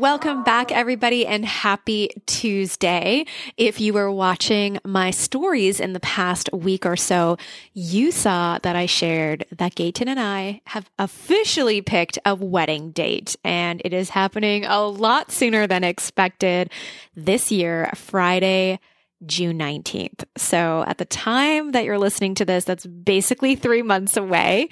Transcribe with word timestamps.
Welcome 0.00 0.44
back, 0.44 0.72
everybody, 0.72 1.26
and 1.26 1.44
happy 1.44 2.08
Tuesday. 2.24 3.26
If 3.58 3.82
you 3.82 3.92
were 3.92 4.10
watching 4.10 4.78
my 4.82 5.10
stories 5.10 5.78
in 5.78 5.92
the 5.92 6.00
past 6.00 6.48
week 6.54 6.86
or 6.86 6.96
so, 6.96 7.36
you 7.74 8.10
saw 8.10 8.58
that 8.62 8.74
I 8.74 8.86
shared 8.86 9.44
that 9.58 9.74
Gayton 9.74 10.08
and 10.08 10.18
I 10.18 10.62
have 10.68 10.88
officially 10.98 11.82
picked 11.82 12.18
a 12.24 12.34
wedding 12.34 12.92
date, 12.92 13.36
and 13.44 13.82
it 13.84 13.92
is 13.92 14.08
happening 14.08 14.64
a 14.64 14.80
lot 14.86 15.30
sooner 15.30 15.66
than 15.66 15.84
expected 15.84 16.70
this 17.14 17.52
year, 17.52 17.90
Friday, 17.94 18.80
June 19.26 19.58
19th. 19.58 20.24
So 20.36 20.84
at 20.86 20.98
the 20.98 21.04
time 21.04 21.72
that 21.72 21.84
you're 21.84 21.98
listening 21.98 22.34
to 22.36 22.44
this, 22.44 22.64
that's 22.64 22.86
basically 22.86 23.54
three 23.54 23.82
months 23.82 24.16
away. 24.16 24.68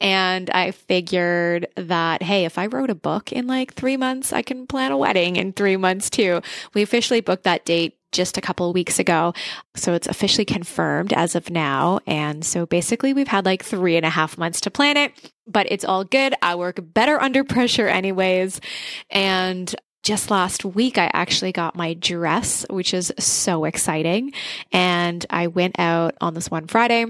And 0.00 0.50
I 0.50 0.72
figured 0.72 1.68
that, 1.76 2.22
hey, 2.22 2.44
if 2.44 2.58
I 2.58 2.66
wrote 2.66 2.90
a 2.90 2.94
book 2.94 3.32
in 3.32 3.46
like 3.46 3.74
three 3.74 3.96
months, 3.96 4.32
I 4.32 4.42
can 4.42 4.66
plan 4.66 4.92
a 4.92 4.96
wedding 4.96 5.36
in 5.36 5.52
three 5.52 5.76
months 5.76 6.10
too. 6.10 6.40
We 6.74 6.82
officially 6.82 7.20
booked 7.20 7.44
that 7.44 7.64
date 7.64 7.96
just 8.12 8.36
a 8.36 8.42
couple 8.42 8.68
of 8.68 8.74
weeks 8.74 8.98
ago. 8.98 9.32
So 9.74 9.94
it's 9.94 10.06
officially 10.06 10.44
confirmed 10.44 11.12
as 11.12 11.34
of 11.34 11.50
now. 11.50 12.00
And 12.06 12.44
so 12.44 12.66
basically 12.66 13.14
we've 13.14 13.28
had 13.28 13.46
like 13.46 13.64
three 13.64 13.96
and 13.96 14.06
a 14.06 14.10
half 14.10 14.36
months 14.36 14.60
to 14.62 14.70
plan 14.70 14.96
it, 14.96 15.12
but 15.46 15.66
it's 15.70 15.84
all 15.84 16.04
good. 16.04 16.34
I 16.42 16.54
work 16.54 16.78
better 16.82 17.20
under 17.20 17.42
pressure 17.42 17.88
anyways. 17.88 18.60
And 19.10 19.74
just 20.02 20.30
last 20.30 20.64
week, 20.64 20.98
I 20.98 21.10
actually 21.12 21.52
got 21.52 21.76
my 21.76 21.94
dress, 21.94 22.66
which 22.68 22.92
is 22.92 23.12
so 23.18 23.64
exciting. 23.64 24.32
And 24.72 25.24
I 25.30 25.46
went 25.46 25.78
out 25.78 26.16
on 26.20 26.34
this 26.34 26.50
one 26.50 26.66
Friday 26.66 27.06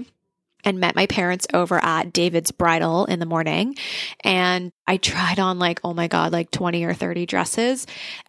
and 0.63 0.79
met 0.79 0.95
my 0.95 1.07
parents 1.07 1.45
over 1.53 1.83
at 1.83 2.13
David's 2.13 2.51
Bridal 2.51 3.05
in 3.05 3.19
the 3.19 3.25
morning. 3.25 3.75
And 4.23 4.71
I 4.87 4.97
tried 4.97 5.39
on 5.39 5.59
like, 5.59 5.81
oh 5.83 5.93
my 5.93 6.07
God, 6.07 6.31
like 6.31 6.51
20 6.51 6.83
or 6.85 6.93
30 6.93 7.25
dresses. 7.25 7.85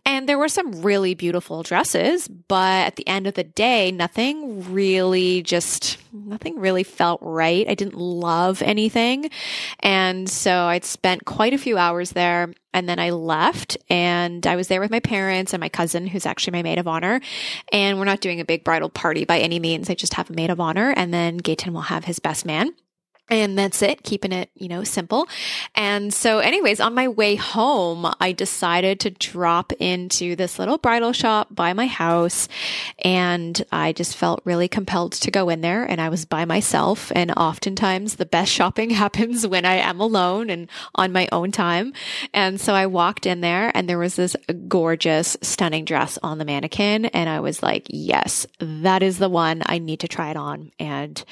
And 0.06 0.28
there 0.28 0.38
were 0.38 0.48
some 0.48 0.83
really 0.83 1.14
beautiful 1.14 1.62
dresses, 1.62 2.28
but 2.28 2.86
at 2.86 2.97
the 2.97 3.08
end 3.08 3.27
of 3.27 3.34
the 3.34 3.44
day, 3.44 3.91
nothing 3.91 4.70
really 4.70 5.42
just, 5.42 5.97
nothing 6.12 6.58
really 6.58 6.83
felt 6.83 7.20
right. 7.22 7.66
I 7.66 7.74
didn't 7.74 7.97
love 7.97 8.60
anything. 8.60 9.30
And 9.80 10.28
so 10.28 10.64
I'd 10.64 10.84
spent 10.84 11.25
quite 11.25 11.55
a 11.55 11.58
few 11.58 11.78
hours 11.78 12.12
there 12.12 12.52
and 12.75 12.86
then 12.86 12.98
I 12.98 13.10
left 13.10 13.78
and 13.88 14.47
I 14.47 14.56
was 14.56 14.69
there 14.69 14.80
with 14.80 14.91
my 14.91 15.00
parents 15.00 15.55
and 15.55 15.60
my 15.60 15.70
cousin, 15.70 16.06
who's 16.06 16.27
actually 16.27 16.52
my 16.52 16.62
maid 16.62 16.78
of 16.78 16.86
honor. 16.86 17.22
And 17.72 17.98
we're 17.98 18.05
not 18.05 18.20
doing 18.20 18.41
a 18.41 18.44
big 18.44 18.62
bridal 18.62 18.91
party 18.91 19.25
by 19.25 19.38
any 19.38 19.58
means. 19.58 19.88
I 19.88 19.94
just 19.94 20.14
have 20.14 20.28
a 20.28 20.34
maid 20.34 20.50
of 20.50 20.60
honor 20.60 20.92
and 20.94 21.14
then 21.14 21.38
Gayton 21.38 21.72
will 21.72 21.80
have 21.80 22.05
his 22.05 22.19
best 22.19 22.44
man. 22.44 22.75
And 23.30 23.56
that's 23.56 23.80
it, 23.80 24.03
keeping 24.03 24.33
it, 24.33 24.50
you 24.55 24.69
know, 24.69 24.84
simple. 24.84 25.27
And 25.75 26.12
so, 26.12 26.41
anyways, 26.41 26.78
on 26.78 26.94
my 26.94 27.08
way 27.08 27.36
home, 27.36 28.06
I 28.20 28.33
decided 28.33 29.00
to 29.00 29.10
drop 29.10 29.72
into 29.72 30.37
this 30.37 30.59
little 30.59 30.76
bridal 30.76 31.15
shop 31.15 31.49
by 31.50 31.72
my 31.72 31.87
house. 31.87 32.49
And 32.99 33.65
I 33.72 33.93
just 33.93 34.15
felt 34.15 34.43
really 34.44 34.69
compelled 34.69 35.12
to 35.12 35.31
go 35.31 35.49
in 35.49 35.62
there. 35.62 35.84
And 35.84 36.03
I 36.03 36.10
was 36.10 36.26
by 36.26 36.44
myself. 36.44 37.10
And 37.15 37.31
oftentimes 37.31 38.16
the 38.16 38.26
best 38.26 38.53
shopping 38.53 38.91
happens 39.04 39.47
when 39.47 39.65
I 39.65 39.76
am 39.76 40.00
alone 40.00 40.50
and 40.50 40.69
on 40.94 41.10
my 41.10 41.26
own 41.32 41.50
time. 41.50 41.94
And 42.34 42.60
so 42.60 42.75
I 42.75 42.87
walked 42.87 43.25
in 43.25 43.41
there 43.41 43.72
and 43.75 43.88
there 43.88 43.99
was 43.99 44.16
this 44.16 44.37
gorgeous, 44.69 45.34
stunning 45.41 45.87
dress 45.87 46.19
on 46.22 46.37
the 46.37 46.44
mannequin. 46.44 47.06
And 47.06 47.31
I 47.31 47.41
was 47.41 47.62
like, 47.62 47.87
yes, 47.88 48.47
that 48.59 49.03
is 49.03 49.16
the 49.16 49.31
one. 49.31 49.62
I 49.65 49.78
need 49.78 50.00
to 50.00 50.09
try 50.09 50.31
it 50.31 50.37
on. 50.37 50.72
And 50.78 51.25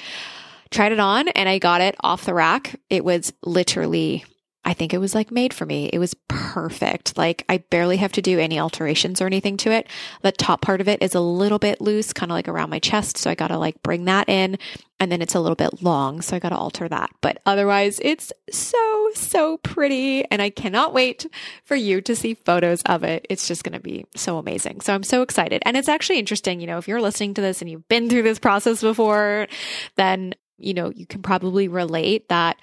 tried 0.73 0.91
it 0.91 0.99
on 0.99 1.29
and 1.29 1.47
I 1.47 1.59
got 1.59 1.81
it 1.81 1.95
off 2.01 2.25
the 2.25 2.33
rack. 2.33 2.79
It 2.89 3.05
was 3.05 3.31
literally, 3.43 4.25
I 4.65 4.73
think 4.73 4.93
it 4.93 4.97
was 4.97 5.15
like 5.15 5.31
made 5.31 5.53
for 5.53 5.65
me. 5.65 5.89
It 5.91 5.99
was 5.99 6.15
perfect. 6.27 7.17
Like 7.17 7.45
I 7.47 7.57
barely 7.57 7.97
have 7.97 8.13
to 8.13 8.21
do 8.21 8.39
any 8.39 8.59
alterations 8.59 9.21
or 9.21 9.27
anything 9.27 9.57
to 9.57 9.71
it. 9.71 9.87
The 10.21 10.31
top 10.31 10.61
part 10.61 10.81
of 10.81 10.87
it 10.87 11.01
is 11.01 11.15
a 11.15 11.19
little 11.21 11.59
bit 11.59 11.81
loose, 11.81 12.13
kind 12.13 12.31
of 12.31 12.35
like 12.35 12.47
around 12.47 12.69
my 12.69 12.79
chest. 12.79 13.17
So 13.17 13.29
I 13.29 13.35
got 13.35 13.49
to 13.49 13.57
like 13.57 13.81
bring 13.83 14.05
that 14.05 14.29
in 14.29 14.57
and 14.99 15.11
then 15.11 15.21
it's 15.21 15.35
a 15.35 15.39
little 15.39 15.55
bit 15.55 15.83
long. 15.83 16.21
So 16.21 16.35
I 16.35 16.39
got 16.39 16.49
to 16.49 16.55
alter 16.55 16.87
that. 16.87 17.09
But 17.21 17.41
otherwise 17.45 17.99
it's 18.01 18.31
so, 18.49 19.09
so 19.15 19.57
pretty. 19.57 20.23
And 20.31 20.41
I 20.41 20.49
cannot 20.49 20.93
wait 20.93 21.25
for 21.65 21.75
you 21.75 21.99
to 22.01 22.15
see 22.15 22.35
photos 22.35 22.81
of 22.83 23.03
it. 23.03 23.25
It's 23.29 23.47
just 23.47 23.63
going 23.63 23.73
to 23.73 23.81
be 23.81 24.05
so 24.15 24.37
amazing. 24.37 24.79
So 24.81 24.93
I'm 24.93 25.03
so 25.03 25.21
excited. 25.21 25.61
And 25.65 25.75
it's 25.75 25.89
actually 25.89 26.19
interesting. 26.19 26.61
You 26.61 26.67
know, 26.67 26.77
if 26.77 26.87
you're 26.87 27.01
listening 27.01 27.33
to 27.33 27.41
this 27.41 27.61
and 27.61 27.69
you've 27.69 27.87
been 27.89 28.09
through 28.09 28.23
this 28.23 28.39
process 28.39 28.81
before, 28.81 29.47
then 29.97 30.35
you 30.63 30.73
know, 30.73 30.89
you 30.89 31.05
can 31.05 31.21
probably 31.21 31.67
relate 31.67 32.29
that 32.29 32.57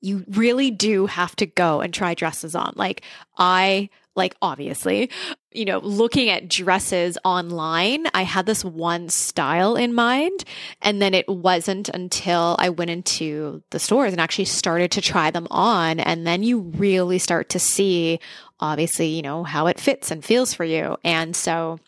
you 0.00 0.24
really 0.28 0.70
do 0.70 1.06
have 1.06 1.34
to 1.36 1.46
go 1.46 1.80
and 1.80 1.92
try 1.92 2.14
dresses 2.14 2.54
on. 2.54 2.72
Like 2.76 3.02
I 3.38 3.90
like 4.16 4.34
obviously, 4.40 5.10
you 5.52 5.64
know, 5.64 5.78
looking 5.78 6.30
at 6.30 6.48
dresses 6.48 7.18
online, 7.24 8.06
I 8.14 8.22
had 8.22 8.46
this 8.46 8.64
one 8.64 9.08
style 9.10 9.76
in 9.76 9.92
mind. 9.94 10.44
And 10.80 11.00
then 11.00 11.12
it 11.12 11.28
wasn't 11.28 11.88
until 11.90 12.56
I 12.58 12.70
went 12.70 12.90
into 12.90 13.62
the 13.70 13.78
stores 13.78 14.12
and 14.12 14.20
actually 14.20 14.46
started 14.46 14.90
to 14.92 15.00
try 15.02 15.30
them 15.30 15.46
on. 15.50 16.00
And 16.00 16.26
then 16.26 16.42
you 16.42 16.60
really 16.60 17.18
start 17.18 17.50
to 17.50 17.58
see, 17.58 18.18
obviously, 18.58 19.08
you 19.08 19.22
know, 19.22 19.44
how 19.44 19.66
it 19.66 19.78
fits 19.78 20.10
and 20.10 20.24
feels 20.24 20.54
for 20.54 20.64
you. 20.64 20.96
And 21.04 21.36
so 21.36 21.78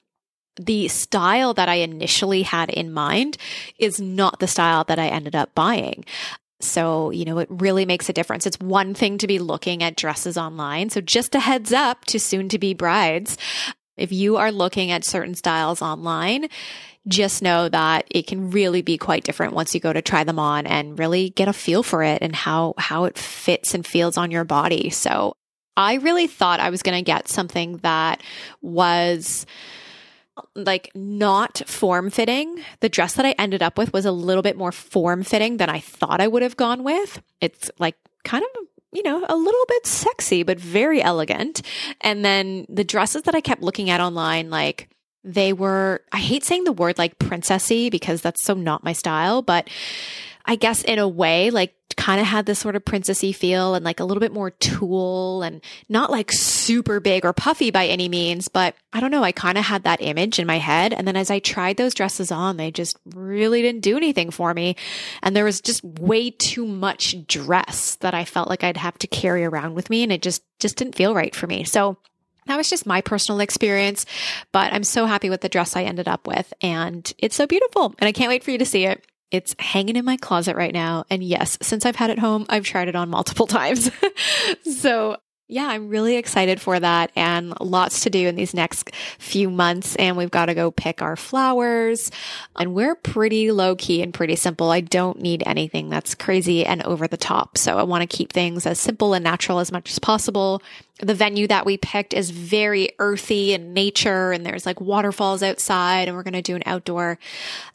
the 0.58 0.88
style 0.88 1.54
that 1.54 1.68
I 1.68 1.76
initially 1.76 2.42
had 2.42 2.70
in 2.70 2.92
mind 2.92 3.36
is 3.78 4.00
not 4.00 4.40
the 4.40 4.48
style 4.48 4.84
that 4.84 4.98
I 4.98 5.08
ended 5.08 5.34
up 5.34 5.54
buying. 5.54 6.04
So, 6.60 7.10
you 7.10 7.24
know, 7.24 7.38
it 7.38 7.48
really 7.50 7.86
makes 7.86 8.08
a 8.08 8.12
difference. 8.12 8.46
It's 8.46 8.58
one 8.58 8.92
thing 8.94 9.18
to 9.18 9.28
be 9.28 9.38
looking 9.38 9.82
at 9.82 9.96
dresses 9.96 10.36
online. 10.36 10.90
So, 10.90 11.00
just 11.00 11.34
a 11.36 11.40
heads 11.40 11.72
up 11.72 12.04
to 12.06 12.18
soon 12.18 12.48
to 12.48 12.58
be 12.58 12.74
brides. 12.74 13.38
If 13.96 14.12
you 14.12 14.36
are 14.36 14.50
looking 14.50 14.90
at 14.90 15.04
certain 15.04 15.34
styles 15.34 15.82
online, 15.82 16.48
just 17.06 17.42
know 17.42 17.68
that 17.68 18.06
it 18.10 18.26
can 18.26 18.50
really 18.50 18.82
be 18.82 18.98
quite 18.98 19.24
different 19.24 19.54
once 19.54 19.74
you 19.74 19.80
go 19.80 19.92
to 19.92 20.02
try 20.02 20.24
them 20.24 20.38
on 20.38 20.66
and 20.66 20.98
really 20.98 21.30
get 21.30 21.48
a 21.48 21.52
feel 21.52 21.82
for 21.82 22.02
it 22.02 22.22
and 22.22 22.34
how, 22.34 22.74
how 22.76 23.04
it 23.04 23.16
fits 23.16 23.74
and 23.74 23.86
feels 23.86 24.16
on 24.16 24.30
your 24.30 24.44
body. 24.44 24.90
So 24.90 25.34
I 25.76 25.94
really 25.94 26.26
thought 26.26 26.60
I 26.60 26.70
was 26.70 26.82
going 26.82 26.98
to 26.98 27.04
get 27.04 27.28
something 27.28 27.78
that 27.78 28.22
was, 28.60 29.46
like 30.54 30.90
not 30.94 31.62
form 31.66 32.10
fitting. 32.10 32.62
The 32.80 32.88
dress 32.88 33.14
that 33.14 33.26
I 33.26 33.34
ended 33.38 33.62
up 33.62 33.78
with 33.78 33.92
was 33.92 34.04
a 34.04 34.12
little 34.12 34.42
bit 34.42 34.56
more 34.56 34.72
form 34.72 35.22
fitting 35.22 35.56
than 35.56 35.68
I 35.68 35.80
thought 35.80 36.20
I 36.20 36.28
would 36.28 36.42
have 36.42 36.56
gone 36.56 36.84
with. 36.84 37.22
It's 37.40 37.70
like 37.78 37.96
kind 38.24 38.44
of 38.44 38.68
you 38.92 39.02
know, 39.02 39.24
a 39.28 39.36
little 39.36 39.64
bit 39.68 39.86
sexy, 39.86 40.42
but 40.42 40.58
very 40.58 41.02
elegant. 41.02 41.62
And 42.00 42.24
then 42.24 42.64
the 42.68 42.84
dresses 42.84 43.22
that 43.22 43.34
I 43.34 43.40
kept 43.40 43.62
looking 43.62 43.90
at 43.90 44.00
online, 44.00 44.50
like 44.50 44.88
they 45.24 45.52
were, 45.52 46.00
I 46.12 46.18
hate 46.18 46.44
saying 46.44 46.64
the 46.64 46.72
word 46.72 46.96
like 46.96 47.18
princessy 47.18 47.90
because 47.90 48.22
that's 48.22 48.42
so 48.42 48.54
not 48.54 48.84
my 48.84 48.94
style, 48.94 49.42
but 49.42 49.68
I 50.48 50.56
guess 50.56 50.82
in 50.82 50.98
a 50.98 51.06
way, 51.06 51.50
like 51.50 51.74
kind 51.98 52.20
of 52.22 52.26
had 52.26 52.46
this 52.46 52.58
sort 52.58 52.74
of 52.74 52.84
princessy 52.84 53.34
feel 53.34 53.74
and 53.74 53.84
like 53.84 54.00
a 54.00 54.04
little 54.04 54.20
bit 54.20 54.32
more 54.32 54.50
tulle 54.50 55.42
and 55.42 55.60
not 55.90 56.10
like 56.10 56.32
super 56.32 57.00
big 57.00 57.24
or 57.24 57.34
puffy 57.34 57.70
by 57.70 57.86
any 57.86 58.08
means, 58.08 58.48
but 58.48 58.74
I 58.92 59.00
don't 59.00 59.10
know. 59.10 59.22
I 59.22 59.32
kind 59.32 59.58
of 59.58 59.64
had 59.64 59.82
that 59.82 60.00
image 60.00 60.38
in 60.38 60.46
my 60.46 60.56
head. 60.56 60.94
And 60.94 61.06
then 61.06 61.16
as 61.16 61.30
I 61.30 61.38
tried 61.38 61.76
those 61.76 61.92
dresses 61.92 62.32
on, 62.32 62.56
they 62.56 62.70
just 62.70 62.98
really 63.14 63.60
didn't 63.60 63.82
do 63.82 63.96
anything 63.96 64.30
for 64.30 64.54
me. 64.54 64.76
And 65.22 65.36
there 65.36 65.44
was 65.44 65.60
just 65.60 65.84
way 65.84 66.30
too 66.30 66.64
much 66.64 67.26
dress 67.26 67.96
that 67.96 68.14
I 68.14 68.24
felt 68.24 68.48
like 68.48 68.64
I'd 68.64 68.78
have 68.78 68.96
to 69.00 69.06
carry 69.06 69.44
around 69.44 69.74
with 69.74 69.90
me. 69.90 70.02
And 70.02 70.10
it 70.10 70.22
just, 70.22 70.42
just 70.60 70.76
didn't 70.76 70.94
feel 70.94 71.14
right 71.14 71.34
for 71.34 71.46
me. 71.46 71.64
So 71.64 71.98
that 72.46 72.56
was 72.56 72.70
just 72.70 72.86
my 72.86 73.02
personal 73.02 73.40
experience, 73.40 74.06
but 74.52 74.72
I'm 74.72 74.84
so 74.84 75.04
happy 75.04 75.28
with 75.28 75.42
the 75.42 75.50
dress 75.50 75.76
I 75.76 75.82
ended 75.82 76.08
up 76.08 76.26
with 76.26 76.54
and 76.62 77.12
it's 77.18 77.36
so 77.36 77.46
beautiful 77.46 77.94
and 77.98 78.08
I 78.08 78.12
can't 78.12 78.30
wait 78.30 78.42
for 78.42 78.50
you 78.50 78.58
to 78.58 78.64
see 78.64 78.86
it. 78.86 79.04
It's 79.30 79.54
hanging 79.58 79.96
in 79.96 80.04
my 80.04 80.16
closet 80.16 80.56
right 80.56 80.72
now. 80.72 81.04
And 81.10 81.22
yes, 81.22 81.58
since 81.60 81.84
I've 81.84 81.96
had 81.96 82.10
it 82.10 82.18
home, 82.18 82.46
I've 82.48 82.64
tried 82.64 82.88
it 82.88 82.96
on 82.96 83.10
multiple 83.10 83.46
times. 83.58 83.90
so 84.62 85.16
yeah, 85.50 85.66
I'm 85.66 85.88
really 85.88 86.16
excited 86.16 86.60
for 86.60 86.78
that 86.78 87.10
and 87.16 87.58
lots 87.58 88.00
to 88.00 88.10
do 88.10 88.28
in 88.28 88.36
these 88.36 88.52
next 88.52 88.94
few 89.18 89.48
months. 89.48 89.96
And 89.96 90.14
we've 90.14 90.30
got 90.30 90.46
to 90.46 90.54
go 90.54 90.70
pick 90.70 91.00
our 91.00 91.16
flowers. 91.16 92.10
And 92.56 92.74
we're 92.74 92.94
pretty 92.94 93.50
low 93.50 93.74
key 93.74 94.02
and 94.02 94.12
pretty 94.12 94.36
simple. 94.36 94.70
I 94.70 94.82
don't 94.82 95.22
need 95.22 95.42
anything 95.46 95.88
that's 95.88 96.14
crazy 96.14 96.66
and 96.66 96.82
over 96.82 97.08
the 97.08 97.16
top. 97.16 97.56
So 97.56 97.78
I 97.78 97.82
want 97.84 98.02
to 98.02 98.16
keep 98.16 98.30
things 98.30 98.66
as 98.66 98.78
simple 98.78 99.14
and 99.14 99.24
natural 99.24 99.58
as 99.58 99.72
much 99.72 99.90
as 99.90 99.98
possible. 99.98 100.62
The 101.00 101.14
venue 101.14 101.46
that 101.46 101.64
we 101.64 101.78
picked 101.78 102.12
is 102.12 102.30
very 102.30 102.90
earthy 102.98 103.54
and 103.54 103.72
nature 103.72 104.32
and 104.32 104.44
there's 104.44 104.66
like 104.66 104.82
waterfalls 104.82 105.42
outside 105.42 106.08
and 106.08 106.16
we're 106.16 106.24
going 106.24 106.34
to 106.34 106.42
do 106.42 106.56
an 106.56 106.62
outdoor, 106.66 107.18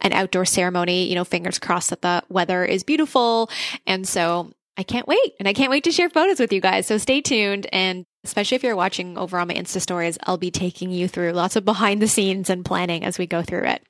an 0.01 0.13
outdoor 0.13 0.45
ceremony, 0.45 1.07
you 1.07 1.15
know, 1.15 1.23
fingers 1.23 1.57
crossed 1.57 1.89
that 1.89 2.03
the 2.03 2.21
weather 2.29 2.63
is 2.63 2.83
beautiful. 2.83 3.49
And 3.87 4.07
so 4.07 4.51
I 4.77 4.83
can't 4.83 5.07
wait. 5.07 5.33
And 5.39 5.47
I 5.47 5.53
can't 5.53 5.69
wait 5.69 5.83
to 5.83 5.91
share 5.91 6.09
photos 6.09 6.39
with 6.39 6.51
you 6.51 6.61
guys. 6.61 6.87
So 6.87 6.97
stay 6.97 7.21
tuned. 7.21 7.67
And 7.71 8.05
especially 8.23 8.55
if 8.55 8.63
you're 8.63 8.75
watching 8.75 9.17
over 9.17 9.37
on 9.37 9.47
my 9.47 9.53
Insta 9.53 9.81
stories, 9.81 10.17
I'll 10.23 10.37
be 10.37 10.51
taking 10.51 10.91
you 10.91 11.07
through 11.07 11.31
lots 11.33 11.55
of 11.55 11.65
behind 11.65 12.01
the 12.01 12.07
scenes 12.07 12.49
and 12.49 12.65
planning 12.65 13.03
as 13.03 13.17
we 13.17 13.27
go 13.27 13.41
through 13.41 13.65
it. 13.65 13.85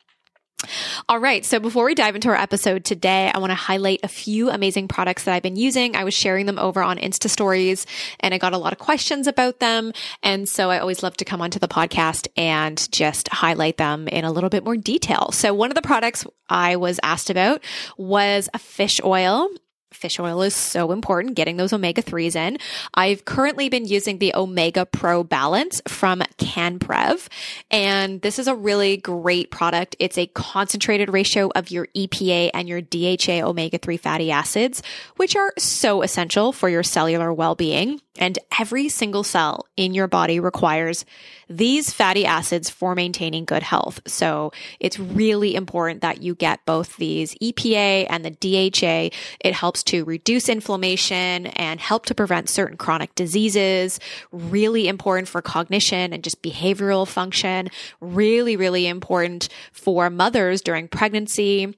All 1.09 1.19
right. 1.19 1.43
So 1.43 1.59
before 1.59 1.85
we 1.85 1.95
dive 1.95 2.15
into 2.15 2.29
our 2.29 2.35
episode 2.35 2.85
today, 2.85 3.29
I 3.33 3.39
want 3.39 3.51
to 3.51 3.55
highlight 3.55 3.99
a 4.03 4.07
few 4.07 4.49
amazing 4.49 4.87
products 4.87 5.23
that 5.23 5.33
I've 5.33 5.43
been 5.43 5.55
using. 5.55 5.95
I 5.95 6.03
was 6.03 6.13
sharing 6.13 6.45
them 6.45 6.59
over 6.59 6.81
on 6.81 6.97
Insta 6.97 7.29
stories 7.29 7.85
and 8.19 8.33
I 8.33 8.37
got 8.37 8.53
a 8.53 8.57
lot 8.57 8.73
of 8.73 8.79
questions 8.79 9.27
about 9.27 9.59
them. 9.59 9.91
And 10.21 10.47
so 10.47 10.69
I 10.69 10.79
always 10.79 11.03
love 11.03 11.17
to 11.17 11.25
come 11.25 11.41
onto 11.41 11.59
the 11.59 11.67
podcast 11.67 12.27
and 12.37 12.89
just 12.91 13.27
highlight 13.29 13.77
them 13.77 14.07
in 14.07 14.23
a 14.23 14.31
little 14.31 14.49
bit 14.49 14.63
more 14.63 14.77
detail. 14.77 15.31
So 15.31 15.53
one 15.53 15.69
of 15.69 15.75
the 15.75 15.81
products 15.81 16.25
I 16.49 16.77
was 16.77 16.99
asked 17.03 17.29
about 17.29 17.61
was 17.97 18.49
a 18.53 18.59
fish 18.59 19.01
oil 19.03 19.49
fish 19.93 20.19
oil 20.19 20.41
is 20.41 20.55
so 20.55 20.91
important, 20.91 21.35
getting 21.35 21.57
those 21.57 21.73
omega 21.73 22.01
3s 22.01 22.35
in. 22.35 22.57
I've 22.93 23.25
currently 23.25 23.69
been 23.69 23.85
using 23.85 24.17
the 24.17 24.33
Omega 24.35 24.85
Pro 24.85 25.23
Balance 25.23 25.81
from 25.87 26.19
CanPrev, 26.37 27.27
and 27.71 28.21
this 28.21 28.39
is 28.39 28.47
a 28.47 28.55
really 28.55 28.97
great 28.97 29.51
product. 29.51 29.95
It's 29.99 30.17
a 30.17 30.27
concentrated 30.27 31.11
ratio 31.11 31.49
of 31.55 31.71
your 31.71 31.87
EPA 31.95 32.51
and 32.53 32.67
your 32.67 32.81
DHA 32.81 33.47
omega 33.47 33.77
3 33.77 33.97
fatty 33.97 34.31
acids, 34.31 34.83
which 35.17 35.35
are 35.35 35.53
so 35.57 36.01
essential 36.01 36.51
for 36.51 36.69
your 36.69 36.83
cellular 36.83 37.33
well 37.33 37.55
being. 37.55 38.01
And 38.19 38.37
every 38.59 38.89
single 38.89 39.23
cell 39.23 39.65
in 39.75 39.95
your 39.95 40.07
body 40.07 40.39
requires 40.39 41.03
these 41.49 41.91
fatty 41.91 42.25
acids 42.25 42.69
for 42.69 42.93
maintaining 42.93 43.43
good 43.45 43.63
health. 43.63 44.01
So 44.05 44.51
it's 44.79 44.99
really 44.99 45.55
important 45.55 46.01
that 46.01 46.21
you 46.21 46.35
get 46.35 46.65
both 46.65 46.95
these 46.97 47.33
EPA 47.35 48.07
and 48.09 48.23
the 48.23 48.31
DHA. 48.31 49.15
It 49.39 49.53
helps 49.53 49.83
to 49.85 50.05
reduce 50.05 50.47
inflammation 50.47 51.47
and 51.47 51.79
help 51.79 52.05
to 52.05 52.15
prevent 52.15 52.49
certain 52.49 52.77
chronic 52.77 53.15
diseases. 53.15 53.99
Really 54.31 54.87
important 54.87 55.27
for 55.27 55.41
cognition 55.41 56.13
and 56.13 56.23
just 56.23 56.43
behavioral 56.43 57.07
function. 57.07 57.69
Really, 57.99 58.55
really 58.55 58.85
important 58.85 59.49
for 59.71 60.09
mothers 60.11 60.61
during 60.61 60.87
pregnancy 60.87 61.75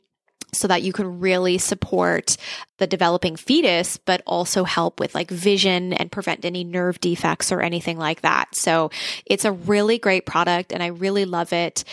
so 0.58 0.68
that 0.68 0.84
you 0.84 0.94
can 0.94 1.20
really 1.20 1.58
support 1.58 2.38
the 2.78 2.88
developing 2.88 3.36
fetus, 3.36 3.98
but 3.98 4.22
also 4.26 4.64
help 4.64 5.00
with 5.00 5.16
like 5.16 5.30
vision 5.30 5.94
and 5.94 6.12
prevent 6.12 6.46
any 6.46 6.64
nerve 6.64 7.00
defects 7.00 7.52
or 7.52 7.62
anything 7.62 7.98
like 7.98 8.22
that. 8.22 8.56
So 8.56 8.92
it's 9.26 9.46
a 9.46 9.52
really 9.52 9.98
great 9.98 10.26
product 10.26 10.72
and 10.72 10.84
I 10.84 10.88
really 10.88 11.26
love 11.26 11.54
it. 11.54 11.84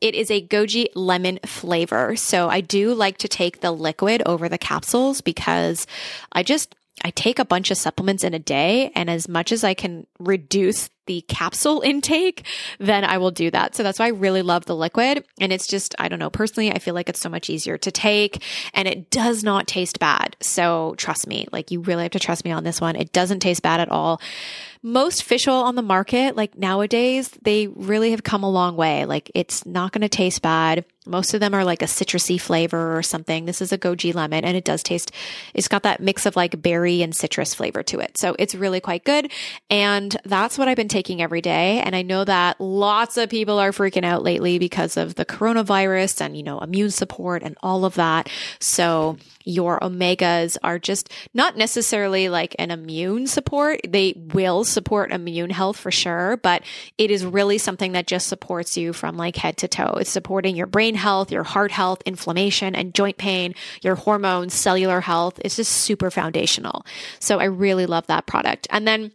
It 0.00 0.14
is 0.14 0.30
a 0.30 0.44
goji 0.44 0.88
lemon 0.94 1.38
flavor. 1.46 2.16
So 2.16 2.48
I 2.48 2.60
do 2.60 2.92
like 2.92 3.18
to 3.18 3.28
take 3.28 3.60
the 3.60 3.70
liquid 3.70 4.22
over 4.26 4.48
the 4.48 4.58
capsules 4.58 5.20
because 5.20 5.86
I 6.32 6.42
just 6.42 6.74
I 7.04 7.10
take 7.10 7.38
a 7.38 7.44
bunch 7.44 7.70
of 7.70 7.78
supplements 7.78 8.22
in 8.22 8.34
a 8.34 8.38
day 8.38 8.92
and 8.94 9.08
as 9.08 9.28
much 9.28 9.50
as 9.50 9.64
I 9.64 9.74
can 9.74 10.06
reduce 10.18 10.88
the 11.06 11.22
capsule 11.22 11.80
intake, 11.84 12.44
then 12.78 13.04
I 13.04 13.18
will 13.18 13.30
do 13.30 13.50
that. 13.50 13.74
So 13.74 13.82
that's 13.82 13.98
why 13.98 14.06
I 14.06 14.10
really 14.10 14.42
love 14.42 14.64
the 14.64 14.76
liquid. 14.76 15.24
And 15.40 15.52
it's 15.52 15.66
just, 15.66 15.94
I 15.98 16.08
don't 16.08 16.18
know, 16.18 16.30
personally, 16.30 16.72
I 16.72 16.78
feel 16.78 16.94
like 16.94 17.08
it's 17.08 17.20
so 17.20 17.28
much 17.28 17.50
easier 17.50 17.78
to 17.78 17.90
take 17.90 18.42
and 18.74 18.88
it 18.88 19.10
does 19.10 19.42
not 19.44 19.66
taste 19.66 19.98
bad. 19.98 20.36
So 20.40 20.94
trust 20.96 21.26
me, 21.26 21.46
like 21.52 21.70
you 21.70 21.80
really 21.80 22.02
have 22.02 22.12
to 22.12 22.18
trust 22.18 22.44
me 22.44 22.52
on 22.52 22.64
this 22.64 22.80
one. 22.80 22.96
It 22.96 23.12
doesn't 23.12 23.40
taste 23.40 23.62
bad 23.62 23.80
at 23.80 23.90
all 23.90 24.20
most 24.82 25.22
fish 25.22 25.46
oil 25.46 25.62
on 25.62 25.76
the 25.76 25.82
market, 25.82 26.36
like 26.36 26.58
nowadays, 26.58 27.30
they 27.42 27.68
really 27.68 28.10
have 28.10 28.24
come 28.24 28.42
a 28.42 28.50
long 28.50 28.76
way. 28.76 29.04
Like 29.04 29.30
it's 29.34 29.64
not 29.64 29.92
going 29.92 30.02
to 30.02 30.08
taste 30.08 30.42
bad. 30.42 30.84
Most 31.06 31.34
of 31.34 31.40
them 31.40 31.54
are 31.54 31.64
like 31.64 31.82
a 31.82 31.86
citrusy 31.86 32.40
flavor 32.40 32.96
or 32.96 33.02
something. 33.02 33.44
This 33.44 33.62
is 33.62 33.72
a 33.72 33.78
goji 33.78 34.12
lemon 34.12 34.44
and 34.44 34.56
it 34.56 34.64
does 34.64 34.82
taste, 34.82 35.12
it's 35.54 35.68
got 35.68 35.84
that 35.84 36.00
mix 36.00 36.26
of 36.26 36.36
like 36.36 36.60
berry 36.60 37.02
and 37.02 37.14
citrus 37.14 37.54
flavor 37.54 37.82
to 37.84 38.00
it. 38.00 38.18
So 38.18 38.34
it's 38.38 38.54
really 38.54 38.80
quite 38.80 39.04
good. 39.04 39.30
And 39.70 40.16
that's 40.24 40.58
what 40.58 40.68
I've 40.68 40.76
been 40.76 40.88
taking 40.88 41.01
every 41.10 41.40
day. 41.40 41.80
And 41.80 41.94
I 41.94 42.02
know 42.02 42.24
that 42.24 42.60
lots 42.60 43.16
of 43.16 43.28
people 43.28 43.58
are 43.58 43.72
freaking 43.72 44.04
out 44.04 44.22
lately 44.22 44.58
because 44.58 44.96
of 44.96 45.14
the 45.14 45.24
coronavirus 45.24 46.20
and, 46.20 46.36
you 46.36 46.42
know, 46.42 46.60
immune 46.60 46.90
support 46.90 47.42
and 47.42 47.56
all 47.62 47.84
of 47.84 47.94
that. 47.94 48.28
So 48.60 49.16
your 49.44 49.80
omegas 49.80 50.56
are 50.62 50.78
just 50.78 51.10
not 51.34 51.56
necessarily 51.56 52.28
like 52.28 52.54
an 52.58 52.70
immune 52.70 53.26
support. 53.26 53.80
They 53.86 54.14
will 54.16 54.64
support 54.64 55.10
immune 55.10 55.50
health 55.50 55.76
for 55.76 55.90
sure, 55.90 56.36
but 56.36 56.62
it 56.98 57.10
is 57.10 57.24
really 57.24 57.58
something 57.58 57.92
that 57.92 58.06
just 58.06 58.28
supports 58.28 58.76
you 58.76 58.92
from 58.92 59.16
like 59.16 59.36
head 59.36 59.56
to 59.58 59.68
toe. 59.68 59.94
It's 59.94 60.10
supporting 60.10 60.56
your 60.56 60.66
brain 60.66 60.94
health, 60.94 61.32
your 61.32 61.42
heart 61.42 61.72
health, 61.72 62.02
inflammation 62.06 62.74
and 62.74 62.94
joint 62.94 63.18
pain, 63.18 63.54
your 63.82 63.96
hormones, 63.96 64.54
cellular 64.54 65.00
health. 65.00 65.40
It's 65.44 65.56
just 65.56 65.72
super 65.72 66.10
foundational. 66.10 66.86
So 67.18 67.40
I 67.40 67.44
really 67.44 67.86
love 67.86 68.06
that 68.06 68.26
product. 68.26 68.66
And 68.70 68.86
then 68.86 69.12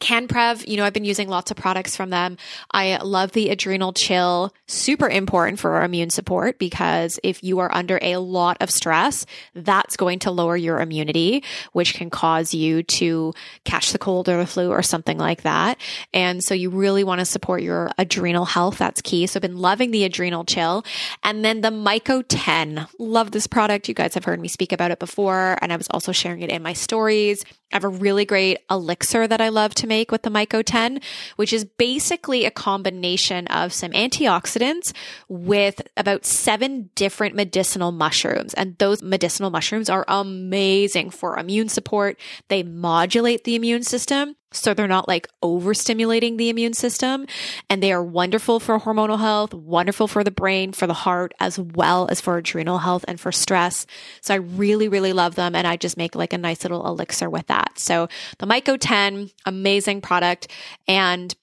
CanPrev, 0.00 0.66
you 0.66 0.76
know, 0.76 0.84
I've 0.84 0.92
been 0.92 1.04
using 1.04 1.28
lots 1.28 1.50
of 1.50 1.56
products 1.56 1.96
from 1.96 2.10
them. 2.10 2.36
I 2.72 2.96
love 2.98 3.32
the 3.32 3.50
adrenal 3.50 3.92
chill, 3.92 4.54
super 4.66 5.08
important 5.08 5.58
for 5.58 5.72
our 5.72 5.84
immune 5.84 6.10
support 6.10 6.58
because 6.58 7.18
if 7.22 7.42
you 7.42 7.58
are 7.58 7.74
under 7.74 7.98
a 8.02 8.16
lot 8.16 8.56
of 8.60 8.70
stress, 8.70 9.26
that's 9.54 9.96
going 9.96 10.20
to 10.20 10.30
lower 10.30 10.56
your 10.56 10.80
immunity, 10.80 11.44
which 11.72 11.94
can 11.94 12.10
cause 12.10 12.54
you 12.54 12.82
to 12.84 13.32
catch 13.64 13.92
the 13.92 13.98
cold 13.98 14.28
or 14.28 14.38
the 14.38 14.46
flu 14.46 14.70
or 14.70 14.82
something 14.82 15.18
like 15.18 15.42
that. 15.42 15.78
And 16.12 16.42
so 16.42 16.54
you 16.54 16.70
really 16.70 17.04
want 17.04 17.20
to 17.20 17.24
support 17.24 17.62
your 17.62 17.90
adrenal 17.98 18.44
health. 18.44 18.78
That's 18.78 19.02
key. 19.02 19.26
So 19.26 19.38
I've 19.38 19.42
been 19.42 19.58
loving 19.58 19.90
the 19.90 20.04
adrenal 20.04 20.44
chill. 20.44 20.84
And 21.22 21.44
then 21.44 21.60
the 21.60 21.70
Myco 21.70 22.24
10. 22.28 22.86
Love 22.98 23.30
this 23.30 23.46
product. 23.46 23.88
You 23.88 23.94
guys 23.94 24.14
have 24.14 24.24
heard 24.24 24.40
me 24.40 24.48
speak 24.48 24.72
about 24.72 24.90
it 24.90 24.98
before. 24.98 25.58
And 25.60 25.72
I 25.72 25.76
was 25.76 25.88
also 25.90 26.12
sharing 26.12 26.42
it 26.42 26.50
in 26.50 26.62
my 26.62 26.72
stories. 26.72 27.44
I 27.72 27.76
have 27.76 27.84
a 27.84 27.88
really 27.88 28.24
great 28.24 28.58
elixir 28.70 29.26
that 29.26 29.40
I 29.40 29.50
love 29.50 29.74
to 29.74 29.86
make 29.86 30.10
with 30.10 30.22
the 30.22 30.30
Myco 30.30 30.62
10, 30.64 31.00
which 31.36 31.52
is 31.52 31.64
basically 31.64 32.44
a 32.44 32.50
combination 32.50 33.46
of 33.48 33.72
some 33.74 33.92
antioxidants 33.92 34.92
with 35.28 35.82
about 35.96 36.24
seven 36.24 36.88
different 36.94 37.34
medicinal 37.34 37.92
mushrooms. 37.92 38.54
And 38.54 38.78
those 38.78 39.02
medicinal 39.02 39.50
mushrooms 39.50 39.90
are 39.90 40.06
amazing 40.08 41.10
for 41.10 41.38
immune 41.38 41.68
support. 41.68 42.18
They 42.48 42.62
modulate 42.62 43.44
the 43.44 43.54
immune 43.54 43.82
system 43.82 44.36
so 44.52 44.72
they're 44.72 44.88
not 44.88 45.08
like 45.08 45.28
overstimulating 45.42 46.38
the 46.38 46.48
immune 46.48 46.72
system. 46.72 47.26
And 47.68 47.82
they 47.82 47.92
are 47.92 48.02
wonderful 48.02 48.60
for 48.60 48.78
hormonal 48.78 49.18
health, 49.18 49.52
wonderful 49.52 50.08
for 50.08 50.24
the 50.24 50.30
brain, 50.30 50.72
for 50.72 50.86
the 50.86 50.94
heart, 50.94 51.32
as 51.40 51.58
well 51.58 52.08
as 52.10 52.20
for 52.20 52.38
adrenal 52.38 52.78
health 52.78 53.04
and 53.06 53.20
for 53.20 53.32
stress. 53.32 53.86
So 54.20 54.34
I 54.34 54.38
really, 54.38 54.88
really 54.88 55.12
love 55.12 55.34
them. 55.34 55.54
And 55.54 55.66
I 55.66 55.76
just 55.76 55.96
make 55.96 56.14
like 56.14 56.32
a 56.32 56.38
nice 56.38 56.64
little 56.64 56.86
elixir 56.86 57.28
with 57.28 57.46
that. 57.48 57.78
So 57.78 58.08
the 58.38 58.46
Myco 58.46 58.78
10, 58.80 59.30
amazing 59.44 60.00
product. 60.00 60.48
And 60.86 61.34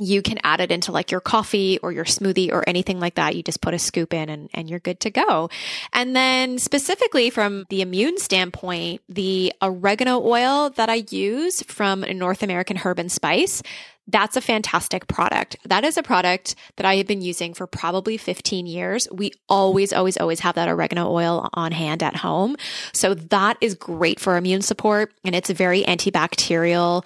you 0.00 0.22
can 0.22 0.38
add 0.42 0.60
it 0.60 0.72
into 0.72 0.92
like 0.92 1.10
your 1.10 1.20
coffee 1.20 1.78
or 1.78 1.92
your 1.92 2.04
smoothie 2.04 2.50
or 2.50 2.64
anything 2.66 2.98
like 2.98 3.14
that. 3.16 3.36
You 3.36 3.42
just 3.42 3.60
put 3.60 3.74
a 3.74 3.78
scoop 3.78 4.14
in 4.14 4.28
and, 4.28 4.50
and 4.54 4.68
you're 4.68 4.80
good 4.80 5.00
to 5.00 5.10
go. 5.10 5.50
And 5.92 6.16
then 6.16 6.58
specifically 6.58 7.30
from 7.30 7.66
the 7.68 7.82
immune 7.82 8.18
standpoint, 8.18 9.02
the 9.08 9.52
oregano 9.62 10.20
oil 10.20 10.70
that 10.70 10.88
I 10.88 11.04
use 11.10 11.62
from 11.64 12.00
North 12.00 12.42
American 12.42 12.76
Herb 12.76 12.98
and 12.98 13.12
Spice, 13.12 13.62
that's 14.10 14.36
a 14.36 14.40
fantastic 14.40 15.06
product. 15.06 15.56
That 15.64 15.84
is 15.84 15.96
a 15.96 16.02
product 16.02 16.54
that 16.76 16.86
I 16.86 16.96
have 16.96 17.06
been 17.06 17.22
using 17.22 17.54
for 17.54 17.66
probably 17.66 18.16
15 18.16 18.66
years. 18.66 19.08
We 19.12 19.32
always, 19.48 19.92
always, 19.92 20.16
always 20.16 20.40
have 20.40 20.56
that 20.56 20.68
oregano 20.68 21.10
oil 21.10 21.48
on 21.54 21.72
hand 21.72 22.02
at 22.02 22.16
home. 22.16 22.56
So 22.92 23.14
that 23.14 23.56
is 23.60 23.74
great 23.74 24.18
for 24.18 24.36
immune 24.36 24.62
support 24.62 25.12
and 25.24 25.34
it's 25.34 25.50
very 25.50 25.82
antibacterial. 25.84 27.04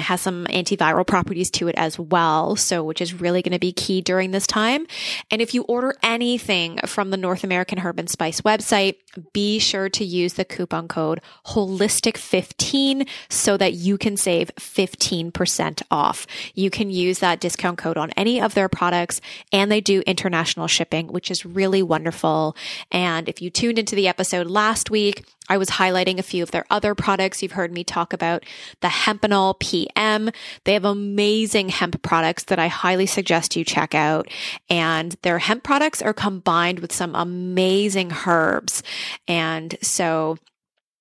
It 0.00 0.04
has 0.04 0.22
some 0.22 0.46
antiviral 0.46 1.06
properties 1.06 1.50
to 1.52 1.68
it 1.68 1.74
as 1.76 1.98
well. 1.98 2.56
So, 2.56 2.82
which 2.82 3.02
is 3.02 3.12
really 3.12 3.42
going 3.42 3.52
to 3.52 3.58
be 3.58 3.70
key 3.70 4.00
during 4.00 4.30
this 4.30 4.46
time. 4.46 4.86
And 5.30 5.42
if 5.42 5.52
you 5.52 5.62
order 5.64 5.94
anything 6.02 6.78
from 6.86 7.10
the 7.10 7.18
North 7.18 7.44
American 7.44 7.76
Herb 7.76 7.98
and 7.98 8.08
Spice 8.08 8.40
website, 8.40 8.96
be 9.34 9.58
sure 9.58 9.90
to 9.90 10.04
use 10.04 10.34
the 10.34 10.44
coupon 10.46 10.88
code 10.88 11.20
holistic15 11.48 13.06
so 13.28 13.58
that 13.58 13.74
you 13.74 13.98
can 13.98 14.16
save 14.16 14.50
15% 14.56 15.82
off. 15.90 16.26
You 16.54 16.70
can 16.70 16.90
use 16.90 17.18
that 17.18 17.40
discount 17.40 17.76
code 17.76 17.98
on 17.98 18.10
any 18.12 18.40
of 18.40 18.54
their 18.54 18.70
products 18.70 19.20
and 19.52 19.70
they 19.70 19.82
do 19.82 20.00
international 20.06 20.66
shipping, 20.66 21.08
which 21.08 21.30
is 21.30 21.44
really 21.44 21.82
wonderful. 21.82 22.56
And 22.90 23.28
if 23.28 23.42
you 23.42 23.50
tuned 23.50 23.78
into 23.78 23.94
the 23.94 24.08
episode 24.08 24.46
last 24.46 24.90
week, 24.90 25.26
I 25.50 25.58
was 25.58 25.68
highlighting 25.68 26.20
a 26.20 26.22
few 26.22 26.44
of 26.44 26.52
their 26.52 26.64
other 26.70 26.94
products. 26.94 27.42
You've 27.42 27.52
heard 27.52 27.72
me 27.72 27.82
talk 27.82 28.12
about 28.12 28.44
the 28.82 28.88
Hempanol 28.88 29.58
PM. 29.94 30.30
They 30.64 30.74
have 30.74 30.84
amazing 30.84 31.68
hemp 31.68 32.02
products 32.02 32.44
that 32.44 32.58
I 32.58 32.68
highly 32.68 33.06
suggest 33.06 33.56
you 33.56 33.64
check 33.64 33.94
out. 33.94 34.28
And 34.68 35.16
their 35.22 35.38
hemp 35.38 35.62
products 35.62 36.02
are 36.02 36.12
combined 36.12 36.80
with 36.80 36.92
some 36.92 37.14
amazing 37.14 38.12
herbs. 38.26 38.82
And 39.28 39.76
so 39.82 40.38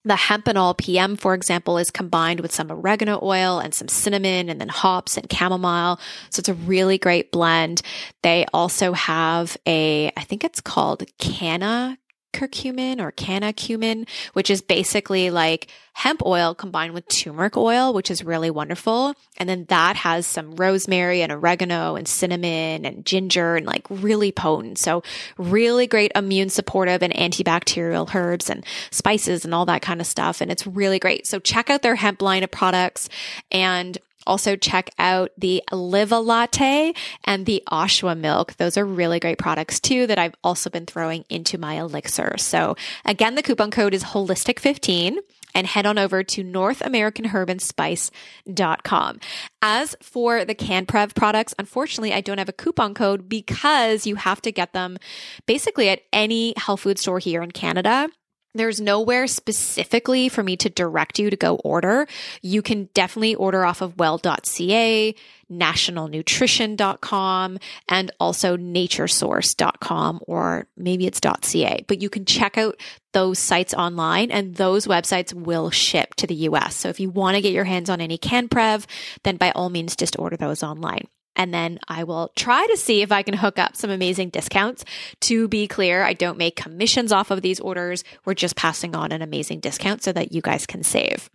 the 0.05 0.13
hempanol 0.13 0.77
PM, 0.77 1.17
for 1.17 1.33
example, 1.33 1.77
is 1.77 1.91
combined 1.91 2.39
with 2.39 2.53
some 2.53 2.71
oregano 2.71 3.19
oil 3.21 3.59
and 3.59 3.73
some 3.73 3.87
cinnamon 3.89 4.49
and 4.49 4.59
then 4.59 4.69
hops 4.69 5.17
and 5.17 5.31
chamomile. 5.31 5.99
So 6.29 6.39
it's 6.39 6.49
a 6.49 6.53
really 6.53 6.97
great 6.97 7.31
blend. 7.31 7.81
They 8.23 8.45
also 8.53 8.93
have 8.93 9.57
a, 9.67 10.11
I 10.15 10.23
think 10.23 10.43
it's 10.43 10.61
called 10.61 11.03
Canna 11.17 11.97
curcumin 12.33 13.01
or 13.01 13.11
canna 13.11 13.53
cumin, 13.53 14.05
which 14.33 14.49
is 14.49 14.61
basically 14.61 15.29
like 15.29 15.67
hemp 15.93 16.21
oil 16.25 16.55
combined 16.55 16.93
with 16.93 17.07
turmeric 17.07 17.57
oil, 17.57 17.93
which 17.93 18.09
is 18.09 18.23
really 18.23 18.49
wonderful. 18.49 19.13
And 19.37 19.49
then 19.49 19.65
that 19.69 19.95
has 19.97 20.25
some 20.25 20.55
rosemary 20.55 21.21
and 21.21 21.31
oregano 21.31 21.95
and 21.95 22.07
cinnamon 22.07 22.85
and 22.85 23.05
ginger 23.05 23.55
and 23.55 23.65
like 23.65 23.85
really 23.89 24.31
potent. 24.31 24.77
So 24.77 25.03
really 25.37 25.87
great 25.87 26.11
immune 26.15 26.49
supportive 26.49 27.03
and 27.03 27.13
antibacterial 27.13 28.13
herbs 28.13 28.49
and 28.49 28.65
spices 28.91 29.43
and 29.43 29.53
all 29.53 29.65
that 29.65 29.81
kind 29.81 29.99
of 29.99 30.07
stuff. 30.07 30.41
And 30.41 30.51
it's 30.51 30.65
really 30.65 30.99
great. 30.99 31.27
So 31.27 31.39
check 31.39 31.69
out 31.69 31.81
their 31.81 31.95
hemp 31.95 32.21
line 32.21 32.43
of 32.43 32.51
products 32.51 33.09
and 33.51 33.97
also 34.27 34.55
check 34.55 34.91
out 34.99 35.31
the 35.37 35.63
Liva 35.71 36.23
Latte 36.23 36.93
and 37.25 37.45
the 37.45 37.63
Ashwa 37.71 38.17
Milk. 38.17 38.55
Those 38.57 38.77
are 38.77 38.85
really 38.85 39.19
great 39.19 39.37
products 39.37 39.79
too 39.79 40.07
that 40.07 40.17
I've 40.17 40.35
also 40.43 40.69
been 40.69 40.85
throwing 40.85 41.25
into 41.29 41.57
my 41.57 41.79
elixir. 41.79 42.35
So 42.37 42.75
again, 43.05 43.35
the 43.35 43.43
coupon 43.43 43.71
code 43.71 43.93
is 43.93 44.03
holistic15 44.03 45.17
and 45.55 45.67
head 45.67 45.85
on 45.85 45.97
over 45.97 46.23
to 46.23 46.43
northamericanherbandspice.com. 46.43 49.19
As 49.61 49.95
for 50.01 50.43
the 50.45 50.55
CanPrev 50.55 51.13
products, 51.15 51.53
unfortunately, 51.57 52.13
I 52.13 52.21
don't 52.21 52.37
have 52.37 52.49
a 52.49 52.53
coupon 52.53 52.93
code 52.93 53.27
because 53.27 54.05
you 54.05 54.15
have 54.15 54.41
to 54.43 54.51
get 54.51 54.73
them 54.73 54.99
basically 55.45 55.89
at 55.89 56.01
any 56.13 56.53
health 56.55 56.81
food 56.81 56.99
store 56.99 57.17
here 57.19 57.41
in 57.41 57.51
Canada. 57.51 58.09
There's 58.55 58.81
nowhere 58.81 59.27
specifically 59.27 60.27
for 60.27 60.41
me 60.41 60.57
to 60.57 60.69
direct 60.69 61.19
you 61.19 61.29
to 61.29 61.35
go 61.35 61.57
order. 61.57 62.07
You 62.41 62.63
can 62.63 62.89
definitely 62.95 63.35
order 63.35 63.63
off 63.63 63.81
of 63.81 63.99
well.ca, 63.99 65.13
nationalnutrition.com, 65.51 67.59
and 67.87 68.11
also 68.19 68.57
naturesource.com, 68.57 70.21
or 70.25 70.65
maybe 70.75 71.05
it's 71.05 71.19
.ca. 71.19 71.85
But 71.87 72.01
you 72.01 72.09
can 72.09 72.25
check 72.25 72.57
out 72.57 72.79
those 73.13 73.37
sites 73.37 73.75
online 73.75 74.31
and 74.31 74.55
those 74.55 74.87
websites 74.87 75.31
will 75.33 75.69
ship 75.69 76.15
to 76.15 76.25
the 76.25 76.35
US. 76.35 76.75
So 76.75 76.89
if 76.89 76.99
you 76.99 77.11
want 77.11 77.35
to 77.35 77.41
get 77.41 77.53
your 77.53 77.65
hands 77.65 77.87
on 77.89 78.01
any 78.01 78.17
CanPrev, 78.17 78.85
then 79.23 79.37
by 79.37 79.51
all 79.51 79.69
means 79.69 79.95
just 79.95 80.17
order 80.17 80.37
those 80.37 80.63
online. 80.63 81.07
And 81.39 81.53
then 81.53 81.79
I 81.87 82.03
will 82.03 82.33
try 82.35 82.67
to 82.67 82.75
see 82.75 83.01
if 83.01 83.13
I 83.13 83.23
can 83.23 83.33
hook 83.33 83.57
up 83.57 83.77
some 83.77 83.89
amazing 83.89 84.29
discounts. 84.29 84.83
To 85.21 85.47
be 85.47 85.67
clear, 85.67 86.03
I 86.03 86.11
don't 86.11 86.37
make 86.37 86.57
commissions 86.57 87.13
off 87.13 87.31
of 87.31 87.41
these 87.41 87.61
orders. 87.61 88.03
We're 88.25 88.33
just 88.33 88.57
passing 88.57 88.93
on 88.93 89.13
an 89.13 89.21
amazing 89.21 89.61
discount 89.61 90.03
so 90.03 90.11
that 90.11 90.33
you 90.33 90.41
guys 90.41 90.65
can 90.65 90.83
save. 90.83 91.29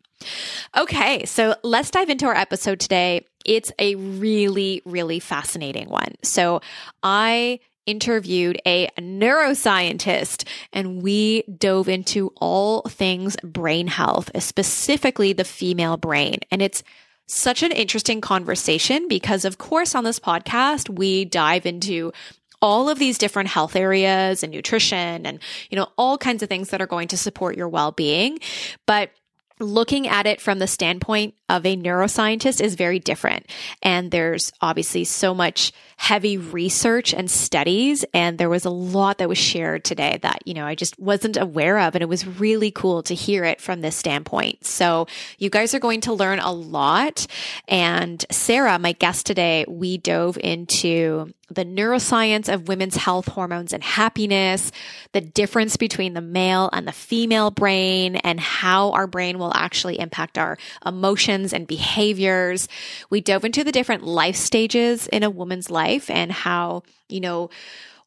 Okay, 0.76 1.24
so 1.24 1.56
let's 1.62 1.90
dive 1.90 2.10
into 2.10 2.26
our 2.26 2.34
episode 2.34 2.80
today. 2.80 3.24
It's 3.46 3.72
a 3.78 3.94
really, 3.94 4.82
really 4.84 5.20
fascinating 5.20 5.88
one. 5.88 6.14
So 6.22 6.60
I 7.02 7.60
interviewed 7.86 8.60
a 8.66 8.88
neuroscientist 8.98 10.46
and 10.74 11.02
we 11.02 11.44
dove 11.44 11.88
into 11.88 12.30
all 12.36 12.82
things 12.82 13.36
brain 13.42 13.86
health, 13.86 14.30
specifically 14.42 15.32
the 15.32 15.44
female 15.44 15.96
brain. 15.96 16.40
And 16.50 16.60
it's 16.60 16.82
such 17.26 17.62
an 17.62 17.72
interesting 17.72 18.20
conversation 18.20 19.08
because, 19.08 19.44
of 19.44 19.58
course, 19.58 19.94
on 19.94 20.04
this 20.04 20.18
podcast, 20.18 20.88
we 20.88 21.24
dive 21.24 21.66
into 21.66 22.12
all 22.60 22.88
of 22.88 22.98
these 22.98 23.18
different 23.18 23.48
health 23.48 23.76
areas 23.76 24.42
and 24.42 24.52
nutrition 24.52 25.26
and, 25.26 25.38
you 25.70 25.76
know, 25.76 25.88
all 25.98 26.16
kinds 26.16 26.42
of 26.42 26.48
things 26.48 26.70
that 26.70 26.80
are 26.80 26.86
going 26.86 27.08
to 27.08 27.16
support 27.16 27.56
your 27.56 27.68
well 27.68 27.92
being. 27.92 28.38
But 28.86 29.10
looking 29.60 30.08
at 30.08 30.26
it 30.26 30.40
from 30.40 30.58
the 30.58 30.66
standpoint 30.66 31.34
of 31.48 31.64
a 31.64 31.76
neuroscientist 31.76 32.60
is 32.60 32.74
very 32.74 32.98
different. 32.98 33.46
And 33.82 34.10
there's 34.10 34.52
obviously 34.60 35.04
so 35.04 35.34
much 35.34 35.72
heavy 35.96 36.36
research 36.36 37.14
and 37.14 37.30
studies. 37.30 38.04
And 38.12 38.38
there 38.38 38.48
was 38.48 38.64
a 38.64 38.70
lot 38.70 39.18
that 39.18 39.28
was 39.28 39.38
shared 39.38 39.84
today 39.84 40.18
that, 40.22 40.40
you 40.44 40.54
know, 40.54 40.66
I 40.66 40.74
just 40.74 40.98
wasn't 40.98 41.36
aware 41.36 41.78
of. 41.78 41.94
And 41.94 42.02
it 42.02 42.08
was 42.08 42.26
really 42.26 42.70
cool 42.70 43.02
to 43.04 43.14
hear 43.14 43.44
it 43.44 43.60
from 43.60 43.80
this 43.80 43.96
standpoint. 43.96 44.66
So 44.66 45.06
you 45.38 45.50
guys 45.50 45.74
are 45.74 45.78
going 45.78 46.00
to 46.02 46.12
learn 46.12 46.38
a 46.40 46.52
lot. 46.52 47.26
And 47.68 48.24
Sarah, 48.30 48.78
my 48.78 48.92
guest 48.92 49.26
today, 49.26 49.64
we 49.68 49.98
dove 49.98 50.38
into 50.38 51.32
the 51.50 51.64
neuroscience 51.64 52.52
of 52.52 52.68
women's 52.68 52.96
health, 52.96 53.28
hormones, 53.28 53.74
and 53.74 53.84
happiness, 53.84 54.72
the 55.12 55.20
difference 55.20 55.76
between 55.76 56.14
the 56.14 56.20
male 56.22 56.70
and 56.72 56.88
the 56.88 56.92
female 56.92 57.50
brain, 57.50 58.16
and 58.16 58.40
how 58.40 58.92
our 58.92 59.06
brain 59.06 59.38
will 59.38 59.52
actually 59.54 60.00
impact 60.00 60.38
our 60.38 60.56
emotions 60.86 61.52
and 61.52 61.66
behaviors. 61.66 62.66
We 63.10 63.20
dove 63.20 63.44
into 63.44 63.62
the 63.62 63.72
different 63.72 64.04
life 64.04 64.36
stages 64.36 65.06
in 65.08 65.22
a 65.22 65.30
woman's 65.30 65.70
life 65.70 65.83
and 66.08 66.30
how, 66.30 66.82
you 67.08 67.20
know, 67.20 67.50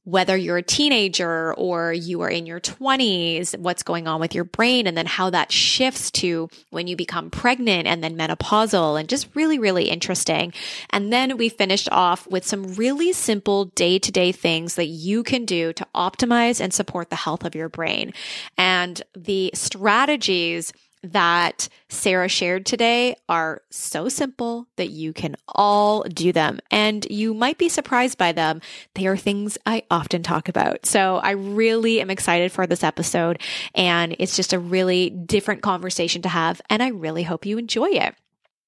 whether 0.04 0.38
you're 0.38 0.56
a 0.56 0.64
teenager 0.64 1.54
or 1.56 1.92
you 1.92 2.22
are 2.22 2.30
in 2.30 2.46
your 2.46 2.62
20s, 2.62 3.58
what's 3.60 3.84
going 3.84 4.08
on 4.08 4.22
with 4.22 4.34
your 4.34 4.46
brain, 4.46 4.88
and 4.88 4.96
then 4.96 5.06
how 5.06 5.30
that 5.30 5.52
shifts 5.52 6.10
to 6.12 6.48
when 6.70 6.88
you 6.88 6.96
become 6.96 7.30
pregnant 7.30 7.86
and 7.88 8.02
then 8.02 8.18
menopausal, 8.18 8.98
and 8.98 9.10
just 9.10 9.28
really, 9.36 9.60
really 9.60 9.90
interesting. 9.90 10.54
And 10.92 11.12
then 11.12 11.36
we 11.36 11.50
finished 11.50 11.90
off 11.92 12.26
with 12.26 12.46
some 12.46 12.76
really 12.76 13.12
simple 13.12 13.66
day 13.66 14.00
to 14.00 14.10
day 14.10 14.32
things 14.32 14.76
that 14.76 14.86
you 14.86 15.24
can 15.24 15.44
do 15.44 15.74
to 15.74 15.86
optimize 15.94 16.62
and 16.62 16.74
support 16.74 17.10
the 17.10 17.18
health 17.18 17.44
of 17.44 17.54
your 17.54 17.68
brain. 17.68 18.14
And 18.58 19.02
the 19.14 19.52
strategies 19.54 20.72
that 21.12 21.70
Sarah 21.90 22.28
shared 22.28 22.66
today 22.66 23.16
are 23.30 23.62
so 23.70 24.10
simple 24.10 24.68
that 24.76 24.90
you 24.90 25.14
can 25.14 25.36
all 25.48 26.04
do 26.04 26.32
them 26.32 26.60
and 26.72 27.06
you 27.10 27.34
might 27.34 27.58
be 27.58 27.70
surprised 27.70 28.18
by 28.18 28.32
them. 28.32 28.62
They 28.96 29.08
are 29.08 29.18
things 29.18 29.58
I 29.66 29.84
often 29.90 30.24
talk 30.24 30.50
about. 30.50 30.86
So 30.86 31.18
I 31.18 31.32
really 31.32 32.02
am 32.02 32.10
excited 32.10 32.52
for 32.52 32.68
this 32.68 32.84
episode 32.84 33.42
and 33.74 34.16
it's 34.20 34.36
just 34.36 34.54
a 34.54 34.60
really 34.60 35.10
different 35.10 35.62
conversation 35.62 36.22
to 36.24 36.30
have 36.30 36.62
and 36.70 36.84
I 36.84 36.90
really 36.90 37.24
hope 37.24 37.46
you 37.46 37.58
enjoy 37.58 37.90
it. 37.90 38.16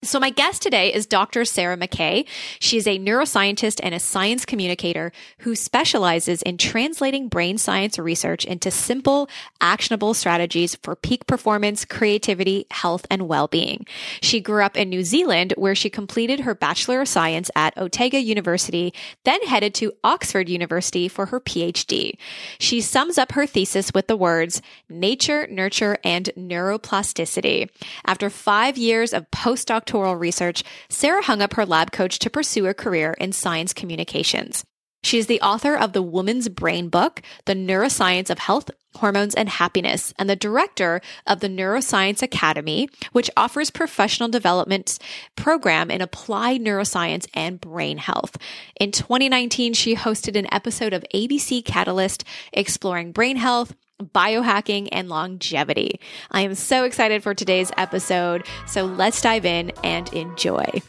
So 0.02 0.18
my 0.18 0.30
guest 0.30 0.62
today 0.62 0.94
is 0.94 1.06
Dr. 1.06 1.44
Sarah 1.44 1.76
McKay. 1.76 2.26
She 2.62 2.78
is 2.78 2.88
a 2.88 2.98
neuroscientist 2.98 3.82
and 3.84 3.94
a 3.94 4.00
science 4.00 4.46
communicator 4.46 5.12
who 5.40 5.58
specializes 5.58 6.42
in 6.42 6.58
translating 6.58 7.28
brain 7.28 7.58
science 7.58 8.00
research 8.00 8.46
into 8.46 8.72
simple, 8.72 9.28
actionable 9.60 10.14
strategies 10.14 10.76
for 10.84 10.96
peak 10.96 11.28
performance, 11.28 11.84
creativity, 11.84 12.66
health, 12.72 13.06
and 13.12 13.28
well-being. 13.28 13.86
She 14.22 14.40
grew 14.40 14.64
up 14.64 14.78
in 14.78 14.88
New 14.88 15.04
Zealand 15.04 15.54
where 15.58 15.76
she 15.76 15.90
completed 15.90 16.40
her 16.40 16.56
Bachelor 16.56 17.02
of 17.02 17.10
Science 17.10 17.52
at 17.54 17.78
Otago 17.78 18.20
University, 18.20 18.94
then 19.26 19.42
headed 19.48 19.74
to 19.76 19.92
Oxford 20.06 20.48
University 20.48 21.10
for 21.10 21.26
her 21.26 21.42
PhD. 21.42 22.14
She 22.58 22.80
sums 22.80 23.18
up 23.18 23.34
her 23.34 23.46
thesis 23.46 23.94
with 23.94 24.08
the 24.08 24.16
words 24.16 24.62
nature, 24.88 25.46
nurture, 25.48 25.98
and 26.06 26.30
neuroplasticity. 26.38 27.70
After 28.06 28.30
five 28.30 28.78
years 28.78 29.14
of 29.14 29.30
postdoc 29.32 29.89
doctoral 29.90 30.16
research, 30.16 30.64
Sarah 30.90 31.24
hung 31.24 31.42
up 31.42 31.54
her 31.54 31.66
lab 31.66 31.92
coach 31.92 32.20
to 32.20 32.30
pursue 32.30 32.68
a 32.68 32.76
career 32.76 33.16
in 33.20 33.32
science 33.32 33.74
communications. 33.74 34.64
She 35.02 35.18
is 35.18 35.28
the 35.28 35.42
author 35.42 35.76
of 35.76 35.94
the 35.94 36.04
Woman's 36.04 36.48
Brain 36.48 36.90
Book, 36.90 37.22
The 37.46 37.56
Neuroscience 37.56 38.30
of 38.30 38.38
Health, 38.38 38.70
Hormones, 38.96 39.34
and 39.34 39.50
Happiness, 39.50 40.14
and 40.20 40.30
the 40.30 40.36
director 40.36 41.02
of 41.26 41.40
the 41.40 41.48
Neuroscience 41.48 42.22
Academy, 42.22 42.90
which 43.14 43.32
offers 43.36 43.72
professional 43.72 44.30
development 44.30 45.00
program 45.36 45.90
in 45.90 46.02
applied 46.02 46.62
neuroscience 46.62 47.28
and 47.34 47.60
brain 47.60 47.98
health. 47.98 48.38
In 48.80 48.92
2019, 48.92 49.74
she 49.74 49.96
hosted 49.96 50.38
an 50.38 50.54
episode 50.54 50.94
of 50.94 51.06
ABC 51.16 51.66
Catalyst 51.66 52.24
exploring 52.54 53.12
brain 53.12 53.38
health, 53.38 53.74
biohacking, 54.00 54.90
and 54.92 55.10
longevity. 55.10 56.00
I 56.32 56.42
am 56.42 56.56
so 56.56 56.84
excited 56.84 57.24
for 57.24 57.34
today's 57.34 57.72
episode. 57.78 58.46
So 58.66 58.86
let's 58.86 59.22
dive 59.22 59.46
in 59.46 59.72
and 59.84 60.12
enjoy. 60.14 60.82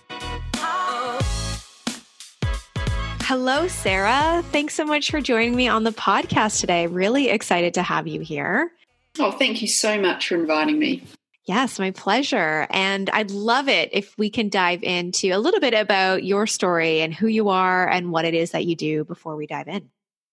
Hello, 3.23 3.69
Sarah. 3.69 4.43
Thanks 4.51 4.75
so 4.75 4.85
much 4.85 5.11
for 5.11 5.21
joining 5.21 5.55
me 5.55 5.69
on 5.69 5.85
the 5.85 5.93
podcast 5.93 6.61
today. 6.61 6.89
Really 6.89 7.29
excited 7.29 7.75
to 7.75 7.83
have 7.83 8.09
you 8.09 8.23
here. 8.23 8.73
Oh, 9.19 9.31
thank 9.31 9.63
you 9.63 9.69
so 9.69 10.01
much 10.01 10.29
for 10.29 10.35
inviting 10.35 10.79
me. 10.79 11.05
Yes, 11.45 11.79
my 11.79 11.91
pleasure. 11.91 12.67
And 12.71 13.09
I'd 13.11 13.31
love 13.31 13.69
it 13.69 13.91
if 13.93 14.17
we 14.19 14.31
can 14.31 14.49
dive 14.49 14.83
into 14.83 15.31
a 15.31 15.39
little 15.39 15.61
bit 15.61 15.75
about 15.75 16.25
your 16.25 16.47
story 16.47 17.01
and 17.01 17.15
who 17.15 17.27
you 17.27 17.49
are 17.49 17.89
and 17.89 18.13
what 18.13 18.25
it 18.25 18.35
is 18.35 18.51
that 18.51 18.67
you 18.67 18.77
do 18.77 19.05
before 19.05 19.37
we 19.37 19.47
dive 19.47 19.69
in. 19.69 19.91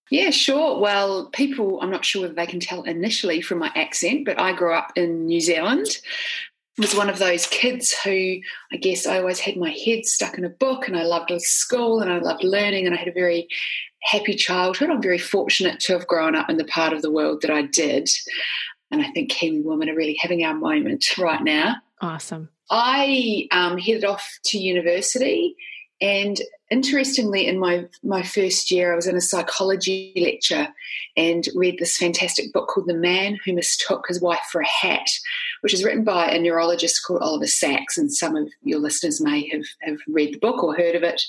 Yeah, 0.09 0.29
sure. 0.29 0.79
Well, 0.79 1.29
people, 1.31 1.79
I'm 1.81 1.91
not 1.91 2.05
sure 2.05 2.23
whether 2.23 2.33
they 2.33 2.45
can 2.45 2.59
tell 2.59 2.83
initially 2.83 3.41
from 3.41 3.59
my 3.59 3.71
accent, 3.75 4.25
but 4.25 4.39
I 4.39 4.53
grew 4.53 4.73
up 4.73 4.91
in 4.95 5.25
New 5.25 5.41
Zealand. 5.41 5.87
Was 6.77 6.95
one 6.95 7.09
of 7.09 7.17
those 7.17 7.47
kids 7.47 7.91
who 8.03 8.37
I 8.71 8.77
guess 8.79 9.07
I 9.07 9.17
always 9.17 9.39
had 9.39 9.57
my 9.57 9.71
head 9.71 10.05
stuck 10.05 10.37
in 10.37 10.45
a 10.45 10.49
book 10.49 10.87
and 10.87 10.95
I 10.95 11.03
loved 11.03 11.31
school 11.41 12.01
and 12.01 12.11
I 12.11 12.19
loved 12.19 12.43
learning 12.43 12.85
and 12.85 12.93
I 12.93 12.99
had 12.99 13.07
a 13.07 13.13
very 13.13 13.47
happy 14.03 14.35
childhood. 14.35 14.91
I'm 14.91 15.01
very 15.01 15.17
fortunate 15.17 15.79
to 15.81 15.93
have 15.93 16.07
grown 16.07 16.35
up 16.35 16.49
in 16.49 16.57
the 16.57 16.65
part 16.65 16.93
of 16.93 17.01
the 17.01 17.11
world 17.11 17.41
that 17.41 17.51
I 17.51 17.63
did. 17.63 18.07
And 18.91 19.01
I 19.01 19.09
think 19.11 19.31
Kiwi 19.31 19.61
women 19.61 19.89
are 19.89 19.95
really 19.95 20.17
having 20.21 20.45
our 20.45 20.53
moment 20.53 21.17
right 21.17 21.43
now. 21.43 21.77
Awesome. 21.99 22.49
I 22.69 23.47
um, 23.51 23.77
headed 23.77 24.05
off 24.05 24.39
to 24.45 24.59
university 24.59 25.55
and 26.01 26.39
interestingly, 26.69 27.47
in 27.47 27.59
my, 27.59 27.85
my 28.03 28.21
first 28.21 28.69
year, 28.69 28.91
I 28.91 28.95
was 28.95 29.07
in 29.07 29.15
a 29.15 29.21
psychology 29.21 30.13
lecture 30.15 30.67
and 31.15 31.47
read 31.55 31.79
this 31.79 31.97
fantastic 31.97 32.53
book 32.53 32.67
called 32.67 32.87
The 32.87 32.93
Man 32.93 33.37
Who 33.45 33.53
Mistook 33.53 34.05
His 34.07 34.21
Wife 34.21 34.47
for 34.51 34.61
a 34.61 34.67
Hat, 34.67 35.09
which 35.61 35.73
is 35.73 35.83
written 35.83 36.03
by 36.03 36.27
a 36.27 36.39
neurologist 36.39 37.03
called 37.05 37.21
Oliver 37.21 37.47
Sacks. 37.47 37.97
And 37.97 38.13
some 38.13 38.35
of 38.35 38.47
your 38.63 38.79
listeners 38.79 39.21
may 39.21 39.47
have, 39.49 39.65
have 39.81 39.97
read 40.07 40.33
the 40.33 40.39
book 40.39 40.63
or 40.63 40.75
heard 40.75 40.95
of 40.95 41.03
it. 41.03 41.21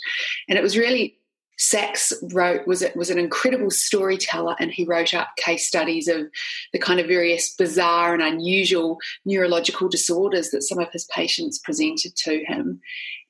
And 0.48 0.58
it 0.58 0.62
was 0.62 0.76
really 0.76 1.18
Sacks 1.60 2.12
wrote 2.32 2.68
was 2.68 2.82
it 2.82 2.94
was 2.94 3.10
an 3.10 3.18
incredible 3.18 3.70
storyteller, 3.70 4.54
and 4.60 4.70
he 4.70 4.84
wrote 4.84 5.12
up 5.12 5.30
case 5.37 5.66
studies 5.66 6.06
of 6.06 6.28
the 6.72 6.78
kind 6.78 7.00
of 7.00 7.08
various 7.08 7.52
bizarre 7.56 8.14
and 8.14 8.22
unusual 8.22 8.98
neurological 9.25 9.88
disorders 9.88 10.50
that 10.50 10.62
some 10.62 10.78
of 10.78 10.92
his 10.92 11.04
patients 11.06 11.58
presented 11.58 12.14
to 12.14 12.44
him. 12.44 12.80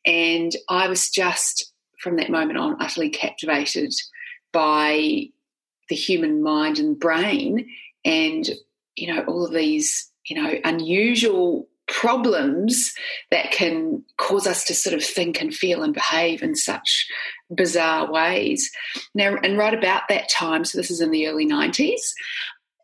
And 0.09 0.53
I 0.71 0.88
was 0.88 1.11
just 1.11 1.71
from 1.99 2.17
that 2.17 2.31
moment 2.31 2.59
on 2.59 2.81
utterly 2.81 3.11
captivated 3.11 3.93
by 4.53 5.27
the 5.91 5.95
human 5.95 6.43
mind 6.43 6.79
and 6.79 6.99
brain 6.99 7.69
and 8.05 8.49
you 8.97 9.12
know 9.12 9.23
all 9.25 9.45
of 9.45 9.53
these 9.53 10.11
you 10.27 10.41
know 10.41 10.55
unusual 10.65 11.69
problems 11.87 12.95
that 13.31 13.50
can 13.50 14.03
cause 14.19 14.47
us 14.47 14.65
to 14.65 14.75
sort 14.75 14.95
of 14.95 15.03
think 15.03 15.41
and 15.41 15.55
feel 15.55 15.83
and 15.83 15.95
behave 15.95 16.43
in 16.43 16.55
such 16.55 17.07
bizarre 17.50 18.11
ways. 18.11 18.71
Now 19.15 19.37
and 19.43 19.59
right 19.59 19.75
about 19.75 20.03
that 20.09 20.31
time 20.31 20.65
so 20.65 20.79
this 20.79 20.91
is 20.91 21.03
in 21.03 21.11
the 21.11 21.27
early 21.27 21.47
90s 21.47 22.00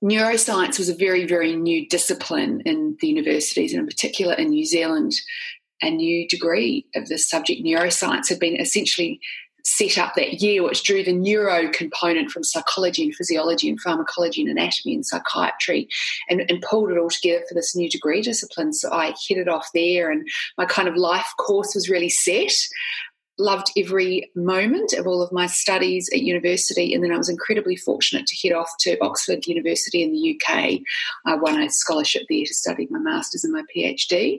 neuroscience 0.03 0.79
was 0.79 0.91
a 0.91 0.95
very 0.95 1.25
very 1.25 1.57
new 1.57 1.89
discipline 1.89 2.61
in 2.67 2.97
the 3.01 3.09
universities 3.09 3.73
and 3.73 3.81
in 3.81 3.87
particular 3.87 4.35
in 4.35 4.51
new 4.51 4.67
zealand 4.67 5.13
a 5.85 5.91
new 5.91 6.27
degree 6.29 6.87
of 6.95 7.09
this 7.09 7.29
subject. 7.29 7.63
Neuroscience 7.63 8.29
had 8.29 8.39
been 8.39 8.57
essentially 8.57 9.21
set 9.65 9.97
up 9.97 10.15
that 10.15 10.43
year, 10.43 10.63
which 10.63 10.83
drew 10.83 11.03
the 11.03 11.13
neuro 11.13 11.71
component 11.71 12.31
from 12.31 12.45
psychology 12.45 13.03
and 13.03 13.15
physiology 13.15 13.69
and 13.69 13.81
pharmacology 13.81 14.43
and 14.43 14.51
anatomy 14.51 14.95
and 14.95 15.07
psychiatry 15.07 15.89
and, 16.29 16.43
and, 16.49 16.63
pulled 16.63 16.91
it 16.91 16.99
all 16.99 17.09
together 17.09 17.43
for 17.49 17.55
this 17.55 17.75
new 17.75 17.89
degree 17.89 18.21
discipline. 18.21 18.73
So 18.73 18.93
I 18.93 19.15
headed 19.29 19.49
off 19.49 19.69
there 19.75 20.11
and 20.11 20.27
my 20.59 20.67
kind 20.67 20.87
of 20.87 20.97
life 20.97 21.27
course 21.39 21.75
was 21.75 21.89
really 21.89 22.11
set. 22.11 22.53
Loved 23.37 23.73
every 23.77 24.31
moment 24.37 24.93
of 24.93 25.09
all 25.09 25.21
of 25.21 25.33
my 25.33 25.47
studies 25.47 26.09
at 26.13 26.23
university, 26.23 26.95
and 26.95 27.03
then 27.03 27.11
I 27.11 27.17
was 27.17 27.29
incredibly 27.29 27.75
fortunate 27.75 28.27
to 28.27 28.49
head 28.49 28.55
off 28.55 28.71
to 28.81 28.97
Oxford 29.01 29.49
University 29.49 30.05
in 30.05 30.13
the 30.13 30.39
UK. 30.39 30.81
I 31.27 31.35
won 31.35 31.61
a 31.61 31.69
scholarship 31.69 32.23
there 32.31 32.45
to 32.45 32.55
study 32.55 32.87
my 32.91 33.01
master's 33.01 33.43
and 33.43 33.53
my 33.53 33.63
PhD 33.77 34.39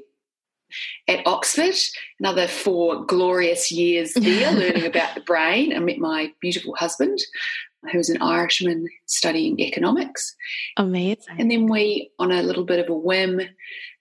at 1.07 1.25
Oxford, 1.25 1.75
another 2.19 2.47
four 2.47 3.05
glorious 3.05 3.71
years 3.71 4.13
there 4.13 4.51
learning 4.53 4.85
about 4.85 5.15
the 5.15 5.21
brain. 5.21 5.75
I 5.75 5.79
met 5.79 5.97
my 5.97 6.31
beautiful 6.41 6.75
husband, 6.75 7.19
who 7.91 7.97
was 7.97 8.09
an 8.09 8.21
Irishman 8.21 8.87
studying 9.05 9.59
economics. 9.59 10.35
Amazing. 10.77 11.35
And 11.39 11.51
then 11.51 11.67
we, 11.67 12.11
on 12.19 12.31
a 12.31 12.43
little 12.43 12.65
bit 12.65 12.79
of 12.79 12.89
a 12.89 12.97
whim, 12.97 13.41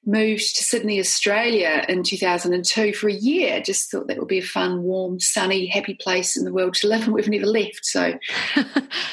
moved 0.06 0.56
to 0.56 0.64
Sydney, 0.64 0.99
Australia 1.00 1.85
in 1.88 2.02
2002 2.02 2.92
for 2.92 3.09
a 3.09 3.12
year. 3.12 3.61
Just 3.61 3.90
thought 3.90 4.06
that 4.09 4.18
would 4.18 4.28
be 4.28 4.38
a 4.38 4.42
fun, 4.42 4.83
warm, 4.83 5.18
sunny, 5.18 5.66
happy 5.66 5.94
place 5.94 6.37
in 6.37 6.44
the 6.44 6.52
world 6.52 6.75
to 6.75 6.88
live, 6.88 7.04
and 7.04 7.14
we've 7.14 7.28
never 7.28 7.47
left. 7.47 7.80
So 7.85 8.14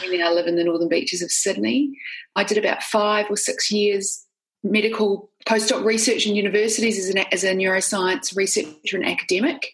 we 0.01 0.17
now 0.17 0.33
live 0.33 0.47
in 0.47 0.55
the 0.55 0.63
northern 0.63 0.89
beaches 0.89 1.21
of 1.21 1.31
Sydney. 1.31 1.97
I 2.35 2.43
did 2.43 2.57
about 2.57 2.83
five 2.83 3.27
or 3.29 3.37
six 3.37 3.71
years 3.71 4.25
medical 4.63 5.29
postdoc 5.45 5.83
research 5.83 6.25
in 6.25 6.35
universities 6.35 6.99
as, 6.99 7.09
an, 7.09 7.25
as 7.31 7.43
a 7.43 7.53
neuroscience 7.53 8.35
researcher 8.35 8.95
and 8.97 9.05
academic. 9.05 9.73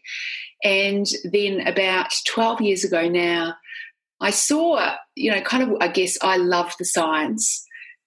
And 0.64 1.06
then 1.24 1.68
about 1.68 2.14
12 2.28 2.62
years 2.62 2.84
ago 2.84 3.08
now, 3.08 3.56
I 4.20 4.32
saw, 4.32 4.96
you 5.16 5.32
know, 5.32 5.42
kind 5.42 5.64
of, 5.64 5.78
I 5.80 5.88
guess 5.90 6.18
I 6.22 6.38
loved 6.38 6.76
the 6.80 6.86
science, 6.86 7.64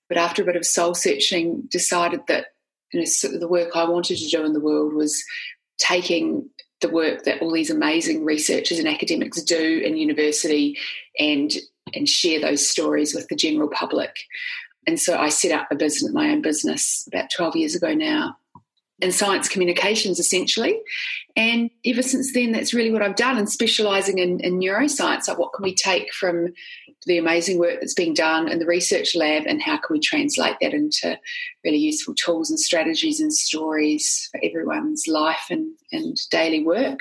but 0.08 0.18
after 0.18 0.42
a 0.42 0.44
bit 0.44 0.56
of 0.56 0.66
soul 0.66 0.94
searching, 0.94 1.62
decided 1.70 2.20
that 2.26 2.46
you 2.92 3.00
know, 3.00 3.38
the 3.38 3.48
work 3.48 3.76
I 3.76 3.88
wanted 3.88 4.18
to 4.18 4.28
do 4.28 4.44
in 4.44 4.52
the 4.52 4.60
world 4.60 4.94
was 4.94 5.22
taking 5.78 6.48
the 6.80 6.88
work 6.88 7.24
that 7.24 7.40
all 7.40 7.52
these 7.52 7.70
amazing 7.70 8.24
researchers 8.24 8.78
and 8.78 8.88
academics 8.88 9.42
do 9.42 9.82
in 9.84 9.96
university 9.96 10.78
and 11.18 11.52
and 11.94 12.08
share 12.08 12.40
those 12.40 12.68
stories 12.68 13.14
with 13.14 13.26
the 13.28 13.36
general 13.36 13.68
public. 13.68 14.14
And 14.90 14.98
so 14.98 15.16
I 15.16 15.28
set 15.28 15.52
up 15.52 15.68
a 15.70 15.76
business, 15.76 16.12
my 16.12 16.30
own 16.30 16.42
business 16.42 17.06
about 17.06 17.30
12 17.30 17.54
years 17.54 17.76
ago 17.76 17.94
now 17.94 18.36
in 18.98 19.12
science 19.12 19.48
communications 19.48 20.18
essentially. 20.18 20.80
And 21.36 21.70
ever 21.86 22.02
since 22.02 22.32
then, 22.32 22.50
that's 22.50 22.74
really 22.74 22.90
what 22.90 23.00
I've 23.00 23.14
done 23.14 23.38
and 23.38 23.48
specializing 23.48 24.18
in, 24.18 24.40
in 24.40 24.58
neuroscience. 24.58 25.28
Like, 25.28 25.38
what 25.38 25.52
can 25.52 25.62
we 25.62 25.76
take 25.76 26.12
from 26.12 26.48
the 27.06 27.18
amazing 27.18 27.60
work 27.60 27.78
that's 27.78 27.94
being 27.94 28.14
done 28.14 28.48
in 28.48 28.58
the 28.58 28.66
research 28.66 29.14
lab 29.14 29.44
and 29.46 29.62
how 29.62 29.76
can 29.76 29.94
we 29.94 30.00
translate 30.00 30.56
that 30.60 30.74
into 30.74 31.16
really 31.64 31.78
useful 31.78 32.16
tools 32.16 32.50
and 32.50 32.58
strategies 32.58 33.20
and 33.20 33.32
stories 33.32 34.28
for 34.32 34.40
everyone's 34.42 35.06
life 35.06 35.46
and, 35.50 35.72
and 35.92 36.18
daily 36.32 36.64
work? 36.64 36.98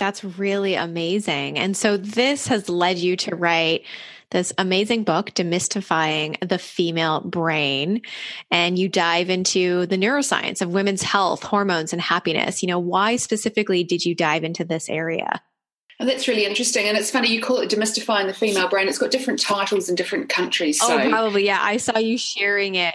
That's 0.00 0.24
really 0.24 0.74
amazing. 0.74 1.56
And 1.56 1.76
so 1.76 1.96
this 1.96 2.48
has 2.48 2.68
led 2.68 2.98
you 2.98 3.16
to 3.18 3.36
write 3.36 3.84
this 4.30 4.52
amazing 4.58 5.04
book, 5.04 5.30
Demystifying 5.30 6.36
the 6.46 6.58
Female 6.58 7.20
Brain. 7.20 8.02
And 8.50 8.78
you 8.78 8.88
dive 8.88 9.30
into 9.30 9.86
the 9.86 9.96
neuroscience 9.96 10.60
of 10.60 10.72
women's 10.72 11.02
health, 11.02 11.42
hormones, 11.42 11.92
and 11.92 12.02
happiness. 12.02 12.62
You 12.62 12.68
know, 12.68 12.78
why 12.78 13.16
specifically 13.16 13.84
did 13.84 14.04
you 14.04 14.14
dive 14.14 14.44
into 14.44 14.64
this 14.64 14.88
area? 14.88 15.40
And 15.98 16.08
that's 16.08 16.28
really 16.28 16.44
interesting. 16.44 16.86
And 16.86 16.98
it's 16.98 17.10
funny, 17.10 17.32
you 17.32 17.40
call 17.40 17.58
it 17.58 17.70
Demystifying 17.70 18.26
the 18.26 18.34
Female 18.34 18.68
Brain. 18.68 18.88
It's 18.88 18.98
got 18.98 19.10
different 19.10 19.40
titles 19.40 19.88
in 19.88 19.94
different 19.94 20.28
countries. 20.28 20.78
Oh, 20.82 20.88
so 20.88 20.98
oh, 21.00 21.08
probably. 21.08 21.46
Yeah. 21.46 21.58
I 21.60 21.78
saw 21.78 21.98
you 21.98 22.18
sharing 22.18 22.74
it. 22.74 22.94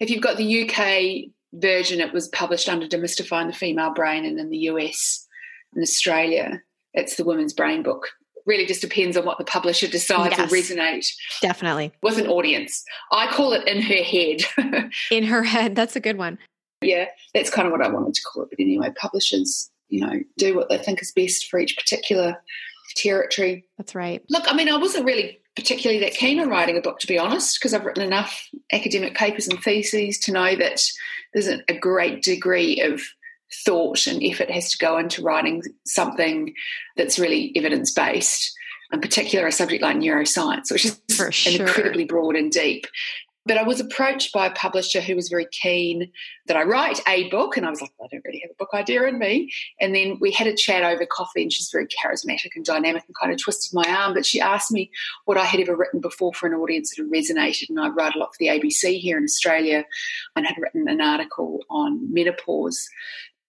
If 0.00 0.10
you've 0.10 0.22
got 0.22 0.36
the 0.36 0.68
UK 0.68 1.30
version, 1.54 2.00
it 2.00 2.12
was 2.12 2.28
published 2.28 2.68
under 2.68 2.86
Demystifying 2.86 3.46
the 3.46 3.56
Female 3.56 3.94
Brain. 3.94 4.26
And 4.26 4.38
in 4.38 4.50
the 4.50 4.58
US 4.58 5.26
and 5.72 5.82
Australia, 5.82 6.60
it's 6.92 7.16
the 7.16 7.24
Women's 7.24 7.54
Brain 7.54 7.82
Book 7.82 8.10
really 8.46 8.66
just 8.66 8.80
depends 8.80 9.16
on 9.16 9.24
what 9.24 9.38
the 9.38 9.44
publisher 9.44 9.86
decides 9.86 10.36
yes, 10.36 10.50
will 10.50 10.58
resonate. 10.58 11.12
Definitely. 11.40 11.92
With 12.02 12.18
an 12.18 12.26
audience. 12.26 12.84
I 13.10 13.26
call 13.28 13.52
it 13.52 13.66
in 13.66 13.82
her 13.82 14.02
head. 14.02 14.90
In 15.10 15.24
her 15.24 15.42
head. 15.42 15.74
That's 15.74 15.96
a 15.96 16.00
good 16.00 16.18
one. 16.18 16.38
Yeah 16.80 17.06
that's 17.34 17.50
kind 17.50 17.66
of 17.66 17.72
what 17.72 17.84
i 17.84 17.88
wanted 17.88 18.14
to 18.14 18.22
call 18.22 18.42
it. 18.42 18.50
But 18.50 18.60
anyway 18.60 18.90
publishers 18.96 19.70
you 19.88 20.00
know 20.00 20.20
do 20.36 20.54
what 20.56 20.68
they 20.68 20.78
think 20.78 21.02
is 21.02 21.12
best 21.12 21.48
for 21.48 21.58
each 21.58 21.76
particular 21.76 22.42
territory. 22.96 23.64
That's 23.78 23.94
right. 23.94 24.22
Look 24.28 24.44
i 24.46 24.54
mean 24.54 24.68
i 24.68 24.76
wasn't 24.76 25.06
really 25.06 25.38
particularly 25.56 26.00
that 26.00 26.14
keen 26.14 26.40
on 26.40 26.48
writing 26.48 26.76
a 26.76 26.80
book 26.80 26.98
to 27.00 27.06
be 27.06 27.18
honest 27.18 27.58
because 27.58 27.74
i've 27.74 27.84
written 27.84 28.02
enough 28.02 28.48
academic 28.72 29.14
papers 29.14 29.46
and 29.48 29.62
theses 29.62 30.18
to 30.18 30.32
know 30.32 30.56
that 30.56 30.82
there's 31.34 31.48
a, 31.48 31.60
a 31.68 31.78
great 31.78 32.22
degree 32.22 32.80
of 32.80 33.02
thought 33.64 34.06
and 34.06 34.22
effort 34.22 34.50
has 34.50 34.70
to 34.72 34.78
go 34.78 34.98
into 34.98 35.22
writing 35.22 35.62
something 35.84 36.54
that's 36.96 37.18
really 37.18 37.52
evidence 37.56 37.92
based, 37.92 38.52
in 38.92 39.00
particular 39.00 39.46
a 39.46 39.52
subject 39.52 39.82
like 39.82 39.96
neuroscience, 39.96 40.70
which 40.70 40.84
is 40.84 41.00
sure. 41.10 41.30
incredibly 41.46 42.04
broad 42.04 42.36
and 42.36 42.50
deep. 42.50 42.86
But 43.44 43.58
I 43.58 43.64
was 43.64 43.80
approached 43.80 44.32
by 44.32 44.46
a 44.46 44.52
publisher 44.52 45.00
who 45.00 45.16
was 45.16 45.28
very 45.28 45.46
keen 45.50 46.12
that 46.46 46.56
I 46.56 46.62
write 46.62 47.00
a 47.08 47.28
book, 47.28 47.56
and 47.56 47.66
I 47.66 47.70
was 47.70 47.80
like, 47.80 47.92
I 48.00 48.06
don't 48.10 48.24
really 48.24 48.40
have 48.40 48.52
a 48.52 48.58
book 48.58 48.70
idea 48.72 49.02
in 49.04 49.18
me. 49.18 49.52
And 49.80 49.94
then 49.94 50.18
we 50.20 50.30
had 50.30 50.46
a 50.46 50.54
chat 50.54 50.84
over 50.84 51.04
coffee, 51.06 51.42
and 51.42 51.52
she's 51.52 51.70
very 51.70 51.88
charismatic 51.88 52.50
and 52.54 52.64
dynamic 52.64 53.02
and 53.06 53.16
kind 53.20 53.32
of 53.32 53.42
twisted 53.42 53.74
my 53.74 53.84
arm. 53.88 54.14
But 54.14 54.26
she 54.26 54.40
asked 54.40 54.70
me 54.70 54.92
what 55.24 55.38
I 55.38 55.44
had 55.44 55.58
ever 55.58 55.74
written 55.74 56.00
before 56.00 56.32
for 56.32 56.46
an 56.46 56.54
audience 56.54 56.90
that 56.90 57.02
had 57.02 57.12
resonated. 57.12 57.68
And 57.68 57.80
I 57.80 57.88
write 57.88 58.14
a 58.14 58.18
lot 58.18 58.32
for 58.32 58.38
the 58.38 58.46
ABC 58.46 59.00
here 59.00 59.18
in 59.18 59.24
Australia 59.24 59.84
and 60.36 60.46
had 60.46 60.56
written 60.58 60.88
an 60.88 61.00
article 61.00 61.60
on 61.68 62.12
menopause 62.12 62.88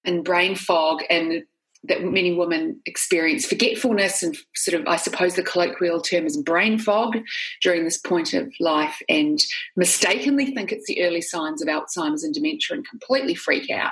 and 0.05 0.23
brain 0.23 0.55
fog 0.55 1.03
and 1.09 1.43
that 1.85 2.01
many 2.01 2.33
women 2.33 2.79
experience 2.85 3.45
forgetfulness 3.45 4.23
and 4.23 4.37
sort 4.55 4.79
of, 4.79 4.87
I 4.87 4.95
suppose 4.95 5.35
the 5.35 5.43
colloquial 5.43 5.99
term 6.01 6.25
is 6.25 6.37
brain 6.37 6.79
fog 6.79 7.17
during 7.61 7.83
this 7.83 7.97
point 7.97 8.33
of 8.33 8.49
life 8.61 9.01
and 9.09 9.37
mistakenly 9.75 10.53
think 10.53 10.71
it's 10.71 10.87
the 10.87 11.03
early 11.03 11.19
signs 11.21 11.61
of 11.61 11.67
Alzheimer's 11.67 12.23
and 12.23 12.33
dementia 12.33 12.77
and 12.77 12.87
completely 12.87 13.35
freak 13.35 13.69
out. 13.69 13.91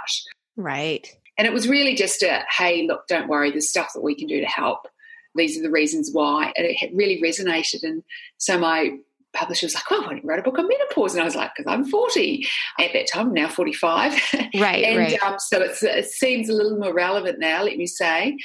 Right. 0.55 1.13
And 1.37 1.45
it 1.45 1.53
was 1.53 1.67
really 1.67 1.95
just 1.95 2.23
a, 2.23 2.43
hey, 2.57 2.87
look, 2.87 3.07
don't 3.07 3.27
worry, 3.27 3.51
there's 3.51 3.69
stuff 3.69 3.91
that 3.93 4.03
we 4.03 4.15
can 4.15 4.27
do 4.27 4.39
to 4.39 4.47
help. 4.47 4.87
these 5.35 5.57
are 5.57 5.61
the 5.61 5.71
reasons 5.71 6.11
why. 6.11 6.53
And 6.55 6.65
it 6.65 6.91
really 6.93 7.21
resonated. 7.21 7.83
And 7.83 8.03
so 8.37 8.57
my 8.57 8.97
publisher 9.33 9.65
was 9.65 9.75
like, 9.75 9.83
"Oh, 9.91 10.11
you 10.11 10.21
wrote 10.23 10.39
a 10.39 10.43
book 10.43 10.59
on 10.59 10.67
menopause," 10.67 11.13
and 11.13 11.21
I 11.21 11.25
was 11.25 11.35
like, 11.35 11.51
"Because 11.55 11.71
I'm 11.71 11.85
40 11.85 12.47
at 12.79 12.93
that 12.93 13.07
time, 13.07 13.33
now 13.33 13.47
45, 13.47 14.13
right? 14.55 14.83
and 14.83 14.97
right. 14.97 15.23
Um, 15.23 15.39
so 15.39 15.61
it 15.61 16.05
seems 16.05 16.49
a 16.49 16.53
little 16.53 16.77
more 16.77 16.93
relevant 16.93 17.39
now. 17.39 17.63
Let 17.63 17.77
me 17.77 17.87
say, 17.87 18.37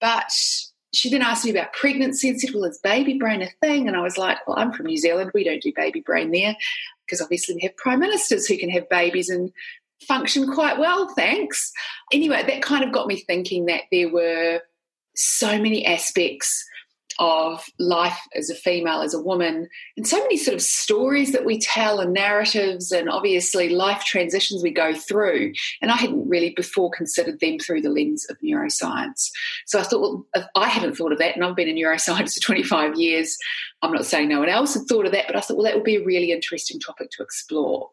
but 0.00 0.30
she 0.94 1.10
then 1.10 1.22
asked 1.22 1.44
me 1.44 1.50
about 1.50 1.72
pregnancy 1.72 2.28
and 2.28 2.40
said, 2.40 2.50
Well, 2.54 2.64
is 2.64 2.78
baby 2.82 3.18
brain 3.18 3.42
a 3.42 3.48
thing? 3.60 3.88
And 3.88 3.96
I 3.96 4.00
was 4.00 4.18
like, 4.18 4.38
Well, 4.46 4.58
I'm 4.58 4.72
from 4.72 4.86
New 4.86 4.96
Zealand. 4.96 5.30
We 5.34 5.44
don't 5.44 5.62
do 5.62 5.72
baby 5.74 6.00
brain 6.00 6.30
there 6.30 6.56
because 7.06 7.20
obviously 7.20 7.54
we 7.54 7.62
have 7.62 7.76
prime 7.76 8.00
ministers 8.00 8.46
who 8.46 8.58
can 8.58 8.70
have 8.70 8.88
babies 8.88 9.28
and 9.28 9.50
function 10.06 10.52
quite 10.52 10.78
well, 10.78 11.08
thanks. 11.14 11.72
Anyway, 12.12 12.42
that 12.42 12.62
kind 12.62 12.84
of 12.84 12.92
got 12.92 13.06
me 13.06 13.16
thinking 13.16 13.66
that 13.66 13.82
there 13.90 14.10
were 14.10 14.60
so 15.14 15.58
many 15.58 15.86
aspects 15.86 16.64
of 17.22 17.64
life 17.78 18.18
as 18.34 18.50
a 18.50 18.54
female, 18.54 19.00
as 19.00 19.14
a 19.14 19.20
woman, 19.20 19.68
and 19.96 20.08
so 20.08 20.18
many 20.18 20.36
sort 20.36 20.56
of 20.56 20.60
stories 20.60 21.30
that 21.30 21.44
we 21.44 21.56
tell 21.56 22.00
and 22.00 22.12
narratives, 22.12 22.90
and 22.90 23.08
obviously 23.08 23.68
life 23.68 24.04
transitions 24.04 24.60
we 24.60 24.72
go 24.72 24.92
through. 24.92 25.52
And 25.80 25.92
I 25.92 25.94
hadn't 25.94 26.28
really 26.28 26.50
before 26.50 26.90
considered 26.90 27.38
them 27.38 27.60
through 27.60 27.82
the 27.82 27.90
lens 27.90 28.26
of 28.28 28.38
neuroscience. 28.44 29.30
So 29.66 29.78
I 29.78 29.84
thought, 29.84 30.00
well, 30.00 30.48
I 30.56 30.68
haven't 30.68 30.96
thought 30.96 31.12
of 31.12 31.18
that, 31.18 31.36
and 31.36 31.44
I've 31.44 31.54
been 31.54 31.68
a 31.68 31.72
neuroscientist 31.72 32.34
for 32.42 32.46
25 32.46 32.96
years. 32.96 33.38
I'm 33.82 33.92
not 33.92 34.04
saying 34.04 34.28
no 34.28 34.40
one 34.40 34.48
else 34.48 34.74
had 34.74 34.88
thought 34.88 35.06
of 35.06 35.12
that, 35.12 35.28
but 35.28 35.36
I 35.36 35.40
thought, 35.40 35.56
well, 35.56 35.66
that 35.66 35.76
would 35.76 35.84
be 35.84 35.96
a 35.96 36.04
really 36.04 36.32
interesting 36.32 36.80
topic 36.80 37.10
to 37.12 37.22
explore 37.22 37.88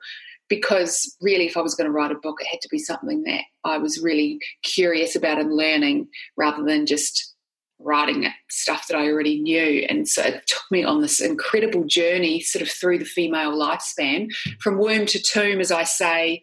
because 0.48 1.15
really 1.22 1.46
if 1.46 1.56
i 1.56 1.62
was 1.62 1.76
going 1.76 1.86
to 1.86 1.92
write 1.92 2.12
a 2.12 2.15
book 2.15 2.38
it 2.42 2.48
had 2.48 2.60
to 2.60 2.68
be 2.70 2.80
something 2.80 3.22
that 3.22 3.42
i 3.63 3.78
was 3.78 4.02
really 4.02 4.39
curious 4.63 5.15
about 5.15 5.39
and 5.39 5.54
learning 5.54 6.08
rather 6.38 6.63
than 6.63 6.88
just 6.88 7.29
writing 7.80 8.28
stuff 8.50 8.88
that 8.88 8.98
I 8.98 9.08
already 9.08 9.42
knew. 9.42 9.86
And 9.89 10.08
so 10.08 10.22
it 10.22 10.46
took 10.48 10.63
me 10.70 10.84
on 10.84 11.02
this 11.02 11.22
incredible 11.22 11.86
journey 11.86 12.42
sort 12.42 12.62
of 12.62 12.70
through 12.70 13.00
the 13.00 13.06
female 13.06 13.58
lifespan 13.58 14.28
from 14.60 14.78
womb 14.78 15.06
to 15.08 15.22
tomb, 15.22 15.60
as 15.60 15.72
I 15.72 15.84
say, 15.84 16.42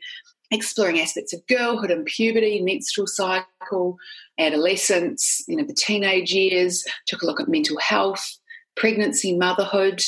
exploring 0.50 1.00
aspects 1.00 1.32
of 1.32 1.46
girlhood 1.46 1.90
and 1.90 2.06
puberty, 2.06 2.62
menstrual 2.62 3.06
cycle, 3.06 3.96
adolescence, 4.38 5.42
you 5.48 5.56
know, 5.56 5.64
the 5.64 5.74
teenage 5.74 6.32
years, 6.32 6.84
took 7.06 7.22
a 7.22 7.26
look 7.26 7.40
at 7.40 7.48
mental 7.48 7.78
health, 7.78 8.24
pregnancy, 8.76 9.36
motherhood, 9.36 10.02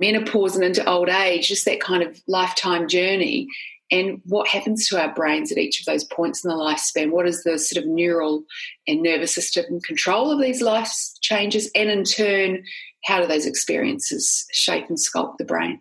menopause 0.00 0.54
and 0.54 0.64
into 0.64 0.88
old 0.88 1.08
age, 1.08 1.48
just 1.48 1.64
that 1.64 1.80
kind 1.80 2.02
of 2.02 2.20
lifetime 2.26 2.88
journey 2.88 3.48
and 3.90 4.20
what 4.24 4.48
happens 4.48 4.88
to 4.88 5.00
our 5.00 5.12
brains 5.14 5.52
at 5.52 5.58
each 5.58 5.80
of 5.80 5.86
those 5.86 6.04
points 6.04 6.44
in 6.44 6.50
the 6.50 6.56
lifespan. 6.56 7.12
What 7.12 7.26
is 7.26 7.44
the 7.44 7.58
sort 7.58 7.84
of 7.84 7.88
neural 7.88 8.44
and 8.86 9.02
nervous 9.02 9.34
system 9.34 9.80
control 9.80 10.30
of 10.30 10.40
these 10.40 10.60
life 10.60 10.90
changes? 11.20 11.70
And 11.74 11.88
in 11.88 12.04
turn, 12.04 12.64
how 13.04 13.20
do 13.20 13.26
those 13.26 13.46
experiences 13.46 14.46
shape 14.52 14.88
and 14.88 14.98
sculpt 14.98 15.36
the 15.38 15.44
brain? 15.44 15.80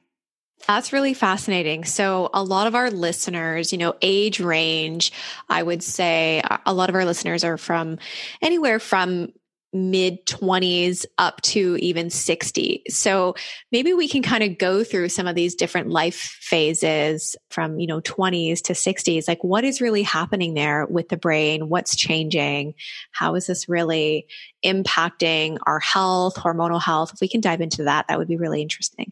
That's 0.68 0.94
really 0.94 1.13
fascinating. 1.13 1.86
So, 1.86 2.30
a 2.34 2.44
lot 2.44 2.65
of 2.65 2.76
our 2.76 2.89
listeners, 2.89 3.72
you 3.72 3.78
know, 3.78 3.94
age 4.02 4.39
range, 4.39 5.12
I 5.50 5.62
would 5.62 5.84
say 5.84 6.41
a 6.65 6.74
lot 6.74 6.89
of 6.89 6.96
our 6.96 7.06
listeners 7.06 7.44
are 7.44 7.58
from 7.58 8.00
anywhere 8.41 8.80
from 8.80 9.30
mid 9.76 10.26
20s 10.26 11.06
up 11.18 11.42
to 11.42 11.76
even 11.82 12.10
60. 12.10 12.84
So 12.90 13.36
maybe 13.72 13.94
we 13.94 14.08
can 14.08 14.24
kind 14.24 14.44
of 14.44 14.58
go 14.58 14.84
through 14.84 15.10
some 15.10 15.28
of 15.28 15.36
these 15.36 15.54
different 15.54 15.90
life 15.90 16.38
phases 16.42 17.36
from, 17.50 17.80
you 17.80 17.86
know, 17.86 18.02
20s 18.02 18.62
to 18.64 18.74
60s. 18.74 19.28
Like 19.28 19.44
what 19.44 19.64
is 19.64 19.82
really 19.82 20.04
happening 20.04 20.54
there 20.54 20.86
with 20.86 21.10
the 21.10 21.18
brain? 21.18 21.70
What's 21.70 21.96
changing? 21.96 22.74
How 23.12 23.36
is 23.36 23.48
this 23.48 23.70
really 23.70 24.28
impacting 24.64 25.58
our 25.68 25.80
health, 25.80 26.36
hormonal 26.36 26.82
health? 26.82 27.12
If 27.14 27.22
we 27.22 27.28
can 27.28 27.42
dive 27.42 27.62
into 27.62 27.84
that, 27.84 28.08
that 28.08 28.18
would 28.18 28.28
be 28.28 28.38
really 28.38 28.62
interesting. 28.62 29.12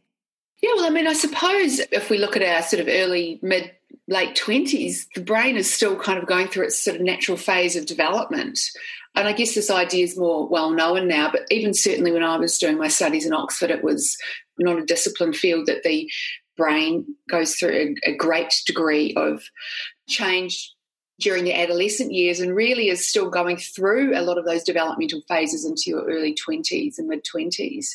Yeah, 0.61 0.71
well, 0.75 0.85
I 0.85 0.91
mean, 0.91 1.07
I 1.07 1.13
suppose 1.13 1.79
if 1.91 2.09
we 2.09 2.17
look 2.17 2.37
at 2.37 2.41
our 2.41 2.61
sort 2.61 2.79
of 2.79 2.87
early, 2.87 3.37
mid, 3.41 3.69
late 4.07 4.35
20s, 4.35 5.07
the 5.13 5.21
brain 5.21 5.57
is 5.57 5.71
still 5.71 5.97
kind 5.97 6.17
of 6.17 6.25
going 6.25 6.47
through 6.47 6.65
its 6.65 6.79
sort 6.79 6.95
of 6.95 7.01
natural 7.01 7.37
phase 7.37 7.75
of 7.75 7.85
development. 7.85 8.59
And 9.15 9.27
I 9.27 9.33
guess 9.33 9.53
this 9.53 9.69
idea 9.69 10.03
is 10.03 10.17
more 10.17 10.47
well 10.47 10.71
known 10.71 11.07
now, 11.07 11.29
but 11.31 11.43
even 11.51 11.73
certainly 11.73 12.11
when 12.11 12.23
I 12.23 12.37
was 12.37 12.57
doing 12.57 12.77
my 12.77 12.87
studies 12.87 13.25
in 13.25 13.33
Oxford, 13.33 13.69
it 13.69 13.83
was 13.83 14.17
not 14.57 14.79
a 14.79 14.85
disciplined 14.85 15.35
field 15.35 15.67
that 15.67 15.83
the 15.83 16.09
brain 16.57 17.05
goes 17.29 17.55
through 17.55 17.95
a, 18.05 18.11
a 18.11 18.15
great 18.15 18.53
degree 18.65 19.13
of 19.15 19.43
change 20.07 20.73
during 21.19 21.43
the 21.43 21.53
adolescent 21.53 22.11
years 22.11 22.39
and 22.39 22.55
really 22.55 22.89
is 22.89 23.07
still 23.07 23.29
going 23.29 23.57
through 23.57 24.17
a 24.17 24.21
lot 24.21 24.37
of 24.37 24.45
those 24.45 24.63
developmental 24.63 25.21
phases 25.27 25.65
into 25.65 25.83
your 25.87 26.03
early 26.05 26.35
20s 26.35 26.97
and 26.97 27.07
mid 27.07 27.23
20s. 27.23 27.87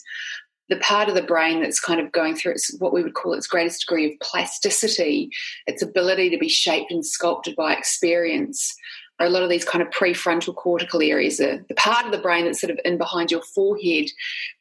The 0.69 0.77
part 0.77 1.09
of 1.09 1.15
the 1.15 1.23
brain 1.23 1.63
that's 1.63 1.81
kind 1.81 2.01
of 2.01 2.13
going 2.13 2.37
through 2.37 2.53
its 2.53 2.77
what 2.79 2.93
we 2.93 3.03
would 3.03 3.15
call 3.15 3.33
its 3.33 3.47
greatest 3.47 3.81
degree 3.81 4.13
of 4.13 4.21
plasticity, 4.21 5.31
its 5.67 5.83
ability 5.83 6.31
to 6.31 6.39
be 6.39 6.49
shaped 6.49 6.93
and 6.93 7.05
sculpted 7.05 7.57
by 7.57 7.75
experience, 7.75 8.75
a 9.21 9.29
lot 9.29 9.43
of 9.43 9.51
these 9.51 9.65
kind 9.65 9.83
of 9.83 9.91
prefrontal 9.91 10.55
cortical 10.55 11.03
areas, 11.03 11.39
the, 11.39 11.65
the 11.69 11.75
part 11.75 12.07
of 12.07 12.13
the 12.13 12.19
brain 12.19 12.45
that's 12.45 12.61
sort 12.61 12.71
of 12.71 12.79
in 12.85 12.99
behind 12.99 13.31
your 13.31 13.43
forehead, 13.43 14.11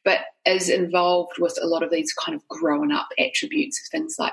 but 0.04 0.20
is 0.46 0.68
involved 0.68 1.38
with 1.38 1.58
a 1.62 1.66
lot 1.66 1.82
of 1.82 1.90
these 1.90 2.12
kind 2.12 2.34
of 2.34 2.46
grown 2.48 2.90
up 2.90 3.08
attributes 3.18 3.80
of 3.80 3.90
things 3.90 4.16
like 4.18 4.32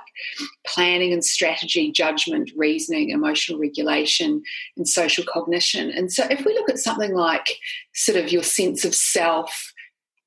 planning 0.66 1.14
and 1.14 1.24
strategy, 1.24 1.92
judgment, 1.92 2.52
reasoning, 2.56 3.10
emotional 3.10 3.60
regulation, 3.60 4.42
and 4.78 4.88
social 4.88 5.24
cognition. 5.32 5.92
And 5.92 6.12
so 6.12 6.26
if 6.30 6.46
we 6.46 6.54
look 6.54 6.70
at 6.70 6.80
something 6.80 7.14
like 7.14 7.58
sort 7.94 8.18
of 8.18 8.32
your 8.32 8.44
sense 8.44 8.86
of 8.86 8.96
self, 8.96 9.74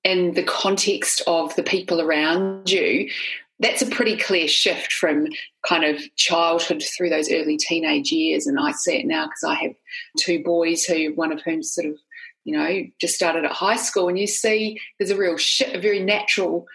in 0.04 0.34
the 0.34 0.44
context 0.44 1.22
of 1.26 1.54
the 1.56 1.62
people 1.62 2.00
around 2.00 2.70
you, 2.70 3.10
that's 3.60 3.82
a 3.82 3.86
pretty 3.86 4.16
clear 4.16 4.46
shift 4.46 4.92
from 4.92 5.28
kind 5.66 5.84
of 5.84 6.00
childhood 6.16 6.82
through 6.96 7.10
those 7.10 7.30
early 7.30 7.56
teenage 7.56 8.12
years. 8.12 8.46
And 8.46 8.58
I 8.58 8.72
see 8.72 8.98
it 8.98 9.06
now 9.06 9.26
because 9.26 9.44
I 9.44 9.54
have 9.54 9.72
two 10.18 10.42
boys 10.42 10.84
who, 10.84 11.12
one 11.14 11.32
of 11.32 11.42
whom 11.42 11.62
sort 11.62 11.88
of, 11.88 11.96
you 12.44 12.56
know, 12.56 12.84
just 13.00 13.14
started 13.14 13.44
at 13.44 13.52
high 13.52 13.76
school. 13.76 14.08
And 14.08 14.18
you 14.18 14.26
see 14.26 14.80
there's 14.98 15.10
a 15.10 15.16
real, 15.16 15.36
shift, 15.36 15.74
a 15.74 15.80
very 15.80 16.00
natural 16.00 16.66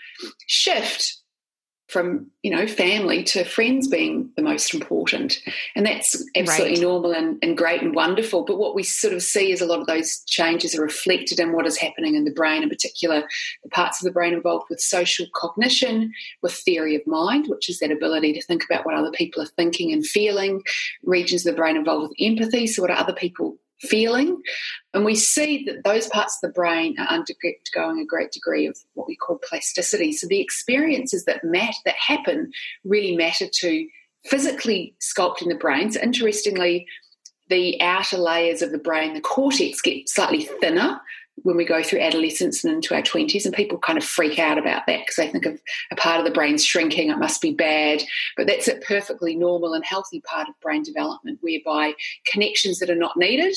shift 0.48 1.23
from 1.94 2.26
you 2.42 2.50
know 2.50 2.66
family 2.66 3.24
to 3.24 3.44
friends 3.44 3.88
being 3.88 4.28
the 4.36 4.42
most 4.42 4.74
important 4.74 5.40
and 5.76 5.86
that's 5.86 6.16
absolutely 6.36 6.74
right. 6.74 6.82
normal 6.82 7.14
and, 7.14 7.38
and 7.44 7.56
great 7.56 7.84
and 7.84 7.94
wonderful 7.94 8.44
but 8.44 8.58
what 8.58 8.74
we 8.74 8.82
sort 8.82 9.14
of 9.14 9.22
see 9.22 9.52
is 9.52 9.62
a 9.62 9.66
lot 9.68 9.80
of 9.80 9.86
those 9.86 10.24
changes 10.26 10.76
are 10.76 10.82
reflected 10.82 11.40
in 11.40 11.54
what 11.54 11.68
is 11.68 11.78
happening 11.78 12.16
in 12.16 12.26
the 12.26 12.32
brain 12.32 12.64
in 12.64 12.70
particular 12.70 13.24
the 13.64 13.70
parts 13.70 14.02
of 14.02 14.06
the 14.06 14.12
brain 14.12 14.34
involved 14.34 14.66
with 14.72 14.82
social 14.82 15.28
cognition 15.36 16.12
with 16.42 16.52
theory 16.52 16.96
of 16.96 17.06
mind 17.06 17.46
which 17.48 17.70
is 17.70 17.78
that 17.78 17.92
ability 17.92 18.34
to 18.34 18.42
think 18.42 18.66
about 18.66 18.86
what 18.88 18.96
other 18.96 19.12
people 19.12 19.44
are 19.44 19.54
thinking 19.56 19.94
and 19.94 20.04
feeling 20.04 20.64
regions 21.04 21.46
of 21.46 21.54
the 21.54 21.58
brain 21.58 21.78
involved 21.78 22.10
with 22.10 22.18
empathy 22.20 22.66
so 22.66 22.82
what 22.82 22.90
are 22.90 22.98
other 22.98 23.14
people 23.14 23.56
feeling. 23.84 24.42
And 24.94 25.06
we 25.06 25.16
see 25.16 25.64
that 25.66 25.84
those 25.84 26.08
parts 26.08 26.38
of 26.38 26.50
the 26.50 26.54
brain 26.54 26.96
are 27.00 27.08
undergoing 27.08 28.00
a 28.00 28.06
great 28.06 28.32
degree 28.32 28.66
of 28.66 28.78
what 28.94 29.08
we 29.08 29.16
call 29.16 29.40
plasticity. 29.48 30.12
So 30.12 30.28
the 30.28 30.42
experiences 30.42 31.26
that 31.26 31.44
matter, 31.44 31.78
that 31.86 31.96
happen, 31.96 32.52
really 32.84 33.16
matter 33.16 33.46
to 33.52 33.88
physically 34.26 34.96
sculpting 35.02 35.50
the 35.50 35.56
brain. 35.56 35.92
So 35.92 36.02
interestingly, 36.02 36.88
the 37.50 37.82
outer 37.82 38.18
layers 38.18 38.62
of 38.62 38.72
the 38.72 38.78
brain, 38.78 39.14
the 39.14 39.22
cortex, 39.22 39.82
get 39.82 40.08
slightly 40.08 40.44
thinner 40.62 41.02
when 41.38 41.58
we 41.58 41.66
go 41.66 41.82
through 41.82 42.00
adolescence 42.00 42.64
and 42.64 42.74
into 42.74 42.94
our 42.94 43.02
20s 43.02 43.46
and 43.46 43.54
people 43.54 43.78
kind 43.80 43.98
of 43.98 44.04
freak 44.04 44.38
out 44.38 44.58
about 44.58 44.86
that 44.86 45.00
because 45.00 45.16
they 45.16 45.28
think 45.28 45.46
of 45.46 45.60
a 45.92 45.96
part 45.96 46.20
of 46.20 46.26
the 46.26 46.32
brain 46.32 46.58
shrinking 46.58 47.10
it 47.10 47.18
must 47.18 47.42
be 47.42 47.54
bad. 47.54 48.04
But 48.38 48.48
that's 48.48 48.68
a 48.68 48.76
perfectly 48.76 49.36
normal 49.36 49.74
and 49.74 49.84
healthy 49.84 50.22
part 50.22 50.48
of 50.48 50.60
brain 50.62 50.84
development 50.84 51.40
whereby 51.42 51.94
connections 52.32 52.80
that 52.80 52.90
are 52.90 52.96
not 52.96 53.18
needed 53.18 53.56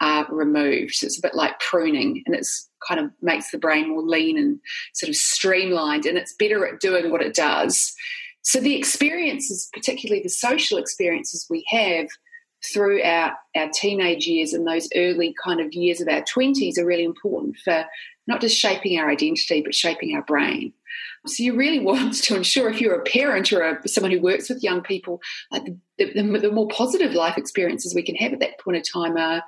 are 0.00 0.26
removed. 0.30 0.94
So 0.94 1.06
it's 1.06 1.18
a 1.18 1.22
bit 1.22 1.34
like 1.34 1.58
pruning 1.58 2.22
and 2.26 2.36
it's 2.36 2.68
kind 2.86 3.00
of 3.00 3.10
makes 3.22 3.50
the 3.50 3.58
brain 3.58 3.88
more 3.88 4.02
lean 4.02 4.36
and 4.36 4.60
sort 4.92 5.08
of 5.08 5.16
streamlined 5.16 6.04
and 6.04 6.18
it's 6.18 6.34
better 6.34 6.66
at 6.66 6.80
doing 6.80 7.10
what 7.10 7.22
it 7.22 7.34
does. 7.34 7.94
So 8.42 8.60
the 8.60 8.76
experiences 8.76 9.68
particularly 9.72 10.22
the 10.22 10.28
social 10.28 10.78
experiences 10.78 11.46
we 11.48 11.64
have 11.68 12.08
through 12.72 13.02
our, 13.02 13.36
teenage 13.72 14.26
years 14.26 14.52
and 14.52 14.66
those 14.66 14.88
early 14.94 15.34
kind 15.42 15.60
of 15.60 15.72
years 15.72 16.00
of 16.00 16.08
our 16.08 16.22
20s 16.22 16.78
are 16.78 16.84
really 16.84 17.04
important 17.04 17.56
for 17.64 17.86
not 18.26 18.40
just 18.40 18.56
shaping 18.56 18.98
our 18.98 19.10
identity, 19.10 19.62
but 19.62 19.74
shaping 19.74 20.14
our 20.14 20.22
brain. 20.22 20.72
So 21.26 21.42
you 21.42 21.56
really 21.56 21.80
want 21.84 22.14
to 22.14 22.36
ensure 22.36 22.68
if 22.68 22.80
you're 22.80 22.98
a 22.98 23.04
parent 23.04 23.52
or 23.52 23.62
a, 23.62 23.88
someone 23.88 24.12
who 24.12 24.20
works 24.20 24.48
with 24.48 24.62
young 24.62 24.82
people, 24.82 25.20
like 25.50 25.64
the, 25.64 26.12
the, 26.12 26.38
the, 26.38 26.52
more 26.52 26.68
positive 26.68 27.12
life 27.12 27.38
experiences 27.38 27.94
we 27.94 28.02
can 28.02 28.16
have 28.16 28.32
at 28.32 28.40
that 28.40 28.60
point 28.60 28.76
of 28.76 28.90
time 28.90 29.16
are, 29.16 29.42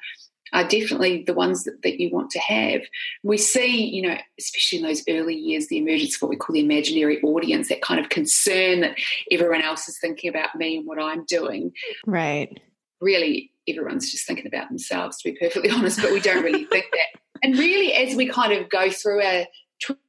are 0.53 0.67
definitely 0.67 1.25
the 1.25 1.35
ones 1.35 1.65
that, 1.65 1.83
that 1.83 2.01
you 2.01 2.11
want 2.11 2.31
to 2.31 2.39
have. 2.39 2.81
We 3.23 3.37
see, 3.37 3.85
you 3.85 4.03
know, 4.03 4.17
especially 4.39 4.79
in 4.79 4.85
those 4.85 5.05
early 5.09 5.35
years, 5.35 5.69
the 5.69 5.79
emergence 5.79 6.17
of 6.17 6.23
what 6.23 6.31
we 6.31 6.37
call 6.37 6.55
the 6.55 6.61
imaginary 6.61 7.21
audience, 7.23 7.69
that 7.69 7.83
kind 7.83 8.01
of 8.01 8.09
concern 8.09 8.81
that 8.81 8.97
everyone 9.31 9.63
else 9.63 9.89
is 9.89 9.99
thinking 10.01 10.31
about 10.31 10.55
me 10.55 10.79
and 10.79 10.87
what 10.87 11.01
I'm 11.01 11.25
doing. 11.27 11.73
Right 12.07 12.59
really 13.01 13.53
everyone's 13.69 14.11
just 14.11 14.27
thinking 14.27 14.47
about 14.47 14.69
themselves, 14.69 15.19
to 15.19 15.31
be 15.31 15.39
perfectly 15.39 15.71
honest, 15.75 16.01
but 16.01 16.13
we 16.13 16.21
don't 16.21 16.43
really 16.43 16.65
think 16.65 16.87
that 16.93 17.21
and 17.43 17.59
really, 17.59 17.93
as 17.93 18.17
we 18.17 18.29
kind 18.29 18.53
of 18.53 18.69
go 18.69 18.91
through 18.91 19.23
our 19.23 19.47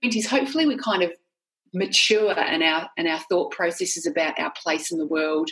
20s, 0.04 0.26
hopefully 0.26 0.66
we 0.66 0.78
kind 0.78 1.04
of 1.04 1.12
mature 1.74 2.32
in 2.32 2.64
our 2.64 2.90
in 2.98 3.08
our 3.08 3.20
thought 3.30 3.52
processes 3.52 4.08
about 4.08 4.40
our 4.40 4.52
place 4.64 4.92
in 4.92 4.98
the 4.98 5.06
world, 5.06 5.50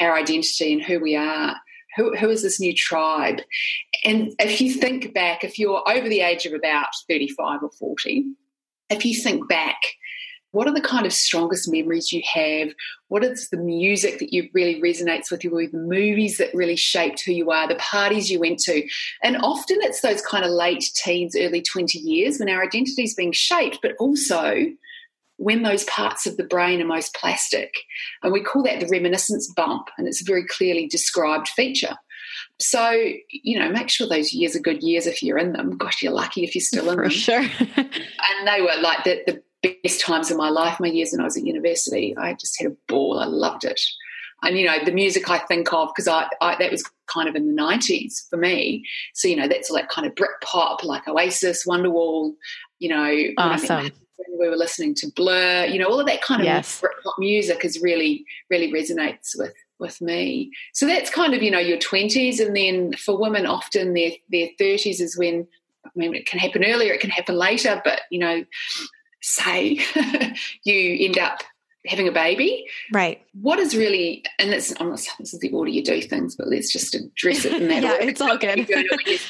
our 0.00 0.16
identity, 0.16 0.72
and 0.72 0.82
who 0.82 1.00
we 1.00 1.16
are. 1.16 1.56
Who, 1.96 2.14
who 2.14 2.28
is 2.28 2.42
this 2.42 2.60
new 2.60 2.74
tribe? 2.74 3.40
And 4.04 4.34
if 4.38 4.60
you 4.60 4.70
think 4.74 5.14
back, 5.14 5.44
if 5.44 5.58
you're 5.58 5.82
over 5.88 6.10
the 6.10 6.20
age 6.20 6.44
of 6.44 6.52
about 6.52 6.88
35 7.08 7.62
or 7.62 7.70
40, 7.70 8.26
if 8.90 9.06
you 9.06 9.18
think 9.18 9.48
back 9.48 9.78
what 10.56 10.66
are 10.66 10.72
the 10.72 10.80
kind 10.80 11.04
of 11.04 11.12
strongest 11.12 11.70
memories 11.70 12.12
you 12.12 12.22
have? 12.32 12.70
What 13.08 13.22
is 13.22 13.50
the 13.50 13.58
music 13.58 14.18
that 14.20 14.32
you 14.32 14.48
really 14.54 14.80
resonates 14.80 15.30
with 15.30 15.44
you, 15.44 15.50
the 15.50 15.76
movies 15.76 16.38
that 16.38 16.54
really 16.54 16.76
shaped 16.76 17.22
who 17.22 17.32
you 17.32 17.50
are, 17.50 17.68
the 17.68 17.74
parties 17.74 18.30
you 18.30 18.40
went 18.40 18.60
to? 18.60 18.82
And 19.22 19.36
often 19.36 19.76
it's 19.82 20.00
those 20.00 20.22
kind 20.22 20.46
of 20.46 20.50
late 20.50 20.90
teens, 20.94 21.36
early 21.38 21.60
20 21.60 21.98
years 21.98 22.38
when 22.38 22.48
our 22.48 22.62
identity 22.64 23.02
is 23.02 23.14
being 23.14 23.32
shaped, 23.32 23.80
but 23.82 23.92
also 24.00 24.64
when 25.36 25.62
those 25.62 25.84
parts 25.84 26.26
of 26.26 26.38
the 26.38 26.44
brain 26.44 26.80
are 26.80 26.86
most 26.86 27.14
plastic. 27.14 27.74
And 28.22 28.32
we 28.32 28.42
call 28.42 28.62
that 28.62 28.80
the 28.80 28.88
reminiscence 28.88 29.52
bump, 29.54 29.88
and 29.98 30.08
it's 30.08 30.22
a 30.22 30.24
very 30.24 30.46
clearly 30.46 30.86
described 30.86 31.48
feature. 31.48 31.96
So, 32.58 32.90
you 33.30 33.58
know, 33.58 33.70
make 33.70 33.90
sure 33.90 34.08
those 34.08 34.32
years 34.32 34.56
are 34.56 34.60
good 34.60 34.82
years 34.82 35.06
if 35.06 35.22
you're 35.22 35.36
in 35.36 35.52
them. 35.52 35.76
Gosh, 35.76 36.02
you're 36.02 36.12
lucky 36.12 36.44
if 36.44 36.54
you're 36.54 36.62
still 36.62 36.88
in 36.88 36.96
For 36.96 37.02
them. 37.02 37.10
sure. 37.10 37.40
and 37.76 38.48
they 38.48 38.62
were 38.62 38.80
like 38.80 39.04
the, 39.04 39.20
the 39.26 39.42
best 39.62 40.00
times 40.00 40.30
of 40.30 40.36
my 40.36 40.48
life, 40.48 40.80
my 40.80 40.88
years 40.88 41.12
when 41.12 41.20
I 41.20 41.24
was 41.24 41.36
at 41.36 41.44
university. 41.44 42.16
I 42.16 42.34
just 42.34 42.60
had 42.60 42.70
a 42.70 42.76
ball. 42.88 43.18
I 43.18 43.26
loved 43.26 43.64
it. 43.64 43.80
And, 44.42 44.58
you 44.58 44.66
know, 44.66 44.84
the 44.84 44.92
music 44.92 45.30
I 45.30 45.38
think 45.38 45.72
of, 45.72 45.88
because 45.88 46.08
I, 46.08 46.28
I, 46.40 46.56
that 46.56 46.70
was 46.70 46.84
kind 47.06 47.28
of 47.28 47.34
in 47.34 47.54
the 47.54 47.62
90s 47.62 48.28
for 48.28 48.36
me. 48.36 48.84
So, 49.14 49.28
you 49.28 49.36
know, 49.36 49.48
that's 49.48 49.70
like 49.70 49.88
kind 49.88 50.06
of 50.06 50.14
Brit 50.14 50.30
pop, 50.42 50.84
like 50.84 51.08
Oasis, 51.08 51.66
Wonderwall, 51.66 52.34
you 52.78 52.90
know. 52.90 53.22
Awesome. 53.38 53.90
When 54.18 54.38
we 54.38 54.48
were 54.48 54.56
listening 54.56 54.94
to 54.96 55.10
Blur, 55.14 55.64
you 55.66 55.78
know, 55.78 55.86
all 55.86 56.00
of 56.00 56.06
that 56.06 56.22
kind 56.22 56.42
of 56.42 56.46
yes. 56.46 56.80
Brit 56.80 56.92
pop 57.02 57.14
music 57.18 57.64
is 57.64 57.80
really, 57.82 58.24
really 58.50 58.72
resonates 58.72 59.30
with 59.36 59.54
with 59.78 60.00
me. 60.00 60.50
So 60.72 60.86
that's 60.86 61.10
kind 61.10 61.34
of, 61.34 61.42
you 61.42 61.50
know, 61.50 61.58
your 61.58 61.78
20s. 61.78 62.40
And 62.40 62.56
then 62.56 62.94
for 62.94 63.18
women, 63.18 63.46
often 63.46 63.94
their, 63.94 64.12
their 64.30 64.48
30s 64.60 65.00
is 65.00 65.18
when, 65.18 65.46
I 65.84 65.90
mean, 65.94 66.14
it 66.14 66.26
can 66.26 66.38
happen 66.38 66.64
earlier, 66.64 66.92
it 66.92 67.00
can 67.00 67.10
happen 67.10 67.36
later, 67.36 67.80
but, 67.84 68.00
you 68.10 68.18
know, 68.18 68.44
say 69.26 69.80
you 70.64 71.06
end 71.06 71.18
up 71.18 71.42
having 71.86 72.08
a 72.08 72.12
baby. 72.12 72.66
Right. 72.92 73.22
What 73.40 73.58
is 73.58 73.76
really, 73.76 74.24
and 74.38 74.52
this, 74.52 74.74
I'm 74.78 74.90
not 74.90 75.00
saying 75.00 75.16
this 75.20 75.34
is 75.34 75.40
the 75.40 75.52
order 75.52 75.70
you 75.70 75.84
do 75.84 76.00
things, 76.02 76.34
but 76.34 76.48
let's 76.48 76.72
just 76.72 76.94
address 76.94 77.44
it 77.44 77.52
in 77.54 77.68
that 77.68 77.82
yeah, 77.82 77.92
order. 77.92 78.08
it's 78.08 78.20
all 78.20 78.36
good. 78.36 78.66
It 78.68 79.20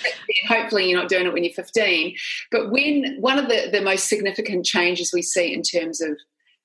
hopefully 0.49 0.89
you're 0.89 0.99
not 0.99 1.09
doing 1.09 1.27
it 1.27 1.33
when 1.33 1.45
you're 1.45 1.53
15. 1.53 2.17
But 2.51 2.71
when 2.71 3.17
one 3.21 3.39
of 3.39 3.49
the, 3.49 3.69
the 3.71 3.83
most 3.83 4.09
significant 4.09 4.65
changes 4.65 5.13
we 5.13 5.23
see 5.23 5.53
in 5.53 5.63
terms 5.63 6.01
of 6.01 6.19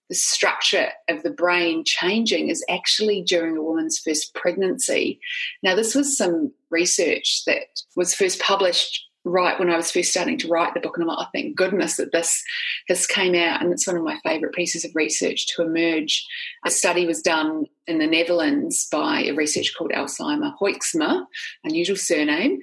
the 0.10 0.16
structure 0.16 0.90
of 1.10 1.24
the 1.24 1.30
brain 1.30 1.84
changing 1.86 2.50
is 2.50 2.66
actually 2.70 3.22
during 3.22 3.56
a 3.56 3.64
woman's 3.64 3.98
first 3.98 4.36
pregnancy. 4.36 5.22
Now, 5.64 5.74
this 5.74 5.96
was 5.96 6.18
some 6.18 6.52
research 6.70 7.44
that 7.48 7.64
was 7.96 8.14
first 8.14 8.42
published 8.42 9.06
right 9.24 9.60
when 9.60 9.70
I 9.70 9.78
was 9.78 9.92
first 9.92 10.12
starting 10.12 10.38
to 10.40 10.48
write 10.48 10.74
the 10.74 10.80
book, 10.80 10.98
and 10.98 11.04
I'm 11.04 11.08
like, 11.08 11.28
oh, 11.28 11.30
thank 11.34 11.56
goodness 11.56 11.98
that 11.98 12.12
this 12.12 12.44
this 12.88 13.06
came 13.06 13.36
out, 13.36 13.62
and 13.62 13.72
it's 13.72 13.88
one 13.88 13.98
of 13.98 14.04
my 14.04 14.20
favourite 14.24 14.56
pieces 14.56 14.84
of 14.84 14.92
research 14.96 15.48
to 15.48 15.64
emerge. 15.64 16.26
A 16.66 16.72
study 16.72 17.06
was 17.06 17.22
done 17.22 17.66
in 17.88 18.00
the 18.00 18.08
Netherlands 18.08 18.88
by 18.92 19.24
a 19.24 19.34
researcher 19.34 19.74
called 19.78 19.92
Elseline 19.92 20.54
Hoekzema, 20.60 21.26
unusual 21.64 21.98
surname, 21.98 22.60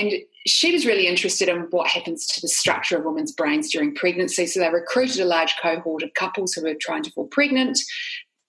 and 0.00 0.12
she 0.46 0.72
was 0.72 0.86
really 0.86 1.06
interested 1.06 1.48
in 1.48 1.62
what 1.70 1.88
happens 1.88 2.26
to 2.26 2.40
the 2.40 2.48
structure 2.48 2.98
of 2.98 3.04
women's 3.04 3.32
brains 3.32 3.70
during 3.70 3.94
pregnancy. 3.94 4.46
So 4.46 4.60
they 4.60 4.68
recruited 4.68 5.20
a 5.20 5.26
large 5.26 5.54
cohort 5.60 6.02
of 6.02 6.14
couples 6.14 6.52
who 6.52 6.62
were 6.62 6.74
trying 6.74 7.02
to 7.04 7.10
fall 7.12 7.26
pregnant. 7.26 7.78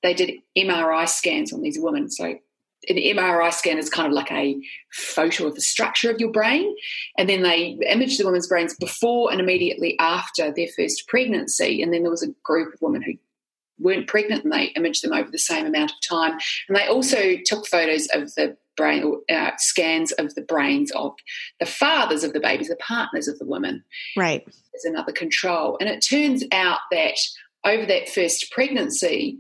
They 0.04 0.13
did 0.13 0.36
MRI 0.58 1.08
scans 1.08 1.54
on 1.54 1.62
these 1.62 1.80
women. 1.80 2.10
So 2.10 2.36
an 2.89 2.98
MRI 2.98 3.54
scan 3.54 3.78
is 3.78 3.89
kind 3.89 4.08
of 4.08 4.13
like 4.13 4.32
a 4.32 4.58
photo 4.91 5.48
of 5.48 5.56
the 5.56 5.62
structure 5.62 6.12
of 6.12 6.19
your 6.19 6.32
brain. 6.32 6.76
And 7.17 7.30
then 7.30 7.43
they 7.43 7.78
imaged 7.88 8.19
the 8.19 8.26
women's 8.26 8.48
brains 8.48 8.76
before 8.76 9.32
and 9.32 9.39
immediately 9.39 9.98
after 10.00 10.52
their 10.52 10.67
first 10.76 11.08
pregnancy. 11.08 11.82
And 11.82 11.93
then 11.93 12.04
there 12.04 12.12
was 12.12 12.24
a 12.24 12.34
group 12.43 12.74
of 12.74 12.82
women 12.82 13.02
who 13.02 13.13
weren't 13.80 14.08
pregnant 14.08 14.43
and 14.43 14.54
they 14.54 14.65
imaged 14.76 15.04
them 15.04 15.13
over 15.13 15.30
the 15.30 15.39
same 15.39 15.65
amount 15.65 15.91
of 15.91 16.02
time. 16.08 16.38
And 16.67 16.78
they 16.78 16.88
also 16.88 17.36
took 17.45 17.67
photos 17.67 18.08
of 18.13 18.34
the 18.36 18.58
brain 18.78 19.21
uh, 19.30 19.52
scans 19.58 20.12
of 20.13 20.36
the 20.36 20.41
brains 20.41 20.91
of 20.91 21.13
the 21.60 21.65
fathers 21.65 22.24
of 22.24 22.34
the 22.34 22.39
babies, 22.39 22.67
the 22.67 22.76
partners 22.78 23.28
of 23.28 23.39
the 23.39 23.45
women. 23.45 23.84
Right. 24.17 24.45
As 24.76 24.86
another 24.86 25.12
control. 25.12 25.78
And 25.80 25.89
it 25.89 26.06
turns 26.08 26.43
out 26.52 26.80
that 26.91 27.17
over 27.65 27.86
that 27.86 28.10
first 28.10 28.52
pregnancy, 28.52 29.39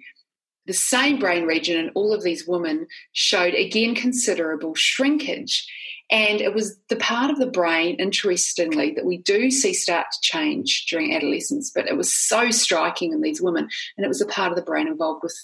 the 0.65 0.73
same 0.73 1.19
brain 1.19 1.45
region 1.45 1.77
in 1.79 1.89
all 1.95 2.13
of 2.13 2.23
these 2.23 2.47
women 2.47 2.87
showed 3.11 3.53
again 3.53 3.95
considerable 3.95 4.73
shrinkage. 4.75 5.67
And 6.11 6.39
it 6.39 6.53
was 6.53 6.77
the 6.89 6.95
part 6.95 7.31
of 7.31 7.39
the 7.39 7.49
brain, 7.49 7.95
interestingly, 7.95 8.93
that 8.93 9.05
we 9.05 9.17
do 9.17 9.49
see 9.49 9.73
start 9.73 10.05
to 10.11 10.19
change 10.21 10.85
during 10.87 11.15
adolescence, 11.15 11.71
but 11.73 11.87
it 11.87 11.97
was 11.97 12.13
so 12.13 12.51
striking 12.51 13.11
in 13.11 13.21
these 13.21 13.41
women. 13.41 13.67
And 13.97 14.05
it 14.05 14.07
was 14.07 14.21
a 14.21 14.27
part 14.27 14.51
of 14.51 14.55
the 14.55 14.63
brain 14.63 14.87
involved 14.87 15.23
with 15.23 15.35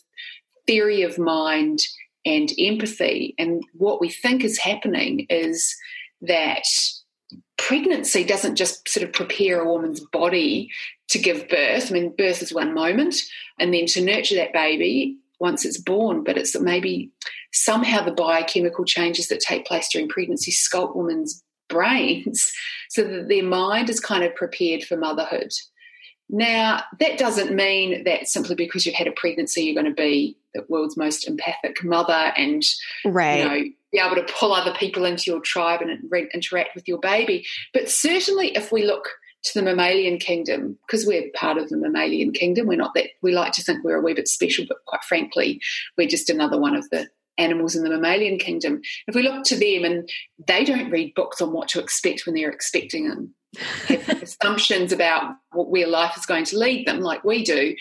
theory 0.67 1.01
of 1.01 1.17
mind 1.17 1.79
and 2.25 2.51
empathy. 2.59 3.33
And 3.39 3.63
what 3.73 3.99
we 3.99 4.09
think 4.09 4.43
is 4.43 4.59
happening 4.59 5.25
is 5.29 5.75
that 6.21 6.65
pregnancy 7.61 8.23
doesn't 8.23 8.55
just 8.55 8.89
sort 8.89 9.05
of 9.05 9.13
prepare 9.13 9.61
a 9.61 9.71
woman's 9.71 9.99
body 9.99 10.71
to 11.09 11.19
give 11.19 11.47
birth. 11.47 11.91
I 11.91 11.93
mean, 11.93 12.15
birth 12.17 12.41
is 12.41 12.51
one 12.51 12.73
moment, 12.73 13.15
and 13.59 13.71
then 13.71 13.85
to 13.87 14.03
nurture 14.03 14.35
that 14.35 14.51
baby 14.51 15.17
once 15.39 15.63
it's 15.63 15.77
born, 15.79 16.23
but 16.23 16.37
it's 16.37 16.59
maybe 16.59 17.11
somehow 17.53 18.03
the 18.03 18.11
biochemical 18.11 18.83
changes 18.83 19.27
that 19.27 19.39
take 19.39 19.65
place 19.65 19.89
during 19.89 20.09
pregnancy 20.09 20.51
sculpt 20.51 20.95
women's 20.95 21.43
brains 21.69 22.51
so 22.89 23.03
that 23.03 23.29
their 23.29 23.43
mind 23.43 23.89
is 23.89 23.99
kind 23.99 24.23
of 24.23 24.35
prepared 24.35 24.83
for 24.83 24.97
motherhood. 24.97 25.51
Now, 26.29 26.83
that 26.99 27.19
doesn't 27.19 27.53
mean 27.53 28.05
that 28.05 28.27
simply 28.27 28.55
because 28.55 28.85
you've 28.85 28.95
had 28.95 29.07
a 29.07 29.11
pregnancy, 29.11 29.63
you're 29.63 29.81
going 29.81 29.93
to 29.93 30.01
be 30.01 30.35
the 30.55 30.65
world's 30.67 30.97
most 30.97 31.27
empathic 31.27 31.83
mother 31.83 32.33
and 32.37 32.63
right. 33.05 33.37
you 33.37 33.45
know, 33.45 33.63
be 33.91 33.99
able 33.99 34.15
to 34.15 34.33
pull 34.33 34.53
other 34.53 34.73
people 34.73 35.05
into 35.05 35.29
your 35.29 35.41
tribe 35.41 35.81
and 35.81 35.99
interact 36.33 36.75
with 36.75 36.87
your 36.87 36.99
baby. 36.99 37.45
But 37.73 37.89
certainly, 37.89 38.55
if 38.55 38.71
we 38.71 38.85
look 38.85 39.09
to 39.43 39.59
the 39.59 39.65
mammalian 39.65 40.19
kingdom, 40.19 40.77
because 40.85 41.05
we're 41.05 41.29
part 41.33 41.57
of 41.57 41.69
the 41.69 41.77
mammalian 41.77 42.31
kingdom, 42.31 42.67
we're 42.67 42.77
not 42.77 42.93
that, 42.93 43.09
we 43.21 43.33
like 43.33 43.53
to 43.53 43.63
think 43.63 43.83
we're 43.83 43.97
a 43.97 44.01
wee 44.01 44.13
bit 44.13 44.27
special, 44.27 44.65
but 44.67 44.77
quite 44.85 45.03
frankly, 45.03 45.59
we're 45.97 46.07
just 46.07 46.29
another 46.29 46.59
one 46.59 46.75
of 46.75 46.89
the 46.91 47.07
animals 47.37 47.75
in 47.75 47.83
the 47.83 47.89
mammalian 47.89 48.37
kingdom. 48.37 48.81
If 49.07 49.15
we 49.15 49.23
look 49.23 49.43
to 49.45 49.55
them 49.55 49.83
and 49.83 50.09
they 50.47 50.63
don't 50.63 50.91
read 50.91 51.15
books 51.15 51.41
on 51.41 51.51
what 51.51 51.69
to 51.69 51.79
expect 51.79 52.25
when 52.25 52.35
they're 52.35 52.51
expecting 52.51 53.09
and 53.09 53.29
assumptions 54.21 54.91
about 54.91 55.35
where 55.53 55.87
life 55.87 56.15
is 56.17 56.25
going 56.25 56.45
to 56.45 56.57
lead 56.57 56.85
them, 56.85 56.99
like 56.99 57.23
we 57.23 57.43
do, 57.43 57.75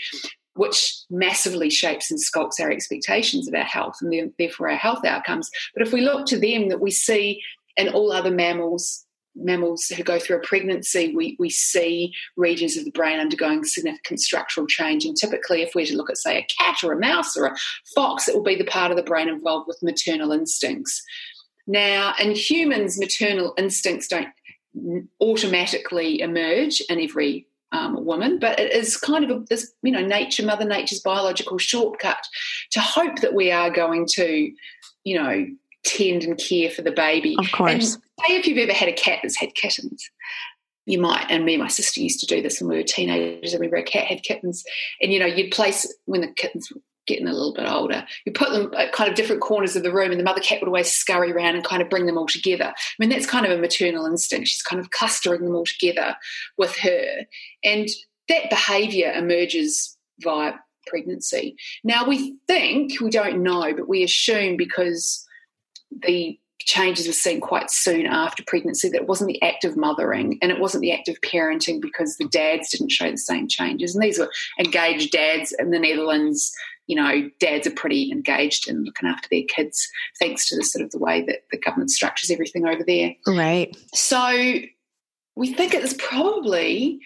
which 0.55 0.95
massively 1.09 1.69
shapes 1.69 2.11
and 2.11 2.19
sculpts 2.19 2.59
our 2.59 2.71
expectations 2.71 3.47
of 3.47 3.53
our 3.53 3.63
health 3.63 3.95
and 4.01 4.33
therefore 4.37 4.69
our 4.69 4.77
health 4.77 5.05
outcomes. 5.05 5.49
But 5.73 5.85
if 5.85 5.93
we 5.93 6.01
look 6.01 6.25
to 6.27 6.39
them, 6.39 6.69
that 6.69 6.81
we 6.81 6.91
see 6.91 7.41
in 7.77 7.89
all 7.89 8.11
other 8.11 8.31
mammals, 8.31 9.05
mammals 9.33 9.87
who 9.87 10.03
go 10.03 10.19
through 10.19 10.37
a 10.37 10.41
pregnancy, 10.41 11.15
we, 11.15 11.37
we 11.39 11.49
see 11.49 12.13
regions 12.35 12.75
of 12.75 12.83
the 12.83 12.91
brain 12.91 13.19
undergoing 13.19 13.63
significant 13.63 14.19
structural 14.19 14.67
change. 14.67 15.05
And 15.05 15.15
typically, 15.15 15.61
if 15.61 15.73
we're 15.73 15.85
to 15.85 15.95
look 15.95 16.09
at, 16.09 16.17
say, 16.17 16.37
a 16.37 16.47
cat 16.61 16.83
or 16.83 16.91
a 16.91 16.99
mouse 16.99 17.37
or 17.37 17.45
a 17.45 17.55
fox, 17.95 18.27
it 18.27 18.35
will 18.35 18.43
be 18.43 18.57
the 18.57 18.65
part 18.65 18.91
of 18.91 18.97
the 18.97 19.03
brain 19.03 19.29
involved 19.29 19.67
with 19.67 19.81
maternal 19.81 20.33
instincts. 20.33 21.01
Now, 21.65 22.13
in 22.19 22.35
humans, 22.35 22.99
maternal 22.99 23.53
instincts 23.57 24.07
don't 24.07 24.29
automatically 25.21 26.21
emerge 26.21 26.81
in 26.89 26.99
every 26.99 27.47
um, 27.71 28.03
woman, 28.05 28.39
but 28.39 28.59
it 28.59 28.73
is 28.73 28.97
kind 28.97 29.23
of 29.23 29.29
a, 29.29 29.43
this, 29.49 29.71
you 29.81 29.91
know, 29.91 30.05
nature, 30.05 30.45
Mother 30.45 30.65
Nature's 30.65 30.99
biological 30.99 31.57
shortcut 31.57 32.23
to 32.71 32.79
hope 32.79 33.19
that 33.19 33.33
we 33.33 33.51
are 33.51 33.69
going 33.69 34.05
to, 34.13 34.51
you 35.03 35.17
know, 35.17 35.47
tend 35.83 36.23
and 36.23 36.37
care 36.37 36.69
for 36.69 36.81
the 36.81 36.91
baby. 36.91 37.35
Of 37.39 37.51
course. 37.51 37.71
And 37.71 37.83
say 37.83 38.35
if 38.35 38.47
you've 38.47 38.57
ever 38.57 38.73
had 38.73 38.89
a 38.89 38.93
cat 38.93 39.19
that's 39.21 39.37
had 39.37 39.55
kittens, 39.55 40.09
you 40.85 40.99
might, 40.99 41.27
and 41.29 41.45
me 41.45 41.53
and 41.53 41.63
my 41.63 41.69
sister 41.69 42.01
used 42.01 42.19
to 42.21 42.25
do 42.25 42.41
this 42.41 42.59
when 42.59 42.69
we 42.69 42.77
were 42.77 42.83
teenagers. 42.83 43.53
I 43.53 43.57
remember 43.57 43.77
a 43.77 43.83
cat 43.83 44.07
had 44.07 44.23
kittens, 44.23 44.63
and 45.01 45.13
you 45.13 45.19
know, 45.19 45.25
you'd 45.25 45.51
place 45.51 45.91
when 46.05 46.21
the 46.21 46.27
kittens 46.27 46.71
were 46.71 46.81
getting 47.11 47.27
a 47.27 47.33
little 47.33 47.53
bit 47.53 47.67
older, 47.67 48.05
you 48.25 48.31
put 48.31 48.51
them 48.51 48.73
at 48.77 48.93
kind 48.93 49.09
of 49.09 49.15
different 49.15 49.41
corners 49.41 49.75
of 49.75 49.83
the 49.83 49.93
room, 49.93 50.11
and 50.11 50.19
the 50.19 50.23
mother 50.23 50.41
cat 50.41 50.61
would 50.61 50.67
always 50.67 50.91
scurry 50.91 51.31
around 51.31 51.55
and 51.55 51.63
kind 51.63 51.81
of 51.81 51.89
bring 51.89 52.05
them 52.05 52.17
all 52.17 52.27
together. 52.27 52.65
I 52.65 52.93
mean, 52.99 53.09
that's 53.09 53.25
kind 53.25 53.45
of 53.45 53.51
a 53.51 53.61
maternal 53.61 54.05
instinct. 54.05 54.47
She's 54.47 54.61
kind 54.61 54.79
of 54.79 54.91
clustering 54.91 55.43
them 55.43 55.55
all 55.55 55.65
together 55.65 56.15
with 56.57 56.75
her, 56.77 57.25
and 57.63 57.87
that 58.29 58.49
behaviour 58.49 59.11
emerges 59.11 59.97
via 60.21 60.53
pregnancy. 60.87 61.55
Now, 61.83 62.07
we 62.07 62.37
think, 62.47 62.99
we 63.01 63.09
don't 63.09 63.43
know, 63.43 63.73
but 63.75 63.87
we 63.87 64.03
assume 64.03 64.57
because 64.57 65.25
the 65.91 66.37
changes 66.59 67.07
were 67.07 67.13
seen 67.13 67.41
quite 67.41 67.71
soon 67.71 68.05
after 68.05 68.43
pregnancy 68.45 68.89
that 68.89 69.01
it 69.01 69.07
wasn't 69.07 69.27
the 69.27 69.41
act 69.41 69.63
of 69.63 69.75
mothering 69.75 70.37
and 70.41 70.51
it 70.51 70.59
wasn't 70.59 70.81
the 70.81 70.91
act 70.91 71.07
of 71.07 71.19
parenting 71.21 71.81
because 71.81 72.17
the 72.17 72.27
dads 72.27 72.69
didn't 72.69 72.91
show 72.91 73.09
the 73.09 73.17
same 73.17 73.47
changes. 73.47 73.95
And 73.95 74.03
these 74.03 74.19
were 74.19 74.31
engaged 74.59 75.11
dads 75.11 75.53
in 75.57 75.71
the 75.71 75.79
Netherlands. 75.79 76.53
You 76.87 76.95
know, 76.97 77.29
dads 77.39 77.67
are 77.67 77.71
pretty 77.71 78.11
engaged 78.11 78.67
in 78.67 78.83
looking 78.83 79.07
after 79.07 79.27
their 79.31 79.43
kids 79.47 79.87
thanks 80.19 80.49
to 80.49 80.55
the 80.55 80.63
sort 80.63 80.83
of 80.83 80.91
the 80.91 80.99
way 80.99 81.23
that 81.25 81.43
the 81.51 81.57
government 81.57 81.91
structures 81.91 82.31
everything 82.31 82.65
over 82.65 82.83
there. 82.85 83.13
Right. 83.25 83.75
So 83.93 84.59
we 85.35 85.53
think 85.53 85.73
it's 85.73 85.95
probably 85.97 86.99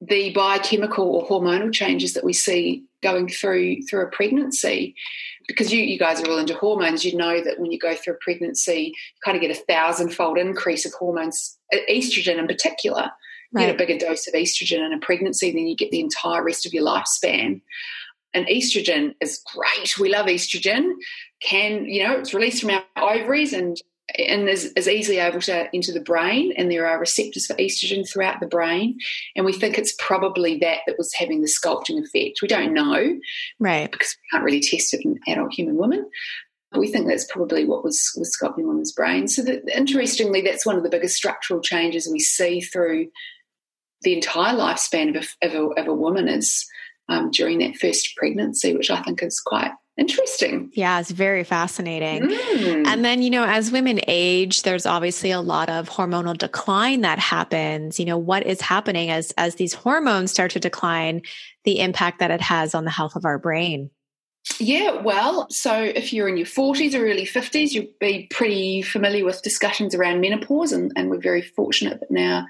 the 0.00 0.32
biochemical 0.32 1.04
or 1.06 1.26
hormonal 1.26 1.72
changes 1.72 2.14
that 2.14 2.24
we 2.24 2.32
see 2.32 2.84
going 3.02 3.28
through 3.28 3.82
through 3.82 4.02
a 4.02 4.10
pregnancy 4.10 4.94
because 5.46 5.72
you, 5.72 5.82
you 5.82 5.98
guys 5.98 6.20
are 6.20 6.30
all 6.30 6.38
into 6.38 6.54
hormones 6.54 7.04
you 7.04 7.16
know 7.16 7.42
that 7.42 7.58
when 7.58 7.70
you 7.70 7.78
go 7.78 7.94
through 7.94 8.14
a 8.14 8.18
pregnancy 8.20 8.92
you 8.94 9.20
kind 9.24 9.36
of 9.36 9.40
get 9.40 9.50
a 9.50 9.60
thousandfold 9.64 10.38
increase 10.38 10.86
of 10.86 10.92
hormones 10.92 11.58
estrogen 11.90 12.38
in 12.38 12.46
particular 12.46 13.10
right. 13.52 13.62
you 13.62 13.66
get 13.66 13.74
a 13.74 13.78
bigger 13.78 13.98
dose 13.98 14.26
of 14.28 14.34
estrogen 14.34 14.84
in 14.84 14.92
a 14.92 14.98
pregnancy 14.98 15.50
than 15.50 15.66
you 15.66 15.76
get 15.76 15.90
the 15.90 16.00
entire 16.00 16.44
rest 16.44 16.66
of 16.66 16.72
your 16.72 16.84
lifespan 16.84 17.60
and 18.34 18.46
estrogen 18.46 19.14
is 19.20 19.42
great 19.54 19.98
we 19.98 20.08
love 20.08 20.26
estrogen 20.26 20.92
can 21.40 21.84
you 21.86 22.02
know 22.02 22.18
it's 22.18 22.34
released 22.34 22.60
from 22.60 22.70
our 22.70 23.14
ovaries 23.14 23.52
and 23.52 23.80
and 24.16 24.48
is, 24.48 24.72
is 24.72 24.88
easily 24.88 25.18
able 25.18 25.40
to 25.42 25.74
enter 25.74 25.92
the 25.92 26.00
brain, 26.00 26.52
and 26.56 26.70
there 26.70 26.86
are 26.86 26.98
receptors 26.98 27.46
for 27.46 27.54
estrogen 27.54 28.08
throughout 28.08 28.40
the 28.40 28.46
brain. 28.46 28.98
And 29.36 29.44
we 29.44 29.52
think 29.52 29.76
it's 29.76 29.94
probably 29.98 30.58
that 30.58 30.80
that 30.86 30.96
was 30.96 31.12
having 31.12 31.42
the 31.42 31.48
sculpting 31.48 32.02
effect. 32.02 32.40
We 32.40 32.48
don't 32.48 32.72
know, 32.72 33.18
right? 33.58 33.90
Because 33.90 34.16
we 34.16 34.28
can't 34.30 34.44
really 34.44 34.60
test 34.60 34.94
it 34.94 35.04
in 35.04 35.18
adult 35.28 35.52
human 35.52 35.76
women. 35.76 36.08
But 36.70 36.80
we 36.80 36.88
think 36.88 37.06
that's 37.06 37.30
probably 37.30 37.64
what 37.64 37.84
was 37.84 38.12
was 38.16 38.36
sculpting 38.36 38.66
women's 38.66 38.92
brains. 38.92 39.36
So, 39.36 39.42
that, 39.42 39.68
interestingly, 39.76 40.40
that's 40.40 40.66
one 40.66 40.76
of 40.76 40.82
the 40.82 40.90
biggest 40.90 41.16
structural 41.16 41.60
changes 41.60 42.08
we 42.10 42.20
see 42.20 42.60
through 42.60 43.08
the 44.02 44.14
entire 44.14 44.54
lifespan 44.54 45.16
of 45.16 45.28
a, 45.42 45.46
of 45.46 45.54
a, 45.54 45.80
of 45.80 45.88
a 45.88 45.94
woman 45.94 46.28
is 46.28 46.66
um, 47.08 47.30
during 47.30 47.58
that 47.58 47.76
first 47.76 48.16
pregnancy, 48.16 48.76
which 48.76 48.90
I 48.90 49.02
think 49.02 49.22
is 49.22 49.40
quite 49.40 49.72
Interesting. 49.98 50.70
Yeah, 50.74 51.00
it's 51.00 51.10
very 51.10 51.42
fascinating. 51.42 52.22
Mm. 52.22 52.86
And 52.86 53.04
then, 53.04 53.20
you 53.20 53.30
know, 53.30 53.44
as 53.44 53.72
women 53.72 53.98
age, 54.06 54.62
there's 54.62 54.86
obviously 54.86 55.32
a 55.32 55.40
lot 55.40 55.68
of 55.68 55.90
hormonal 55.90 56.38
decline 56.38 57.00
that 57.00 57.18
happens. 57.18 57.98
You 57.98 58.06
know, 58.06 58.16
what 58.16 58.46
is 58.46 58.60
happening 58.60 59.10
as 59.10 59.32
as 59.36 59.56
these 59.56 59.74
hormones 59.74 60.30
start 60.30 60.52
to 60.52 60.60
decline, 60.60 61.22
the 61.64 61.80
impact 61.80 62.20
that 62.20 62.30
it 62.30 62.40
has 62.40 62.76
on 62.76 62.84
the 62.84 62.92
health 62.92 63.16
of 63.16 63.24
our 63.24 63.38
brain. 63.38 63.90
Yeah, 64.60 65.02
well, 65.02 65.50
so 65.50 65.82
if 65.82 66.12
you're 66.12 66.28
in 66.28 66.36
your 66.36 66.46
40s 66.46 66.94
or 66.94 67.04
early 67.04 67.26
50s, 67.26 67.72
you'll 67.72 67.86
be 68.00 68.28
pretty 68.30 68.82
familiar 68.82 69.24
with 69.24 69.42
discussions 69.42 69.94
around 69.94 70.20
menopause, 70.20 70.72
and, 70.72 70.92
and 70.96 71.10
we're 71.10 71.20
very 71.20 71.42
fortunate 71.42 72.00
that 72.00 72.10
now 72.10 72.46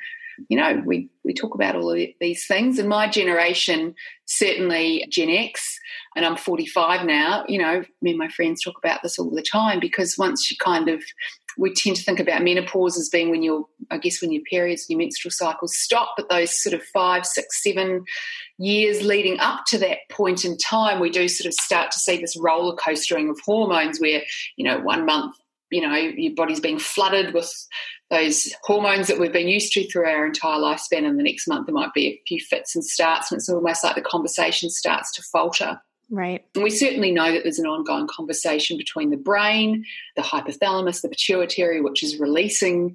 you 0.48 0.56
know, 0.56 0.82
we, 0.84 1.08
we 1.24 1.34
talk 1.34 1.54
about 1.54 1.76
all 1.76 1.90
of 1.90 1.98
these 2.20 2.46
things. 2.46 2.78
And 2.78 2.88
my 2.88 3.08
generation, 3.08 3.94
certainly 4.26 5.06
Gen 5.10 5.30
X, 5.30 5.78
and 6.16 6.24
I'm 6.24 6.36
45 6.36 7.06
now, 7.06 7.44
you 7.48 7.58
know, 7.58 7.84
me 8.02 8.10
and 8.10 8.18
my 8.18 8.28
friends 8.28 8.62
talk 8.62 8.76
about 8.82 9.02
this 9.02 9.18
all 9.18 9.30
the 9.30 9.42
time 9.42 9.80
because 9.80 10.16
once 10.18 10.50
you 10.50 10.56
kind 10.62 10.88
of, 10.88 11.02
we 11.56 11.72
tend 11.74 11.96
to 11.96 12.02
think 12.02 12.20
about 12.20 12.42
menopause 12.42 12.96
as 12.98 13.08
being 13.08 13.30
when 13.30 13.42
your, 13.42 13.64
I 13.90 13.98
guess, 13.98 14.22
when 14.22 14.32
your 14.32 14.42
periods, 14.48 14.86
your 14.88 14.98
menstrual 14.98 15.32
cycles 15.32 15.76
stop, 15.76 16.14
but 16.16 16.28
those 16.28 16.60
sort 16.62 16.74
of 16.74 16.82
five, 16.84 17.26
six, 17.26 17.62
seven 17.62 18.04
years 18.58 19.02
leading 19.02 19.40
up 19.40 19.64
to 19.66 19.78
that 19.78 19.98
point 20.10 20.44
in 20.44 20.56
time, 20.56 21.00
we 21.00 21.10
do 21.10 21.28
sort 21.28 21.46
of 21.48 21.54
start 21.54 21.90
to 21.92 21.98
see 21.98 22.20
this 22.20 22.36
roller 22.38 22.76
coastering 22.76 23.28
of 23.28 23.38
hormones 23.44 24.00
where, 24.00 24.22
you 24.56 24.64
know, 24.64 24.78
one 24.78 25.04
month 25.04 25.34
you 25.70 25.82
know 25.82 25.94
your 25.94 26.34
body's 26.34 26.60
being 26.60 26.78
flooded 26.78 27.34
with 27.34 27.52
those 28.10 28.52
hormones 28.62 29.06
that 29.08 29.18
we've 29.18 29.32
been 29.32 29.48
used 29.48 29.72
to 29.72 29.86
through 29.88 30.06
our 30.06 30.26
entire 30.26 30.58
lifespan 30.58 31.06
and 31.06 31.18
the 31.18 31.22
next 31.22 31.46
month 31.46 31.66
there 31.66 31.74
might 31.74 31.92
be 31.94 32.06
a 32.06 32.22
few 32.26 32.40
fits 32.40 32.74
and 32.74 32.84
starts 32.84 33.30
and 33.30 33.38
it's 33.38 33.48
almost 33.48 33.84
like 33.84 33.94
the 33.94 34.02
conversation 34.02 34.70
starts 34.70 35.12
to 35.12 35.22
falter 35.22 35.80
right 36.10 36.44
and 36.54 36.64
we 36.64 36.70
certainly 36.70 37.12
know 37.12 37.32
that 37.32 37.42
there's 37.42 37.58
an 37.58 37.66
ongoing 37.66 38.08
conversation 38.08 38.76
between 38.76 39.10
the 39.10 39.16
brain 39.16 39.84
the 40.16 40.22
hypothalamus 40.22 41.02
the 41.02 41.08
pituitary 41.08 41.80
which 41.80 42.02
is 42.02 42.18
releasing 42.18 42.94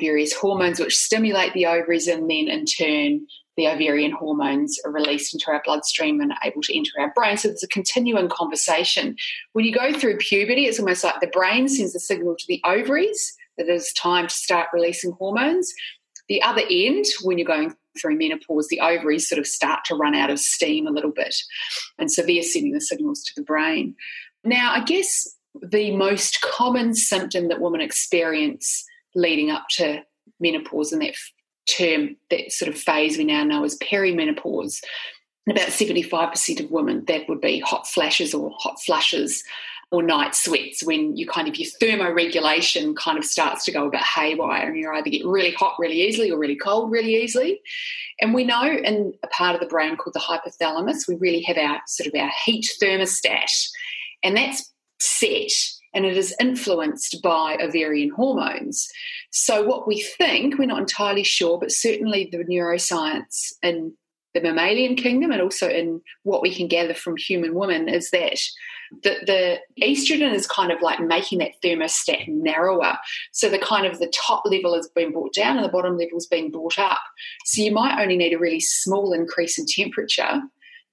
various 0.00 0.32
hormones 0.32 0.78
which 0.78 0.96
stimulate 0.96 1.52
the 1.54 1.66
ovaries 1.66 2.06
and 2.06 2.30
then 2.30 2.48
in 2.48 2.64
turn 2.64 3.26
the 3.58 3.68
ovarian 3.68 4.12
hormones 4.12 4.78
are 4.84 4.90
released 4.90 5.34
into 5.34 5.50
our 5.50 5.60
bloodstream 5.62 6.20
and 6.22 6.32
are 6.32 6.38
able 6.42 6.62
to 6.62 6.74
enter 6.74 6.92
our 6.98 7.12
brain. 7.14 7.36
So 7.36 7.48
there's 7.48 7.62
a 7.62 7.68
continuing 7.68 8.30
conversation. 8.30 9.14
When 9.52 9.66
you 9.66 9.74
go 9.74 9.92
through 9.92 10.16
puberty, 10.16 10.64
it's 10.64 10.80
almost 10.80 11.04
like 11.04 11.20
the 11.20 11.26
brain 11.26 11.68
sends 11.68 11.94
a 11.94 12.00
signal 12.00 12.34
to 12.34 12.44
the 12.48 12.62
ovaries 12.64 13.36
that 13.58 13.68
it's 13.68 13.92
time 13.92 14.26
to 14.28 14.34
start 14.34 14.68
releasing 14.72 15.12
hormones. 15.12 15.72
The 16.28 16.42
other 16.42 16.62
end, 16.70 17.04
when 17.22 17.38
you're 17.38 17.46
going 17.46 17.74
through 18.00 18.16
menopause, 18.16 18.68
the 18.68 18.80
ovaries 18.80 19.28
sort 19.28 19.38
of 19.38 19.46
start 19.46 19.80
to 19.86 19.94
run 19.94 20.14
out 20.14 20.30
of 20.30 20.38
steam 20.38 20.86
a 20.86 20.90
little 20.90 21.10
bit. 21.10 21.34
And 21.98 22.10
so 22.10 22.22
they're 22.22 22.42
sending 22.42 22.72
the 22.72 22.80
signals 22.80 23.22
to 23.24 23.32
the 23.36 23.42
brain. 23.42 23.94
Now, 24.44 24.72
I 24.72 24.82
guess 24.82 25.28
the 25.60 25.94
most 25.94 26.40
common 26.40 26.94
symptom 26.94 27.48
that 27.48 27.60
women 27.60 27.80
experience 27.80 28.84
leading 29.14 29.50
up 29.50 29.66
to 29.72 30.02
menopause 30.40 30.92
and 30.92 31.02
that 31.02 31.14
term, 31.68 32.16
that 32.30 32.50
sort 32.50 32.72
of 32.72 32.80
phase 32.80 33.18
we 33.18 33.24
now 33.24 33.44
know 33.44 33.64
as 33.64 33.78
perimenopause. 33.78 34.80
about 35.48 35.68
75% 35.68 36.64
of 36.64 36.70
women, 36.70 37.04
that 37.06 37.28
would 37.28 37.40
be 37.40 37.60
hot 37.60 37.86
flashes 37.86 38.32
or 38.32 38.50
hot 38.58 38.80
flushes 38.82 39.44
or 39.92 40.02
night 40.02 40.34
sweats 40.34 40.82
when 40.82 41.16
you 41.16 41.26
kind 41.26 41.46
of 41.46 41.56
your 41.56 41.70
thermoregulation 41.80 42.96
kind 42.96 43.18
of 43.18 43.24
starts 43.24 43.64
to 43.66 43.70
go 43.70 43.86
a 43.86 43.90
bit 43.90 44.00
haywire 44.00 44.68
and 44.68 44.78
you 44.78 44.90
either 44.90 45.10
get 45.10 45.24
really 45.26 45.52
hot 45.52 45.74
really 45.78 46.00
easily 46.00 46.30
or 46.30 46.38
really 46.38 46.56
cold 46.56 46.90
really 46.90 47.22
easily. 47.22 47.60
And 48.18 48.32
we 48.32 48.44
know 48.44 48.64
in 48.64 49.12
a 49.22 49.26
part 49.28 49.54
of 49.54 49.60
the 49.60 49.66
brain 49.66 49.96
called 49.96 50.14
the 50.14 50.20
hypothalamus, 50.20 51.06
we 51.06 51.16
really 51.16 51.42
have 51.42 51.58
our 51.58 51.80
sort 51.86 52.06
of 52.06 52.18
our 52.18 52.30
heat 52.44 52.66
thermostat. 52.82 53.50
And 54.24 54.36
that's 54.36 54.72
set 54.98 55.52
and 55.94 56.06
it 56.06 56.16
is 56.16 56.34
influenced 56.40 57.20
by 57.22 57.58
ovarian 57.60 58.10
hormones. 58.10 58.88
So, 59.30 59.62
what 59.62 59.86
we 59.86 60.00
think, 60.00 60.58
we're 60.58 60.66
not 60.66 60.80
entirely 60.80 61.24
sure, 61.24 61.58
but 61.58 61.70
certainly 61.70 62.28
the 62.30 62.38
neuroscience 62.38 63.52
in 63.62 63.94
the 64.34 64.40
mammalian 64.40 64.96
kingdom 64.96 65.30
and 65.30 65.42
also 65.42 65.68
in 65.68 66.00
what 66.22 66.42
we 66.42 66.54
can 66.54 66.68
gather 66.68 66.94
from 66.94 67.16
human 67.16 67.54
women 67.54 67.88
is 67.88 68.10
that 68.10 68.38
the, 69.02 69.16
the 69.26 69.58
estrogen 69.82 70.34
is 70.34 70.46
kind 70.46 70.70
of 70.70 70.82
like 70.82 71.00
making 71.00 71.38
that 71.38 71.52
thermostat 71.62 72.28
narrower. 72.28 72.98
So 73.32 73.48
the 73.48 73.58
kind 73.58 73.86
of 73.86 73.98
the 73.98 74.12
top 74.14 74.42
level 74.44 74.74
has 74.74 74.88
been 74.88 75.12
brought 75.12 75.34
down 75.34 75.56
and 75.56 75.64
the 75.64 75.70
bottom 75.70 75.96
level 75.96 76.16
has 76.16 76.26
been 76.26 76.50
brought 76.50 76.78
up. 76.78 77.00
So 77.44 77.62
you 77.62 77.72
might 77.72 78.00
only 78.00 78.16
need 78.16 78.34
a 78.34 78.38
really 78.38 78.60
small 78.60 79.12
increase 79.12 79.58
in 79.58 79.66
temperature 79.66 80.42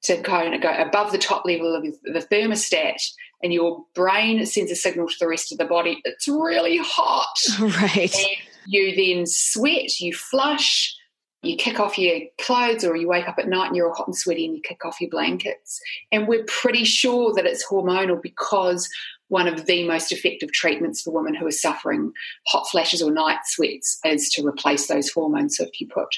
to 0.03 0.21
kind 0.21 0.55
of 0.55 0.61
go 0.61 0.71
above 0.71 1.11
the 1.11 1.17
top 1.17 1.43
level 1.45 1.75
of 1.75 1.83
the 1.83 2.25
thermostat 2.31 3.01
and 3.43 3.53
your 3.53 3.83
brain 3.95 4.45
sends 4.45 4.71
a 4.71 4.75
signal 4.75 5.07
to 5.07 5.15
the 5.19 5.27
rest 5.27 5.51
of 5.51 5.57
the 5.57 5.65
body 5.65 6.01
it's 6.05 6.27
really 6.27 6.77
hot 6.81 7.35
right 7.59 8.15
and 8.15 8.27
you 8.65 8.95
then 8.95 9.25
sweat 9.25 9.99
you 9.99 10.13
flush 10.13 10.95
you 11.41 11.55
kick 11.55 11.79
off 11.79 11.97
your 11.97 12.19
clothes 12.39 12.83
or 12.83 12.95
you 12.95 13.07
wake 13.07 13.27
up 13.27 13.39
at 13.39 13.47
night 13.47 13.67
and 13.67 13.75
you're 13.75 13.93
hot 13.93 14.07
and 14.07 14.15
sweaty 14.15 14.45
and 14.45 14.55
you 14.55 14.61
kick 14.61 14.83
off 14.83 14.99
your 14.99 15.09
blankets. 15.09 15.79
And 16.11 16.27
we're 16.27 16.43
pretty 16.45 16.83
sure 16.83 17.33
that 17.33 17.45
it's 17.45 17.65
hormonal 17.65 18.21
because 18.21 18.89
one 19.29 19.47
of 19.47 19.65
the 19.65 19.87
most 19.87 20.11
effective 20.11 20.51
treatments 20.51 21.01
for 21.01 21.11
women 21.11 21.35
who 21.35 21.47
are 21.47 21.51
suffering 21.51 22.11
hot 22.47 22.67
flashes 22.69 23.01
or 23.01 23.11
night 23.11 23.39
sweats 23.45 23.99
is 24.03 24.29
to 24.29 24.45
replace 24.45 24.87
those 24.87 25.09
hormones. 25.11 25.55
So 25.55 25.63
if 25.63 25.79
you 25.79 25.87
put 25.87 26.09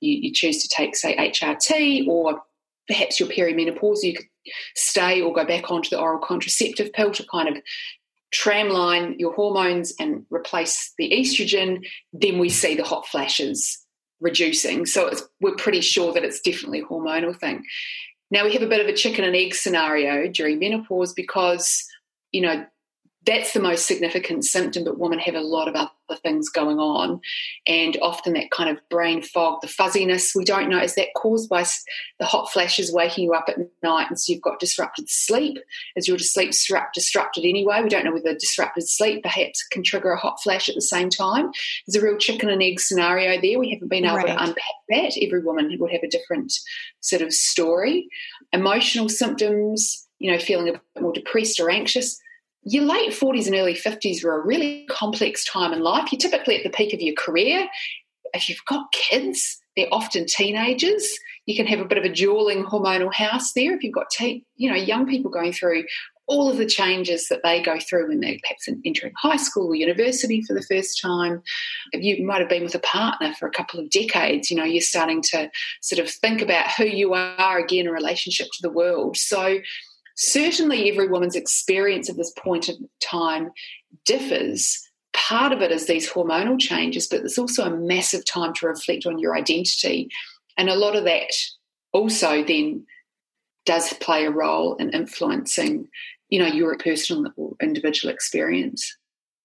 you, 0.00 0.18
you 0.22 0.32
choose 0.32 0.60
to 0.62 0.68
take 0.68 0.96
say 0.96 1.16
hrt 1.16 2.08
or 2.08 2.42
perhaps 2.88 3.20
your 3.20 3.28
perimenopause, 3.28 4.02
you 4.02 4.14
could 4.14 4.26
stay 4.74 5.20
or 5.20 5.32
go 5.32 5.44
back 5.44 5.70
onto 5.70 5.90
the 5.90 6.00
oral 6.00 6.18
contraceptive 6.18 6.92
pill 6.92 7.12
to 7.12 7.24
kind 7.30 7.48
of 7.48 7.62
tramline 8.34 9.18
your 9.18 9.32
hormones 9.34 9.94
and 10.00 10.26
replace 10.30 10.92
the 10.98 11.10
estrogen, 11.10 11.86
then 12.12 12.38
we 12.38 12.48
see 12.48 12.74
the 12.74 12.82
hot 12.82 13.06
flashes 13.06 13.83
reducing. 14.24 14.86
So 14.86 15.12
we're 15.40 15.54
pretty 15.54 15.82
sure 15.82 16.12
that 16.12 16.24
it's 16.24 16.40
definitely 16.40 16.80
a 16.80 16.84
hormonal 16.84 17.38
thing. 17.38 17.64
Now 18.30 18.44
we 18.44 18.52
have 18.54 18.62
a 18.62 18.68
bit 18.68 18.80
of 18.80 18.88
a 18.88 18.96
chicken 18.96 19.24
and 19.24 19.36
egg 19.36 19.54
scenario 19.54 20.26
during 20.28 20.58
menopause 20.58 21.12
because, 21.12 21.84
you 22.32 22.40
know, 22.40 22.66
that's 23.26 23.52
the 23.52 23.60
most 23.60 23.86
significant 23.86 24.44
symptom, 24.44 24.84
but 24.84 24.98
women 24.98 25.18
have 25.18 25.34
a 25.34 25.40
lot 25.40 25.68
of 25.68 25.74
other 25.74 26.20
things 26.22 26.48
going 26.48 26.78
on. 26.78 27.20
And 27.66 27.96
often 28.02 28.34
that 28.34 28.50
kind 28.50 28.68
of 28.68 28.86
brain 28.90 29.22
fog, 29.22 29.60
the 29.62 29.68
fuzziness, 29.68 30.34
we 30.34 30.44
don't 30.44 30.68
know, 30.68 30.80
is 30.80 30.94
that 30.96 31.14
caused 31.16 31.48
by 31.48 31.64
the 32.18 32.26
hot 32.26 32.52
flashes 32.52 32.92
waking 32.92 33.24
you 33.24 33.32
up 33.32 33.48
at 33.48 33.56
night? 33.82 34.08
And 34.08 34.18
so 34.18 34.32
you've 34.32 34.42
got 34.42 34.60
disrupted 34.60 35.08
sleep. 35.08 35.58
Is 35.96 36.08
your 36.08 36.18
sleep 36.18 36.52
disrupted 36.94 37.44
anyway? 37.44 37.80
We 37.82 37.88
don't 37.88 38.04
know 38.04 38.12
whether 38.12 38.34
disrupted 38.34 38.88
sleep 38.88 39.22
perhaps 39.22 39.66
can 39.68 39.82
trigger 39.82 40.12
a 40.12 40.18
hot 40.18 40.42
flash 40.42 40.68
at 40.68 40.74
the 40.74 40.82
same 40.82 41.08
time. 41.08 41.50
There's 41.86 42.02
a 42.02 42.06
real 42.06 42.18
chicken 42.18 42.50
and 42.50 42.62
egg 42.62 42.80
scenario 42.80 43.40
there. 43.40 43.58
We 43.58 43.70
haven't 43.70 43.88
been 43.88 44.04
able 44.04 44.16
right. 44.16 44.26
to 44.26 44.42
unpack 44.42 44.64
that. 44.90 45.18
Every 45.22 45.40
woman 45.40 45.74
would 45.78 45.92
have 45.92 46.02
a 46.02 46.08
different 46.08 46.52
sort 47.00 47.22
of 47.22 47.32
story. 47.32 48.08
Emotional 48.52 49.08
symptoms, 49.08 50.06
you 50.18 50.30
know, 50.30 50.38
feeling 50.38 50.68
a 50.68 50.72
bit 50.72 50.82
more 51.00 51.12
depressed 51.12 51.60
or 51.60 51.70
anxious 51.70 52.20
your 52.64 52.84
late 52.84 53.10
40s 53.10 53.46
and 53.46 53.54
early 53.54 53.74
50s 53.74 54.24
were 54.24 54.40
a 54.40 54.44
really 54.44 54.86
complex 54.88 55.44
time 55.44 55.72
in 55.72 55.80
life. 55.80 56.10
You're 56.10 56.18
typically 56.18 56.56
at 56.56 56.64
the 56.64 56.70
peak 56.70 56.94
of 56.94 57.00
your 57.00 57.14
career. 57.14 57.68
If 58.32 58.48
you've 58.48 58.64
got 58.66 58.90
kids, 58.92 59.60
they're 59.76 59.92
often 59.92 60.26
teenagers. 60.26 61.18
You 61.46 61.56
can 61.56 61.66
have 61.66 61.80
a 61.80 61.84
bit 61.84 61.98
of 61.98 62.04
a 62.04 62.12
dueling 62.12 62.64
hormonal 62.64 63.12
house 63.12 63.52
there 63.52 63.74
if 63.74 63.82
you've 63.82 63.94
got 63.94 64.10
te- 64.10 64.44
you 64.56 64.70
know 64.70 64.76
young 64.76 65.06
people 65.06 65.30
going 65.30 65.52
through 65.52 65.84
all 66.26 66.50
of 66.50 66.56
the 66.56 66.66
changes 66.66 67.28
that 67.28 67.42
they 67.42 67.60
go 67.60 67.78
through 67.78 68.08
when 68.08 68.20
they're 68.20 68.38
perhaps 68.42 68.68
entering 68.84 69.12
high 69.16 69.36
school 69.36 69.68
or 69.68 69.74
university 69.74 70.42
for 70.42 70.54
the 70.54 70.62
first 70.62 71.00
time. 71.00 71.42
You 71.92 72.26
might 72.26 72.40
have 72.40 72.48
been 72.48 72.64
with 72.64 72.74
a 72.74 72.80
partner 72.80 73.34
for 73.38 73.46
a 73.46 73.52
couple 73.52 73.78
of 73.78 73.90
decades, 73.90 74.50
you 74.50 74.56
know, 74.56 74.64
you're 74.64 74.80
starting 74.80 75.20
to 75.32 75.50
sort 75.82 75.98
of 75.98 76.10
think 76.10 76.40
about 76.40 76.70
who 76.72 76.84
you 76.84 77.12
are 77.12 77.58
again 77.58 77.86
in 77.86 77.92
relationship 77.92 78.46
to 78.46 78.62
the 78.62 78.70
world. 78.70 79.18
So 79.18 79.58
certainly 80.14 80.90
every 80.90 81.08
woman's 81.08 81.36
experience 81.36 82.08
at 82.08 82.16
this 82.16 82.32
point 82.38 82.68
of 82.68 82.76
time 83.00 83.50
differs. 84.04 84.80
Part 85.12 85.52
of 85.52 85.62
it 85.62 85.70
is 85.70 85.86
these 85.86 86.10
hormonal 86.10 86.58
changes, 86.58 87.06
but 87.06 87.20
there's 87.20 87.38
also 87.38 87.64
a 87.64 87.76
massive 87.76 88.24
time 88.24 88.52
to 88.54 88.66
reflect 88.66 89.06
on 89.06 89.18
your 89.18 89.36
identity. 89.36 90.08
And 90.56 90.68
a 90.68 90.74
lot 90.74 90.96
of 90.96 91.04
that 91.04 91.32
also 91.92 92.44
then 92.44 92.86
does 93.64 93.92
play 93.94 94.26
a 94.26 94.30
role 94.30 94.74
in 94.76 94.90
influencing, 94.90 95.88
you 96.28 96.38
know, 96.38 96.46
your 96.46 96.76
personal 96.76 97.32
or 97.36 97.54
individual 97.62 98.12
experience. 98.12 98.96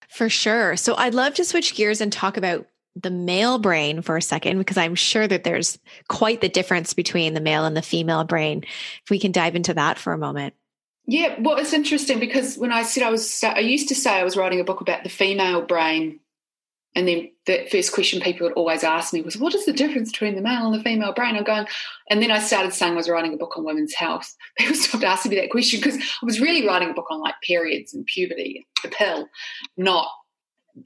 For 0.09 0.27
sure. 0.27 0.75
So 0.75 0.95
I'd 0.95 1.13
love 1.13 1.35
to 1.35 1.45
switch 1.45 1.75
gears 1.75 2.01
and 2.01 2.11
talk 2.11 2.35
about 2.35 2.65
the 2.95 3.11
male 3.11 3.59
brain 3.59 4.01
for 4.01 4.17
a 4.17 4.21
second 4.21 4.57
because 4.57 4.77
I'm 4.77 4.95
sure 4.95 5.27
that 5.27 5.43
there's 5.43 5.79
quite 6.07 6.41
the 6.41 6.49
difference 6.49 6.93
between 6.93 7.33
the 7.33 7.41
male 7.41 7.65
and 7.65 7.75
the 7.75 7.81
female 7.81 8.23
brain. 8.23 8.63
If 9.03 9.09
we 9.09 9.19
can 9.19 9.31
dive 9.31 9.55
into 9.55 9.73
that 9.73 9.97
for 9.97 10.13
a 10.13 10.17
moment. 10.17 10.53
Yeah, 11.05 11.35
well, 11.39 11.57
it's 11.57 11.73
interesting 11.73 12.19
because 12.19 12.55
when 12.57 12.71
I 12.71 12.83
said 12.83 13.01
I 13.01 13.09
was, 13.09 13.43
I 13.43 13.59
used 13.59 13.87
to 13.89 13.95
say 13.95 14.11
I 14.11 14.23
was 14.23 14.37
writing 14.37 14.59
a 14.59 14.63
book 14.63 14.81
about 14.81 15.03
the 15.03 15.09
female 15.09 15.63
brain, 15.63 16.19
and 16.95 17.07
then 17.07 17.31
the 17.47 17.67
first 17.71 17.93
question 17.93 18.21
people 18.21 18.45
would 18.45 18.53
always 18.53 18.83
ask 18.83 19.11
me 19.11 19.21
was, 19.21 19.35
"What 19.35 19.55
is 19.55 19.65
the 19.65 19.73
difference 19.73 20.11
between 20.11 20.35
the 20.35 20.41
male 20.41 20.67
and 20.67 20.79
the 20.79 20.83
female 20.83 21.11
brain?" 21.11 21.35
I'm 21.35 21.43
going, 21.43 21.65
and 22.11 22.21
then 22.21 22.29
I 22.29 22.37
started 22.37 22.73
saying 22.73 22.93
I 22.93 22.95
was 22.95 23.09
writing 23.09 23.33
a 23.33 23.37
book 23.37 23.57
on 23.57 23.65
women's 23.65 23.95
health. 23.95 24.35
People 24.59 24.75
stopped 24.75 25.03
asking 25.03 25.31
me 25.31 25.37
that 25.37 25.49
question 25.49 25.79
because 25.79 25.97
I 25.97 26.25
was 26.25 26.39
really 26.39 26.67
writing 26.67 26.91
a 26.91 26.93
book 26.93 27.07
on 27.09 27.21
like 27.21 27.35
periods 27.41 27.91
and 27.91 28.05
puberty, 28.05 28.67
the 28.83 28.89
pill, 28.89 29.27
not 29.77 30.09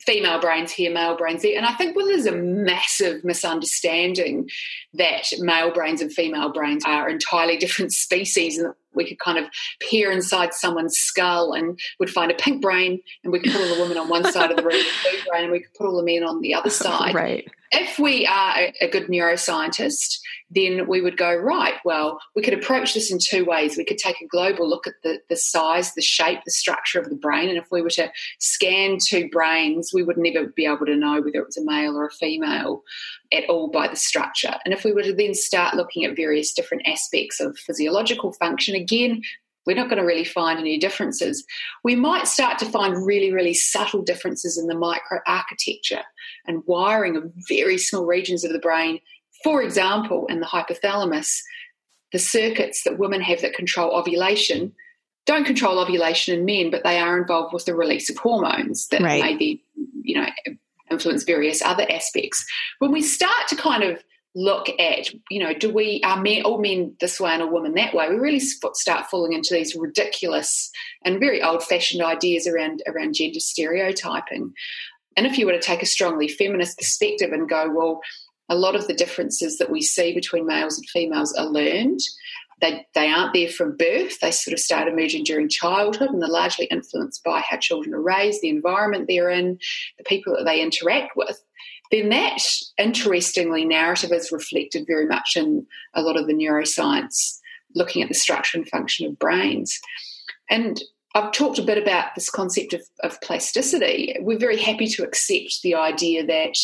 female 0.02 0.40
brains 0.40 0.72
here, 0.72 0.92
male 0.92 1.16
brains 1.16 1.42
there. 1.42 1.58
And 1.58 1.66
I 1.66 1.74
think 1.74 1.96
well, 1.96 2.06
there's 2.06 2.26
a 2.26 2.36
massive 2.36 3.24
misunderstanding 3.24 4.50
that 4.94 5.26
male 5.40 5.72
brains 5.72 6.02
and 6.02 6.12
female 6.12 6.52
brains 6.52 6.84
are 6.86 7.10
entirely 7.10 7.58
different 7.58 7.92
species 7.94 8.58
and 8.58 8.74
we 8.94 9.08
could 9.08 9.20
kind 9.20 9.40
of 9.40 9.46
peer 9.80 10.12
inside 10.12 10.54
someone's 10.54 10.98
skull 10.98 11.54
and 11.54 11.80
would 12.00 12.10
find 12.10 12.32
a 12.32 12.36
pink 12.36 12.62
brain 12.62 13.00
and 13.24 13.34
we 13.34 13.40
could 13.40 13.52
put 13.52 13.62
all 13.62 13.76
the 13.76 13.82
women 13.82 13.98
on 13.98 14.08
one 14.08 14.32
side 14.32 14.52
of 14.52 14.58
the 14.58 14.64
room, 14.64 14.76
a 14.76 15.10
blue 15.10 15.20
brain, 15.30 15.44
and 15.44 15.52
we 15.52 15.60
could 15.60 15.74
put 15.74 15.88
all 15.88 15.98
the 15.98 16.04
men 16.04 16.24
on 16.24 16.42
the 16.42 16.54
other 16.54 16.70
side. 16.70 17.16
Right. 17.16 17.50
If 17.76 17.98
we 17.98 18.26
are 18.28 18.70
a, 18.82 18.88
good 18.88 19.08
neuroscientist, 19.08 20.20
then 20.52 20.88
we 20.88 21.02
would 21.02 21.18
go, 21.18 21.34
right, 21.34 21.74
well, 21.84 22.20
we 22.36 22.44
could 22.44 22.54
approach 22.54 22.94
this 22.94 23.12
in 23.12 23.18
two 23.20 23.46
ways. 23.46 23.76
We 23.76 23.84
could 23.84 23.98
take 23.98 24.22
a 24.22 24.28
global 24.28 24.70
look 24.70 24.86
at 24.86 24.94
the, 25.02 25.20
the 25.28 25.36
size, 25.36 25.94
the 25.96 26.02
shape, 26.02 26.40
the 26.46 26.52
structure 26.52 27.00
of 27.00 27.10
the 27.10 27.16
brain. 27.16 27.50
And 27.50 27.58
if 27.58 27.66
we 27.72 27.82
were 27.82 27.90
to 27.92 28.12
scan 28.40 29.00
two 29.04 29.28
brains, 29.30 29.92
we 29.92 30.04
would 30.04 30.18
never 30.18 30.46
be 30.46 30.66
able 30.68 30.86
to 30.86 30.96
know 30.96 31.16
whether 31.16 31.40
it 31.40 31.48
was 31.48 31.58
a 31.58 31.66
male 31.66 31.98
or 31.98 32.06
a 32.06 32.12
female 32.12 32.84
at 33.32 33.50
all 33.50 33.72
by 33.72 33.88
the 33.88 33.96
structure. 33.96 34.56
And 34.64 34.74
if 34.74 34.84
we 34.84 34.94
were 34.94 35.04
to 35.04 35.14
then 35.14 35.34
start 35.34 35.76
looking 35.76 36.06
at 36.06 36.16
various 36.16 36.54
different 36.54 36.88
aspects 36.88 37.40
of 37.40 37.58
physiological 37.58 38.34
function, 38.34 38.76
again, 38.76 39.24
we're 39.66 39.76
not 39.76 39.90
going 39.90 40.00
to 40.00 40.06
really 40.06 40.26
find 40.26 40.60
any 40.60 40.78
differences. 40.78 41.44
We 41.84 41.96
might 41.96 42.28
start 42.28 42.60
to 42.60 42.66
find 42.66 43.06
really, 43.06 43.32
really 43.32 43.54
subtle 43.54 44.02
differences 44.02 44.58
in 44.58 44.68
the 44.68 44.76
microarchitecture 44.76 46.04
and 46.46 46.64
wiring 46.66 47.16
of 47.16 47.32
very 47.48 47.78
small 47.78 48.06
regions 48.06 48.44
of 48.44 48.52
the 48.52 48.60
brain 48.60 49.00
for 49.44 49.62
example, 49.62 50.26
in 50.28 50.40
the 50.40 50.46
hypothalamus, 50.46 51.40
the 52.14 52.20
circuits 52.20 52.84
that 52.84 52.98
women 52.98 53.22
have 53.22 53.42
that 53.42 53.54
control 53.54 53.92
ovulation 53.96 54.74
don't 55.26 55.46
control 55.46 55.80
ovulation 55.80 56.38
in 56.38 56.44
men, 56.44 56.70
but 56.70 56.84
they 56.84 57.00
are 57.00 57.18
involved 57.18 57.54
with 57.54 57.64
the 57.64 57.74
release 57.74 58.10
of 58.10 58.18
hormones 58.18 58.88
that 58.90 59.02
right. 59.02 59.22
maybe, 59.22 59.64
you 60.02 60.20
know, 60.20 60.28
influence 60.92 61.24
various 61.24 61.62
other 61.62 61.90
aspects. 61.90 62.46
When 62.80 62.92
we 62.92 63.02
start 63.02 63.48
to 63.48 63.56
kind 63.56 63.84
of 63.84 64.04
look 64.36 64.68
at, 64.80 65.10
you 65.30 65.40
know, 65.40 65.54
do 65.54 65.72
we 65.72 66.02
are 66.04 66.20
men 66.20 66.42
all 66.44 66.60
men 66.60 66.96
this 67.00 67.20
way 67.20 67.32
and 67.32 67.44
all 67.44 67.54
women 67.54 67.76
that 67.76 67.94
way? 67.94 68.10
We 68.10 68.16
really 68.16 68.40
start 68.40 69.06
falling 69.10 69.34
into 69.34 69.54
these 69.54 69.76
ridiculous 69.76 70.72
and 71.06 71.20
very 71.20 71.42
old-fashioned 71.42 72.04
ideas 72.04 72.48
around 72.48 72.82
around 72.88 73.14
gender 73.14 73.40
stereotyping. 73.40 74.54
And 75.16 75.28
if 75.28 75.38
you 75.38 75.46
were 75.46 75.52
to 75.52 75.62
take 75.62 75.84
a 75.84 75.88
strongly 75.88 76.28
feminist 76.28 76.78
perspective 76.78 77.32
and 77.32 77.48
go, 77.48 77.72
well, 77.72 78.02
a 78.50 78.56
lot 78.56 78.76
of 78.76 78.88
the 78.88 78.94
differences 78.94 79.58
that 79.58 79.70
we 79.70 79.82
see 79.82 80.14
between 80.14 80.48
males 80.48 80.78
and 80.78 80.90
females 80.90 81.34
are 81.34 81.46
learned. 81.46 82.00
They, 82.62 82.86
they 82.96 83.10
aren't 83.10 83.34
there 83.34 83.50
from 83.50 83.76
birth. 83.76 84.20
They 84.20 84.32
sort 84.32 84.54
of 84.54 84.60
start 84.60 84.88
emerging 84.88 85.26
during 85.26 85.50
childhood 85.50 86.10
and 86.10 86.22
they're 86.22 86.30
largely 86.30 86.66
influenced 86.66 87.24
by 87.24 87.42
how 87.42 87.58
children 87.58 87.94
are 87.94 88.02
raised, 88.02 88.42
the 88.42 88.50
environment 88.50 89.06
they're 89.08 89.30
in, 89.30 89.60
the 89.98 90.04
people 90.06 90.36
that 90.36 90.46
they 90.46 90.62
interact 90.62 91.16
with. 91.16 91.44
Then 91.94 92.10
that, 92.10 92.42
interestingly, 92.80 93.66
narrative 93.66 94.12
is 94.12 94.32
reflected 94.32 94.88
very 94.88 95.06
much 95.06 95.38
in 95.38 95.68
a 95.94 96.02
lot 96.02 96.18
of 96.18 96.26
the 96.26 96.34
neuroscience 96.34 97.38
looking 97.76 98.02
at 98.02 98.10
the 98.10 98.16
structure 98.16 98.58
and 98.58 98.68
function 98.68 99.06
of 99.06 99.20
brains. 99.20 99.80
And 100.50 100.82
I've 101.14 101.32
talked 101.32 101.60
a 101.60 101.64
bit 101.64 101.78
about 101.78 102.16
this 102.16 102.32
concept 102.32 102.74
of, 102.74 102.82
of 103.04 103.22
plasticity. 103.22 104.16
We're 104.22 104.40
very 104.40 104.58
happy 104.58 104.88
to 104.88 105.04
accept 105.04 105.62
the 105.62 105.76
idea 105.76 106.26
that 106.26 106.56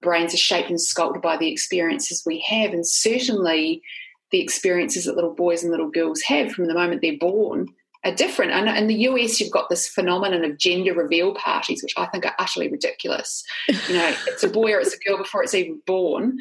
brains 0.00 0.32
are 0.32 0.38
shaped 0.38 0.70
and 0.70 0.80
sculpted 0.80 1.20
by 1.20 1.36
the 1.36 1.52
experiences 1.52 2.22
we 2.24 2.42
have. 2.48 2.72
And 2.72 2.86
certainly 2.86 3.82
the 4.30 4.40
experiences 4.40 5.04
that 5.04 5.16
little 5.16 5.34
boys 5.34 5.62
and 5.62 5.70
little 5.70 5.90
girls 5.90 6.22
have 6.22 6.50
from 6.50 6.66
the 6.66 6.74
moment 6.74 7.02
they're 7.02 7.18
born 7.20 7.68
are 8.04 8.14
different. 8.14 8.52
And 8.52 8.68
in 8.68 8.86
the 8.86 9.08
US, 9.08 9.40
you've 9.40 9.52
got 9.52 9.68
this 9.68 9.88
phenomenon 9.88 10.44
of 10.44 10.58
gender 10.58 10.94
reveal 10.94 11.34
parties, 11.34 11.82
which 11.82 11.94
I 11.96 12.06
think 12.06 12.26
are 12.26 12.34
utterly 12.38 12.68
ridiculous. 12.68 13.44
You 13.68 13.94
know, 13.94 14.14
it's 14.26 14.42
a 14.42 14.48
boy 14.48 14.72
or 14.72 14.80
it's 14.80 14.94
a 14.94 14.98
girl 14.98 15.18
before 15.18 15.42
it's 15.42 15.54
even 15.54 15.80
born, 15.86 16.38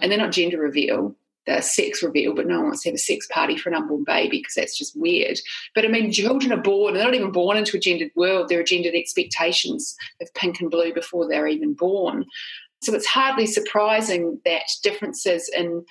and 0.00 0.10
they're 0.10 0.18
not 0.18 0.32
gender 0.32 0.58
reveal. 0.58 1.14
They're 1.46 1.62
sex 1.62 2.02
reveal, 2.02 2.34
but 2.34 2.46
no 2.46 2.56
one 2.56 2.64
wants 2.64 2.82
to 2.82 2.88
have 2.88 2.94
a 2.94 2.98
sex 2.98 3.26
party 3.30 3.58
for 3.58 3.68
an 3.68 3.74
unborn 3.74 4.04
baby 4.04 4.38
because 4.38 4.54
that's 4.54 4.78
just 4.78 4.98
weird. 4.98 5.38
But 5.74 5.84
I 5.84 5.88
mean, 5.88 6.10
children 6.10 6.52
are 6.52 6.62
born, 6.62 6.94
they're 6.94 7.04
not 7.04 7.14
even 7.14 7.32
born 7.32 7.58
into 7.58 7.76
a 7.76 7.80
gendered 7.80 8.12
world. 8.16 8.48
There 8.48 8.60
are 8.60 8.64
gendered 8.64 8.94
expectations 8.94 9.94
of 10.22 10.32
pink 10.32 10.60
and 10.60 10.70
blue 10.70 10.94
before 10.94 11.28
they're 11.28 11.46
even 11.46 11.74
born. 11.74 12.24
So 12.80 12.94
it's 12.94 13.06
hardly 13.06 13.46
surprising 13.46 14.40
that 14.46 14.70
differences 14.82 15.50
in 15.54 15.84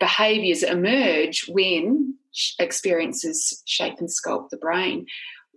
behaviours 0.00 0.62
emerge 0.62 1.48
when 1.48 2.14
experiences 2.58 3.62
shape 3.66 3.98
and 3.98 4.08
sculpt 4.08 4.50
the 4.50 4.56
brain. 4.56 5.06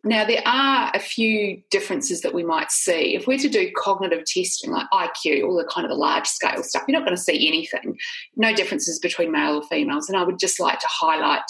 Now, 0.03 0.25
there 0.25 0.41
are 0.45 0.91
a 0.95 0.99
few 0.99 1.61
differences 1.69 2.21
that 2.21 2.33
we 2.33 2.43
might 2.43 2.71
see. 2.71 3.15
If 3.15 3.27
we're 3.27 3.37
to 3.37 3.49
do 3.49 3.71
cognitive 3.77 4.25
testing 4.25 4.71
like 4.71 4.87
IQ, 4.91 5.43
all 5.43 5.55
the 5.55 5.69
kind 5.71 5.85
of 5.85 5.91
the 5.91 5.95
large 5.95 6.25
scale 6.25 6.63
stuff, 6.63 6.83
you're 6.87 6.97
not 6.97 7.05
going 7.05 7.15
to 7.15 7.21
see 7.21 7.47
anything. 7.47 7.97
No 8.35 8.53
differences 8.53 8.97
between 8.97 9.31
male 9.31 9.57
or 9.57 9.63
females. 9.63 10.09
And 10.09 10.17
I 10.17 10.23
would 10.23 10.39
just 10.39 10.59
like 10.59 10.79
to 10.79 10.87
highlight 10.89 11.43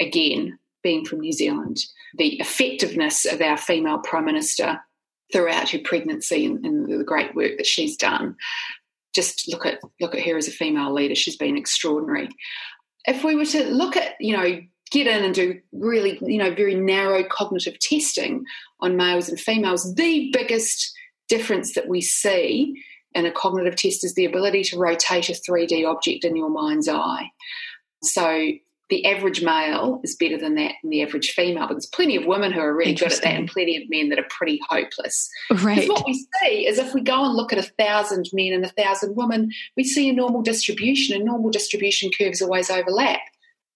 again, 0.00 0.58
being 0.82 1.04
from 1.04 1.20
New 1.20 1.32
Zealand, 1.32 1.78
the 2.16 2.40
effectiveness 2.40 3.24
of 3.24 3.40
our 3.40 3.56
female 3.56 3.98
Prime 3.98 4.24
Minister 4.24 4.80
throughout 5.32 5.70
her 5.70 5.78
pregnancy 5.84 6.46
and, 6.46 6.64
and, 6.64 7.00
the 7.00 7.04
great 7.04 7.34
work 7.34 7.58
that 7.58 7.66
she's 7.66 7.96
done. 7.96 8.34
Just 9.14 9.48
look 9.48 9.66
at 9.66 9.80
look 10.00 10.14
at 10.14 10.24
her 10.24 10.36
as 10.36 10.48
a 10.48 10.52
female 10.52 10.92
leader; 10.92 11.14
she's 11.14 11.36
been 11.36 11.56
extraordinary. 11.56 12.28
If 13.06 13.24
we 13.24 13.34
were 13.34 13.46
to 13.46 13.64
look 13.64 13.96
at, 13.96 14.14
you 14.20 14.36
know, 14.36 14.60
get 14.90 15.06
in 15.06 15.24
and 15.24 15.34
do 15.34 15.60
really, 15.72 16.18
you 16.22 16.38
know, 16.38 16.54
very 16.54 16.74
narrow 16.74 17.24
cognitive 17.24 17.78
testing 17.78 18.44
on 18.80 18.96
males 18.96 19.28
and 19.28 19.38
females, 19.38 19.94
the 19.94 20.30
biggest 20.32 20.92
difference 21.28 21.74
that 21.74 21.88
we 21.88 22.00
see 22.00 22.74
in 23.14 23.26
a 23.26 23.32
cognitive 23.32 23.76
test 23.76 24.04
is 24.04 24.14
the 24.14 24.24
ability 24.24 24.62
to 24.62 24.78
rotate 24.78 25.28
a 25.28 25.32
3D 25.32 25.88
object 25.88 26.24
in 26.24 26.36
your 26.36 26.50
mind's 26.50 26.88
eye. 26.88 27.30
So 28.02 28.52
the 28.90 29.04
average 29.04 29.42
male 29.42 30.00
is 30.02 30.16
better 30.16 30.38
than 30.38 30.54
that 30.54 30.72
in 30.82 30.90
the 30.90 31.02
average 31.02 31.30
female. 31.30 31.66
But 31.66 31.74
there's 31.74 31.86
plenty 31.86 32.16
of 32.16 32.24
women 32.24 32.52
who 32.52 32.60
are 32.60 32.74
really 32.74 32.94
good 32.94 33.12
at 33.12 33.22
that 33.22 33.34
and 33.34 33.48
plenty 33.48 33.76
of 33.76 33.88
men 33.90 34.08
that 34.08 34.18
are 34.18 34.26
pretty 34.30 34.60
hopeless. 34.68 35.28
Right. 35.50 35.76
Because 35.76 35.88
what 35.88 36.06
we 36.06 36.26
see 36.42 36.66
is 36.66 36.78
if 36.78 36.94
we 36.94 37.02
go 37.02 37.24
and 37.24 37.34
look 37.34 37.52
at 37.52 37.58
a 37.58 37.70
thousand 37.78 38.26
men 38.32 38.52
and 38.52 38.64
a 38.64 38.70
thousand 38.70 39.16
women, 39.16 39.50
we 39.76 39.84
see 39.84 40.08
a 40.08 40.12
normal 40.12 40.42
distribution 40.42 41.14
and 41.14 41.24
normal 41.24 41.50
distribution 41.50 42.10
curves 42.18 42.40
always 42.40 42.70
overlap. 42.70 43.20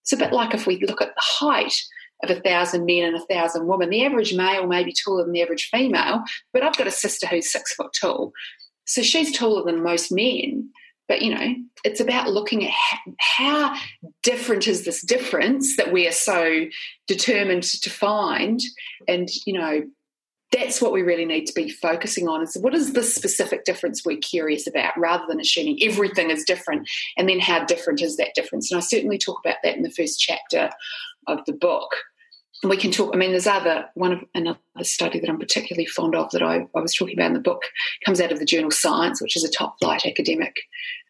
It's 0.02 0.12
a 0.12 0.16
bit 0.16 0.32
like 0.32 0.54
if 0.54 0.66
we 0.66 0.84
look 0.86 1.02
at 1.02 1.14
the 1.14 1.22
height 1.22 1.74
of 2.24 2.30
a 2.30 2.40
thousand 2.40 2.86
men 2.86 3.04
and 3.04 3.16
a 3.16 3.26
thousand 3.26 3.66
women. 3.66 3.90
The 3.90 4.04
average 4.04 4.34
male 4.34 4.66
may 4.66 4.84
be 4.84 4.94
taller 4.94 5.24
than 5.24 5.32
the 5.32 5.42
average 5.42 5.68
female, 5.70 6.22
but 6.52 6.62
I've 6.62 6.76
got 6.76 6.86
a 6.86 6.92
sister 6.92 7.26
who's 7.26 7.52
six 7.52 7.74
foot 7.74 7.92
tall. 8.00 8.32
So 8.86 9.02
she's 9.02 9.36
taller 9.36 9.64
than 9.64 9.82
most 9.82 10.10
men. 10.10 10.70
But, 11.12 11.20
you 11.20 11.34
know, 11.34 11.54
it's 11.84 12.00
about 12.00 12.30
looking 12.30 12.66
at 12.66 12.72
how, 13.18 13.76
different 14.22 14.66
is 14.66 14.86
this 14.86 15.02
difference 15.02 15.76
that 15.76 15.92
we 15.92 16.08
are 16.08 16.12
so 16.12 16.64
determined 17.06 17.64
to 17.64 17.90
find? 17.90 18.62
And, 19.06 19.28
you 19.44 19.52
know, 19.52 19.82
that's 20.52 20.80
what 20.80 20.94
we 20.94 21.02
really 21.02 21.26
need 21.26 21.44
to 21.48 21.52
be 21.52 21.68
focusing 21.68 22.28
on 22.28 22.42
is 22.42 22.56
what 22.58 22.74
is 22.74 22.94
the 22.94 23.02
specific 23.02 23.66
difference 23.66 24.06
we're 24.06 24.16
curious 24.16 24.66
about 24.66 24.98
rather 24.98 25.24
than 25.28 25.38
assuming 25.38 25.80
everything 25.82 26.30
is 26.30 26.44
different 26.44 26.88
and 27.18 27.28
then 27.28 27.40
how 27.40 27.62
different 27.62 28.00
is 28.00 28.16
that 28.16 28.34
difference? 28.34 28.72
And 28.72 28.78
i 28.78 28.80
certainly 28.80 29.18
talk 29.18 29.38
about 29.44 29.56
that 29.62 29.76
in 29.76 29.82
the 29.82 29.90
first 29.90 30.18
chapter 30.18 30.70
of 31.26 31.44
the 31.44 31.52
book. 31.52 31.94
And 32.62 32.70
we 32.70 32.78
can 32.78 32.90
talk 32.90 33.10
i 33.12 33.18
mean 33.18 33.32
there's 33.32 33.46
other 33.46 33.84
one 33.94 34.12
of 34.12 34.24
another 34.34 34.58
study 34.80 35.20
that 35.20 35.28
i'm 35.28 35.38
particularly 35.38 35.84
fond 35.84 36.14
of 36.14 36.30
that 36.30 36.42
I, 36.42 36.66
I 36.74 36.80
was 36.80 36.94
talking 36.94 37.18
about 37.18 37.26
in 37.26 37.32
the 37.34 37.40
book 37.40 37.62
comes 38.04 38.20
out 38.20 38.32
of 38.32 38.38
the 38.38 38.44
journal 38.44 38.70
science 38.70 39.20
which 39.20 39.36
is 39.36 39.42
a 39.42 39.50
top 39.50 39.76
flight 39.80 40.06
academic 40.06 40.54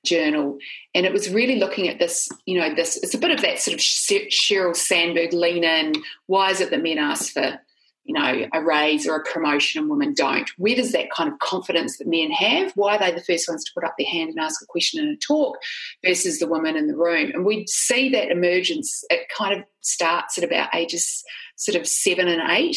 journal 0.04 0.58
and 0.94 1.06
it 1.06 1.12
was 1.12 1.30
really 1.30 1.56
looking 1.56 1.88
at 1.88 1.98
this 1.98 2.28
you 2.44 2.58
know 2.58 2.74
this 2.74 2.96
it's 3.02 3.14
a 3.14 3.18
bit 3.18 3.30
of 3.30 3.40
that 3.40 3.58
sort 3.60 3.74
of 3.74 3.80
Sheryl 3.80 4.74
Sandberg 4.74 5.32
lean 5.32 5.64
in 5.64 5.94
why 6.26 6.50
is 6.50 6.60
it 6.60 6.70
that 6.70 6.82
men 6.82 6.98
ask 6.98 7.32
for 7.32 7.60
you 8.04 8.14
know, 8.14 8.48
a 8.52 8.62
raise 8.62 9.06
or 9.06 9.16
a 9.16 9.24
promotion 9.24 9.80
and 9.80 9.90
women 9.90 10.12
don't. 10.12 10.50
Where 10.58 10.74
does 10.74 10.92
that 10.92 11.10
kind 11.12 11.32
of 11.32 11.38
confidence 11.38 11.98
that 11.98 12.08
men 12.08 12.30
have? 12.32 12.72
Why 12.74 12.96
are 12.96 12.98
they 12.98 13.12
the 13.12 13.22
first 13.22 13.48
ones 13.48 13.64
to 13.64 13.70
put 13.74 13.84
up 13.84 13.94
their 13.96 14.08
hand 14.08 14.30
and 14.30 14.40
ask 14.40 14.60
a 14.60 14.66
question 14.66 15.04
in 15.04 15.10
a 15.10 15.16
talk 15.16 15.56
versus 16.04 16.40
the 16.40 16.48
women 16.48 16.76
in 16.76 16.88
the 16.88 16.96
room? 16.96 17.30
And 17.32 17.44
we 17.44 17.66
see 17.68 18.08
that 18.10 18.30
emergence, 18.30 19.04
it 19.08 19.28
kind 19.36 19.58
of 19.58 19.64
starts 19.82 20.36
at 20.36 20.44
about 20.44 20.74
ages 20.74 21.22
sort 21.56 21.76
of 21.76 21.86
seven 21.86 22.26
and 22.26 22.42
eight. 22.50 22.76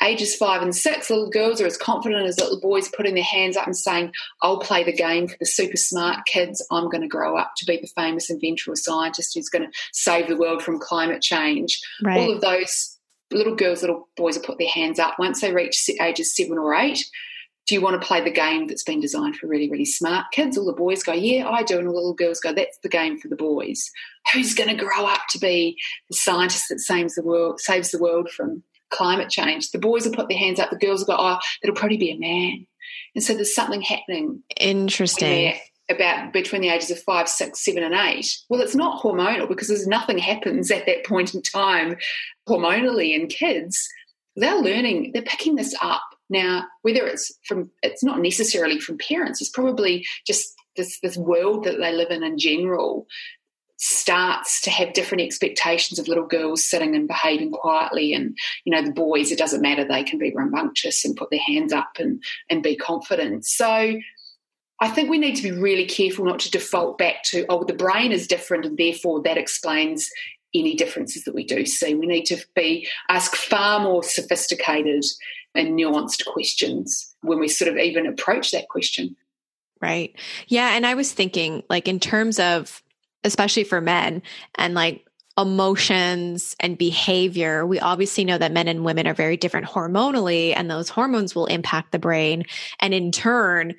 Ages 0.00 0.36
five 0.36 0.62
and 0.62 0.74
six, 0.74 1.10
little 1.10 1.28
girls 1.28 1.60
are 1.60 1.66
as 1.66 1.76
confident 1.76 2.26
as 2.26 2.38
little 2.38 2.60
boys 2.60 2.88
putting 2.88 3.14
their 3.14 3.24
hands 3.24 3.56
up 3.56 3.66
and 3.66 3.76
saying, 3.76 4.12
I'll 4.42 4.60
play 4.60 4.84
the 4.84 4.92
game 4.92 5.26
for 5.26 5.36
the 5.40 5.46
super 5.46 5.76
smart 5.76 6.24
kids. 6.26 6.64
I'm 6.70 6.88
going 6.88 7.00
to 7.00 7.08
grow 7.08 7.36
up 7.36 7.52
to 7.56 7.66
be 7.66 7.78
the 7.78 7.88
famous 7.88 8.30
inventor 8.30 8.70
or 8.70 8.76
scientist 8.76 9.34
who's 9.34 9.48
going 9.48 9.64
to 9.64 9.78
save 9.92 10.28
the 10.28 10.36
world 10.36 10.62
from 10.62 10.78
climate 10.78 11.20
change. 11.20 11.80
Right. 12.02 12.18
All 12.18 12.32
of 12.32 12.40
those 12.40 12.96
little 13.32 13.56
girls, 13.56 13.82
little 13.82 14.08
boys 14.16 14.36
will 14.36 14.44
put 14.44 14.58
their 14.58 14.68
hands 14.68 14.98
up 14.98 15.18
once 15.18 15.40
they 15.40 15.52
reach 15.52 15.88
ages 16.00 16.34
seven 16.34 16.58
or 16.58 16.74
eight. 16.74 17.04
Do 17.66 17.74
you 17.74 17.82
want 17.82 18.00
to 18.00 18.06
play 18.06 18.22
the 18.22 18.30
game 18.30 18.66
that's 18.66 18.82
been 18.82 19.00
designed 19.00 19.36
for 19.36 19.46
really, 19.46 19.68
really 19.68 19.84
smart 19.84 20.26
kids? 20.32 20.56
All 20.56 20.64
the 20.64 20.72
boys 20.72 21.02
go, 21.02 21.12
Yeah, 21.12 21.50
I 21.50 21.62
do. 21.62 21.78
And 21.78 21.86
all 21.86 21.92
the 21.92 21.98
little 21.98 22.14
girls 22.14 22.40
go, 22.40 22.52
That's 22.52 22.78
the 22.82 22.88
game 22.88 23.18
for 23.18 23.28
the 23.28 23.36
boys. 23.36 23.90
Who's 24.32 24.54
going 24.54 24.70
to 24.70 24.82
grow 24.82 25.04
up 25.04 25.20
to 25.30 25.38
be 25.38 25.76
the 26.08 26.16
scientist 26.16 26.70
that 26.70 26.80
saves 26.80 27.14
the 27.14 27.22
world, 27.22 27.60
saves 27.60 27.90
the 27.90 27.98
world 27.98 28.30
from 28.30 28.62
climate 28.90 29.30
change? 29.30 29.70
The 29.70 29.78
boys 29.78 30.06
will 30.06 30.14
put 30.14 30.28
their 30.28 30.38
hands 30.38 30.58
up, 30.58 30.70
the 30.70 30.76
girls 30.76 31.00
will 31.00 31.16
go, 31.16 31.22
Oh, 31.22 31.38
it'll 31.62 31.76
probably 31.76 31.98
be 31.98 32.12
a 32.12 32.18
man. 32.18 32.66
And 33.14 33.24
so 33.24 33.34
there's 33.34 33.54
something 33.54 33.82
happening. 33.82 34.42
Interesting 34.58 35.54
about 35.90 36.32
between 36.32 36.62
the 36.62 36.68
ages 36.68 36.90
of 36.90 37.02
five, 37.02 37.28
six, 37.28 37.64
seven, 37.64 37.82
and 37.82 37.94
eight. 37.94 38.26
Well, 38.48 38.60
it's 38.60 38.74
not 38.74 39.02
hormonal 39.02 39.48
because 39.48 39.68
there's 39.68 39.86
nothing 39.86 40.18
happens 40.18 40.70
at 40.70 40.86
that 40.86 41.06
point 41.06 41.34
in 41.34 41.42
time 41.42 41.96
hormonally 42.48 43.14
in 43.14 43.26
kids. 43.26 43.88
They're 44.36 44.60
learning, 44.60 45.12
they're 45.12 45.22
picking 45.22 45.56
this 45.56 45.74
up. 45.80 46.02
Now, 46.30 46.66
whether 46.82 47.06
it's 47.06 47.32
from, 47.46 47.70
it's 47.82 48.04
not 48.04 48.20
necessarily 48.20 48.78
from 48.78 48.98
parents, 48.98 49.40
it's 49.40 49.50
probably 49.50 50.06
just 50.26 50.54
this, 50.76 51.00
this 51.00 51.16
world 51.16 51.64
that 51.64 51.78
they 51.78 51.92
live 51.92 52.10
in 52.10 52.22
in 52.22 52.38
general 52.38 53.06
starts 53.78 54.60
to 54.60 54.70
have 54.70 54.92
different 54.92 55.22
expectations 55.22 55.98
of 55.98 56.08
little 56.08 56.26
girls 56.26 56.68
sitting 56.68 56.96
and 56.96 57.06
behaving 57.06 57.52
quietly 57.52 58.12
and 58.12 58.36
you 58.64 58.72
know 58.72 58.82
the 58.82 58.92
boys 58.92 59.30
it 59.30 59.38
doesn't 59.38 59.62
matter 59.62 59.86
they 59.86 60.02
can 60.02 60.18
be 60.18 60.32
rambunctious 60.34 61.04
and 61.04 61.16
put 61.16 61.30
their 61.30 61.40
hands 61.46 61.72
up 61.72 61.92
and 61.98 62.22
and 62.50 62.62
be 62.62 62.74
confident 62.74 63.46
so 63.46 63.96
I 64.80 64.88
think 64.88 65.10
we 65.10 65.18
need 65.18 65.34
to 65.36 65.42
be 65.42 65.50
really 65.50 65.86
careful 65.86 66.24
not 66.24 66.38
to 66.40 66.50
default 66.52 66.98
back 66.98 67.24
to, 67.24 67.44
oh, 67.48 67.64
the 67.64 67.72
brain 67.72 68.12
is 68.12 68.28
different 68.28 68.64
and 68.64 68.78
therefore 68.78 69.20
that 69.22 69.36
explains 69.36 70.08
any 70.54 70.74
differences 70.74 71.24
that 71.24 71.34
we 71.34 71.44
do 71.44 71.66
see. 71.66 71.94
We 71.94 72.06
need 72.06 72.24
to 72.26 72.38
be 72.54 72.88
ask 73.08 73.34
far 73.34 73.80
more 73.80 74.02
sophisticated 74.02 75.04
and 75.54 75.78
nuanced 75.78 76.24
questions 76.26 77.14
when 77.22 77.40
we 77.40 77.48
sort 77.48 77.70
of 77.70 77.76
even 77.76 78.06
approach 78.06 78.52
that 78.52 78.68
question. 78.68 79.16
Right. 79.80 80.16
Yeah. 80.46 80.74
And 80.74 80.86
I 80.86 80.94
was 80.94 81.12
thinking, 81.12 81.62
like, 81.68 81.88
in 81.88 82.00
terms 82.00 82.38
of, 82.38 82.82
especially 83.24 83.64
for 83.64 83.80
men 83.80 84.22
and 84.56 84.74
like 84.74 85.04
emotions 85.36 86.56
and 86.58 86.76
behavior, 86.76 87.64
we 87.64 87.78
obviously 87.78 88.24
know 88.24 88.38
that 88.38 88.52
men 88.52 88.66
and 88.66 88.84
women 88.84 89.06
are 89.06 89.14
very 89.14 89.36
different 89.36 89.68
hormonally, 89.68 90.52
and 90.56 90.68
those 90.68 90.88
hormones 90.88 91.34
will 91.34 91.46
impact 91.46 91.92
the 91.92 91.98
brain. 91.98 92.44
And 92.80 92.92
in 92.92 93.12
turn, 93.12 93.74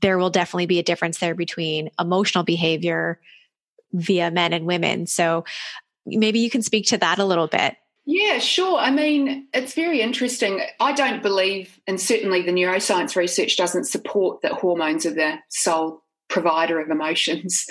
there 0.00 0.18
will 0.18 0.30
definitely 0.30 0.66
be 0.66 0.78
a 0.78 0.82
difference 0.82 1.18
there 1.18 1.34
between 1.34 1.90
emotional 1.98 2.44
behavior 2.44 3.20
via 3.92 4.30
men 4.30 4.52
and 4.52 4.66
women. 4.66 5.06
So 5.06 5.44
maybe 6.04 6.40
you 6.40 6.50
can 6.50 6.62
speak 6.62 6.88
to 6.88 6.98
that 6.98 7.18
a 7.18 7.24
little 7.24 7.46
bit. 7.46 7.76
Yeah, 8.04 8.38
sure. 8.38 8.78
I 8.78 8.90
mean, 8.90 9.48
it's 9.52 9.74
very 9.74 10.00
interesting. 10.00 10.62
I 10.78 10.92
don't 10.92 11.22
believe, 11.22 11.80
and 11.88 12.00
certainly 12.00 12.42
the 12.42 12.52
neuroscience 12.52 13.16
research 13.16 13.56
doesn't 13.56 13.84
support 13.84 14.42
that 14.42 14.52
hormones 14.52 15.06
are 15.06 15.14
the 15.14 15.38
sole 15.48 16.04
provider 16.28 16.80
of 16.80 16.90
emotions. 16.90 17.66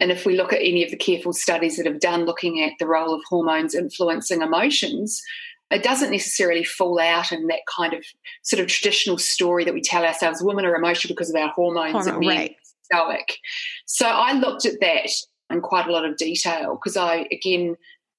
And 0.00 0.10
if 0.10 0.26
we 0.26 0.36
look 0.36 0.52
at 0.52 0.60
any 0.60 0.84
of 0.84 0.90
the 0.90 0.96
careful 0.96 1.32
studies 1.32 1.76
that 1.76 1.86
have 1.86 2.00
done 2.00 2.24
looking 2.24 2.62
at 2.62 2.72
the 2.78 2.86
role 2.86 3.14
of 3.14 3.22
hormones 3.28 3.74
influencing 3.74 4.42
emotions, 4.42 5.22
it 5.70 5.82
doesn't 5.82 6.10
necessarily 6.10 6.64
fall 6.64 7.00
out 7.00 7.32
in 7.32 7.46
that 7.46 7.60
kind 7.74 7.94
of 7.94 8.04
sort 8.42 8.60
of 8.60 8.66
traditional 8.66 9.18
story 9.18 9.64
that 9.64 9.74
we 9.74 9.80
tell 9.80 10.04
ourselves 10.04 10.42
women 10.42 10.64
are 10.64 10.74
emotional 10.74 11.14
because 11.14 11.30
of 11.30 11.36
our 11.36 11.48
hormones 11.50 11.92
Hormone, 11.92 12.14
and 12.14 12.20
men 12.20 12.36
right. 12.36 12.56
stoic. 12.82 13.38
So 13.86 14.06
I 14.06 14.32
looked 14.32 14.66
at 14.66 14.80
that 14.80 15.10
in 15.50 15.60
quite 15.60 15.86
a 15.86 15.92
lot 15.92 16.04
of 16.04 16.16
detail 16.16 16.74
because 16.74 16.96
I, 16.96 17.26
again, 17.32 17.76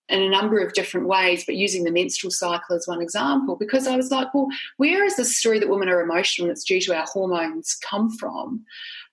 in 0.07 0.21
a 0.21 0.29
number 0.29 0.59
of 0.59 0.73
different 0.73 1.07
ways, 1.07 1.43
but 1.45 1.55
using 1.55 1.83
the 1.83 1.91
menstrual 1.91 2.31
cycle 2.31 2.75
as 2.75 2.87
one 2.87 3.01
example, 3.01 3.55
because 3.55 3.87
I 3.87 3.95
was 3.95 4.11
like, 4.11 4.33
well, 4.33 4.47
where 4.77 5.03
is 5.03 5.15
the 5.15 5.25
story 5.25 5.59
that 5.59 5.69
women 5.69 5.89
are 5.89 6.01
emotional 6.01 6.47
and 6.47 6.55
it's 6.55 6.63
due 6.63 6.79
to 6.81 6.95
our 6.95 7.05
hormones 7.07 7.75
come 7.75 8.11
from? 8.11 8.63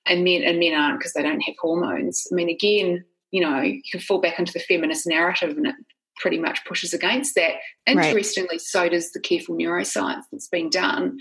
And 0.07 0.25
men 0.25 0.43
and 0.43 0.59
men 0.59 0.75
aren't 0.75 0.99
because 0.99 1.13
they 1.13 1.23
don't 1.23 1.41
have 1.41 1.55
hormones. 1.61 2.27
I 2.31 2.35
mean, 2.35 2.49
again, 2.49 3.05
you 3.31 3.41
know, 3.41 3.61
you 3.61 3.81
can 3.91 4.01
fall 4.01 4.21
back 4.21 4.39
into 4.39 4.53
the 4.53 4.61
feminist 4.61 5.07
narrative 5.07 5.57
and 5.57 5.67
it 5.67 5.75
pretty 6.17 6.39
much 6.39 6.65
pushes 6.65 6.93
against 6.93 7.35
that. 7.35 7.55
Interestingly, 7.87 8.55
right. 8.55 8.61
so 8.61 8.89
does 8.89 9.13
the 9.13 9.21
careful 9.21 9.57
neuroscience 9.57 10.25
that's 10.31 10.49
been 10.49 10.71
done. 10.71 11.19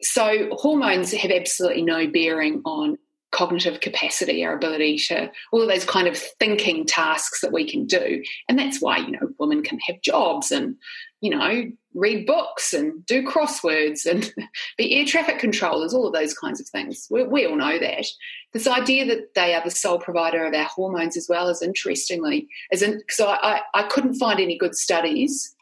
So, 0.00 0.48
hormones 0.52 1.12
have 1.12 1.30
absolutely 1.30 1.82
no 1.82 2.06
bearing 2.08 2.60
on 2.64 2.98
cognitive 3.32 3.80
capacity, 3.80 4.44
our 4.44 4.54
ability 4.54 4.98
to 4.98 5.30
all 5.50 5.62
of 5.62 5.68
those 5.68 5.84
kind 5.84 6.06
of 6.06 6.16
thinking 6.16 6.86
tasks 6.86 7.40
that 7.40 7.52
we 7.52 7.68
can 7.68 7.86
do. 7.86 8.22
And 8.48 8.58
that's 8.58 8.80
why, 8.80 8.98
you 8.98 9.10
know, 9.10 9.30
women 9.38 9.62
can 9.62 9.78
have 9.86 10.00
jobs 10.02 10.52
and, 10.52 10.76
you 11.20 11.30
know, 11.30 11.64
read 11.94 12.26
books 12.26 12.72
and 12.72 13.04
do 13.06 13.26
crosswords 13.26 14.06
and 14.06 14.32
be 14.78 14.94
air 14.94 15.06
traffic 15.06 15.38
controllers, 15.38 15.92
all 15.92 16.06
of 16.06 16.12
those 16.12 16.34
kinds 16.34 16.60
of 16.60 16.68
things. 16.68 17.08
We, 17.10 17.24
we 17.24 17.46
all 17.46 17.56
know 17.56 17.78
that. 17.78 18.06
This 18.52 18.66
idea 18.66 19.06
that 19.06 19.34
they 19.34 19.54
are 19.54 19.64
the 19.64 19.70
sole 19.70 19.98
provider 19.98 20.44
of 20.44 20.54
our 20.54 20.64
hormones 20.64 21.16
as 21.16 21.26
well 21.28 21.48
is 21.48 21.62
interestingly, 21.62 22.48
in, 22.70 22.98
because 22.98 23.20
I, 23.20 23.34
I, 23.42 23.60
I 23.74 23.82
couldn't 23.84 24.14
find 24.14 24.40
any 24.40 24.58
good 24.58 24.76
studies 24.76 25.54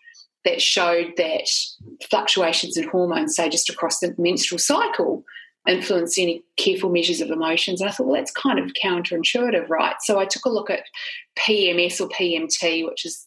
that 0.44 0.60
showed 0.60 1.12
that 1.18 1.48
fluctuations 2.08 2.76
in 2.76 2.88
hormones, 2.88 3.36
say 3.36 3.48
just 3.48 3.70
across 3.70 4.00
the 4.00 4.14
menstrual 4.18 4.58
cycle, 4.58 5.24
influence 5.68 6.18
any 6.18 6.42
careful 6.56 6.90
measures 6.90 7.20
of 7.20 7.30
emotions. 7.30 7.82
I 7.82 7.90
thought, 7.90 8.06
well, 8.06 8.16
that's 8.16 8.30
kind 8.30 8.58
of 8.58 8.72
counterintuitive, 8.82 9.68
right? 9.68 9.96
So 10.00 10.18
I 10.18 10.24
took 10.24 10.44
a 10.44 10.50
look 10.50 10.70
at 10.70 10.84
PMS 11.38 12.00
or 12.00 12.08
PMT, 12.08 12.86
which 12.86 13.04
is 13.04 13.26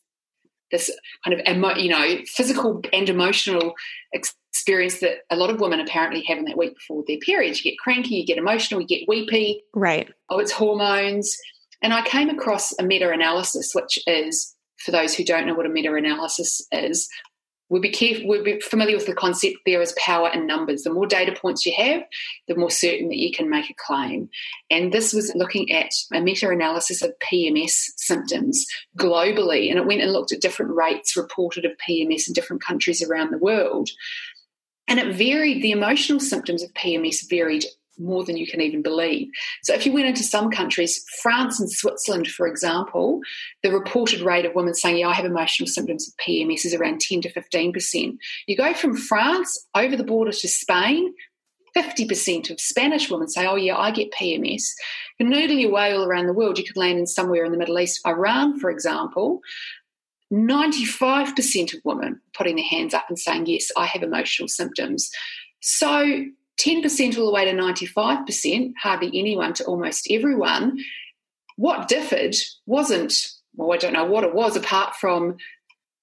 this 0.72 0.92
kind 1.24 1.40
of 1.40 1.48
emo- 1.48 1.76
you 1.76 1.90
know 1.90 2.18
physical 2.26 2.82
and 2.92 3.08
emotional 3.08 3.74
experience 4.12 5.00
that 5.00 5.20
a 5.30 5.36
lot 5.36 5.50
of 5.50 5.60
women 5.60 5.80
apparently 5.80 6.24
have 6.24 6.38
in 6.38 6.46
that 6.46 6.58
week 6.58 6.76
before 6.76 7.04
their 7.08 7.18
period. 7.18 7.58
You 7.58 7.72
get 7.72 7.78
cranky, 7.78 8.16
you 8.16 8.26
get 8.26 8.38
emotional, 8.38 8.82
you 8.82 8.88
get 8.88 9.08
weepy. 9.08 9.64
Right. 9.74 10.12
Oh, 10.30 10.40
it's 10.40 10.52
hormones. 10.52 11.38
And 11.82 11.94
I 11.94 12.02
came 12.02 12.30
across 12.30 12.74
a 12.80 12.84
meta-analysis, 12.84 13.74
which 13.74 14.00
is 14.08 14.56
for 14.78 14.92
those 14.92 15.14
who 15.14 15.24
don't 15.24 15.46
know 15.46 15.54
what 15.54 15.66
a 15.66 15.70
meta-analysis 15.70 16.66
is, 16.72 17.10
we'll 17.74 17.82
be 17.82 18.24
we'll 18.26 18.44
be 18.44 18.60
familiar 18.60 18.96
with 18.96 19.08
the 19.08 19.16
concept 19.16 19.56
there 19.66 19.82
is 19.82 19.96
power 19.98 20.30
in 20.30 20.46
numbers. 20.46 20.84
The 20.84 20.94
more 20.94 21.08
data 21.08 21.36
points 21.36 21.66
you 21.66 21.74
have, 21.76 22.04
the 22.48 22.56
more 22.56 22.70
certain 22.70 23.10
that 23.10 23.18
you 23.18 23.32
can 23.32 23.50
make 23.50 23.68
a 23.68 23.74
claim. 23.74 24.30
And 24.70 24.92
this 24.92 25.12
was 25.12 25.34
looking 25.34 25.72
at 25.72 25.90
a 26.14 26.22
meta-analysis 26.22 27.02
of 27.02 27.14
PMS 27.20 27.72
symptoms 27.98 28.68
globally, 28.96 29.72
and 29.72 29.80
it 29.80 29.88
went 29.88 30.02
and 30.02 30.14
looked 30.14 30.32
at 30.32 30.42
different 30.42 30.76
rates 30.76 31.18
reported 31.18 31.66
of 31.66 31.72
PMS 31.90 32.28
in 32.28 32.34
different 32.34 32.64
countries 32.64 33.02
around 33.02 33.32
the 33.32 33.40
world. 33.40 33.90
And 34.88 35.00
it 35.00 35.16
varied, 35.16 35.64
the 35.64 35.72
emotional 35.72 36.20
symptoms 36.20 36.62
of 36.62 36.72
PMS 36.76 37.28
varied 37.28 37.66
more 37.98 38.24
than 38.24 38.38
you 38.38 38.48
can 38.48 38.62
even 38.62 38.82
believe. 38.82 39.30
So, 39.64 39.74
if 39.74 39.86
you 39.86 39.94
went 39.94 40.08
into 40.08 40.24
some 40.24 40.50
countries, 40.50 41.04
France 41.22 41.60
and 41.60 41.72
Switzerland, 41.72 42.28
for 42.28 42.48
example, 42.48 43.20
the 43.62 43.72
reported 43.72 44.22
rate 44.22 44.46
of 44.46 44.56
women 44.56 44.74
saying, 44.74 44.98
Yeah, 44.98 45.10
I 45.10 45.14
have 45.14 45.26
emotional 45.26 45.68
symptoms 45.68 46.08
of 46.08 46.26
PMS 46.26 46.66
is 46.66 46.74
around 46.74 47.02
10 47.02 47.22
to 47.22 47.34
15%. 47.34 48.18
You 48.48 48.58
go 48.58 48.74
from 48.74 48.98
France 48.98 49.68
over 49.76 49.96
the 49.96 50.04
border 50.04 50.32
to 50.32 50.48
Spain, 50.48 51.14
50% 51.76 52.50
of 52.50 52.60
Spanish 52.60 53.10
women 53.10 53.28
say, 53.28 53.46
Oh, 53.46 53.56
yeah, 53.56 53.78
I 53.78 53.92
get 53.92 54.14
PMS. 54.14 54.64
You 55.20 55.28
noodle 55.28 55.58
your 55.58 55.72
way 55.72 55.94
all 55.94 56.06
around 56.06 56.28
the 56.28 56.34
world, 56.34 56.58
you 56.58 56.64
could 56.64 56.78
land 56.78 57.00
in 57.00 57.08
somewhere 57.08 57.46
in 57.46 57.52
the 57.52 57.58
Middle 57.58 57.80
East, 57.80 58.06
Iran, 58.06 58.60
for 58.60 58.70
example. 58.70 59.42
95% 60.32 61.74
of 61.76 61.80
women 61.84 62.20
putting 62.36 62.56
their 62.56 62.66
hands 62.66 62.94
up 62.94 63.06
and 63.08 63.20
saying, 63.20 63.46
Yes, 63.46 63.70
I 63.78 63.86
have 63.86 64.04
emotional 64.04 64.48
symptoms. 64.48 65.10
So 65.62 66.26
10% 66.60 67.18
all 67.18 67.26
the 67.26 67.32
way 67.32 67.46
to 67.46 67.52
95%, 67.52 68.74
hardly 68.82 69.08
anyone 69.18 69.54
to 69.54 69.66
almost 69.66 70.08
everyone. 70.10 70.80
What 71.56 71.88
differed 71.88 72.36
wasn't, 72.66 73.14
well, 73.56 73.74
I 73.74 73.78
don't 73.78 73.94
know 73.94 74.06
what 74.06 74.24
it 74.24 74.34
was, 74.34 74.56
apart 74.56 74.96
from 74.96 75.38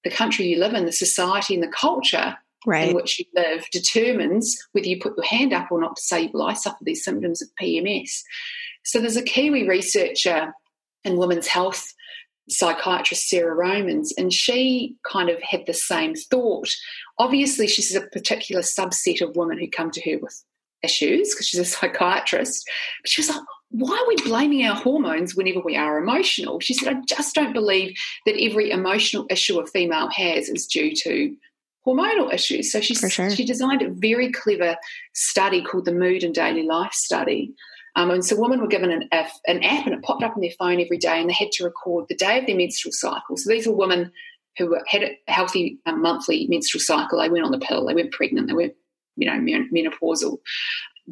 the 0.04 0.10
country 0.10 0.46
you 0.46 0.58
live 0.58 0.74
in, 0.74 0.86
the 0.86 0.92
society, 0.92 1.54
and 1.54 1.62
the 1.62 1.68
culture 1.68 2.36
right. 2.66 2.88
in 2.88 2.94
which 2.94 3.18
you 3.18 3.24
live 3.34 3.66
determines 3.70 4.56
whether 4.72 4.86
you 4.86 5.00
put 5.00 5.16
your 5.16 5.26
hand 5.26 5.52
up 5.52 5.70
or 5.70 5.80
not 5.80 5.96
to 5.96 6.02
say, 6.02 6.30
well, 6.32 6.44
I 6.44 6.54
suffer 6.54 6.82
these 6.82 7.04
symptoms 7.04 7.42
of 7.42 7.48
PMS. 7.60 8.20
So 8.84 8.98
there's 9.00 9.16
a 9.16 9.22
Kiwi 9.22 9.68
researcher 9.68 10.54
in 11.04 11.16
women's 11.16 11.46
health, 11.46 11.94
psychiatrist 12.50 13.28
Sarah 13.28 13.54
Romans, 13.54 14.12
and 14.18 14.32
she 14.32 14.96
kind 15.10 15.30
of 15.30 15.40
had 15.42 15.66
the 15.66 15.74
same 15.74 16.14
thought. 16.14 16.68
Obviously, 17.18 17.66
she's 17.66 17.94
a 17.94 18.02
particular 18.02 18.62
subset 18.62 19.20
of 19.20 19.36
women 19.36 19.58
who 19.58 19.68
come 19.68 19.90
to 19.92 20.10
her 20.10 20.18
with 20.20 20.42
issues 20.82 21.34
because 21.34 21.46
she's 21.46 21.60
a 21.60 21.64
psychiatrist. 21.76 22.68
But 23.02 23.10
she 23.10 23.20
was 23.20 23.28
like, 23.28 23.42
why 23.70 23.96
are 23.96 24.08
we 24.08 24.16
blaming 24.28 24.66
our 24.66 24.74
hormones 24.74 25.36
whenever 25.36 25.60
we 25.60 25.76
are 25.76 25.98
emotional? 25.98 26.60
She 26.60 26.74
said, 26.74 26.96
I 26.96 27.00
just 27.06 27.34
don't 27.34 27.52
believe 27.52 27.96
that 28.26 28.40
every 28.40 28.70
emotional 28.70 29.26
issue 29.30 29.60
a 29.60 29.66
female 29.66 30.10
has 30.10 30.48
is 30.48 30.66
due 30.66 30.94
to 30.96 31.36
hormonal 31.86 32.32
issues. 32.32 32.72
So 32.72 32.80
she, 32.80 32.94
sure. 32.94 33.30
she 33.30 33.44
designed 33.44 33.82
a 33.82 33.90
very 33.90 34.32
clever 34.32 34.76
study 35.14 35.62
called 35.62 35.84
the 35.84 35.92
Mood 35.92 36.24
and 36.24 36.34
Daily 36.34 36.64
Life 36.64 36.92
Study. 36.92 37.52
Um, 37.96 38.10
and 38.10 38.24
so 38.24 38.38
women 38.38 38.60
were 38.60 38.68
given 38.68 38.90
an, 38.90 39.08
an 39.12 39.62
app 39.62 39.86
and 39.86 39.94
it 39.94 40.02
popped 40.02 40.22
up 40.22 40.34
on 40.34 40.40
their 40.40 40.50
phone 40.58 40.80
every 40.80 40.98
day 40.98 41.20
and 41.20 41.28
they 41.28 41.34
had 41.34 41.52
to 41.52 41.64
record 41.64 42.06
the 42.08 42.14
day 42.14 42.38
of 42.38 42.46
their 42.46 42.56
menstrual 42.56 42.92
cycle. 42.92 43.36
So 43.36 43.50
these 43.50 43.66
are 43.66 43.72
women 43.72 44.12
who 44.58 44.76
had 44.86 45.02
a 45.02 45.18
healthy 45.28 45.78
um, 45.86 46.02
monthly 46.02 46.46
menstrual 46.48 46.80
cycle. 46.80 47.20
They 47.20 47.28
went 47.28 47.44
on 47.44 47.52
the 47.52 47.58
pill, 47.58 47.86
they 47.86 47.94
went 47.94 48.12
pregnant, 48.12 48.48
they 48.48 48.54
went 48.54 48.74
you 49.16 49.26
know 49.26 49.38
menopausal. 49.38 50.38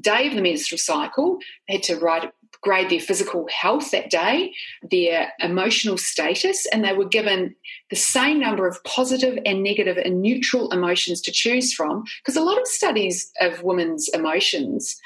Day 0.00 0.28
of 0.28 0.34
the 0.34 0.42
menstrual 0.42 0.78
cycle, 0.78 1.38
they 1.66 1.74
had 1.74 1.82
to 1.84 1.96
write 1.96 2.30
grade 2.62 2.90
their 2.90 3.00
physical 3.00 3.46
health 3.48 3.90
that 3.90 4.10
day, 4.10 4.52
their 4.90 5.32
emotional 5.40 5.96
status, 5.96 6.66
and 6.72 6.84
they 6.84 6.92
were 6.92 7.08
given 7.08 7.54
the 7.90 7.96
same 7.96 8.40
number 8.40 8.66
of 8.66 8.82
positive 8.84 9.38
and 9.46 9.62
negative 9.62 9.96
and 9.96 10.20
neutral 10.20 10.70
emotions 10.72 11.20
to 11.20 11.32
choose 11.32 11.72
from. 11.72 12.04
Because 12.20 12.36
a 12.36 12.42
lot 12.42 12.60
of 12.60 12.66
studies 12.66 13.30
of 13.40 13.62
women's 13.62 14.08
emotions 14.08 14.96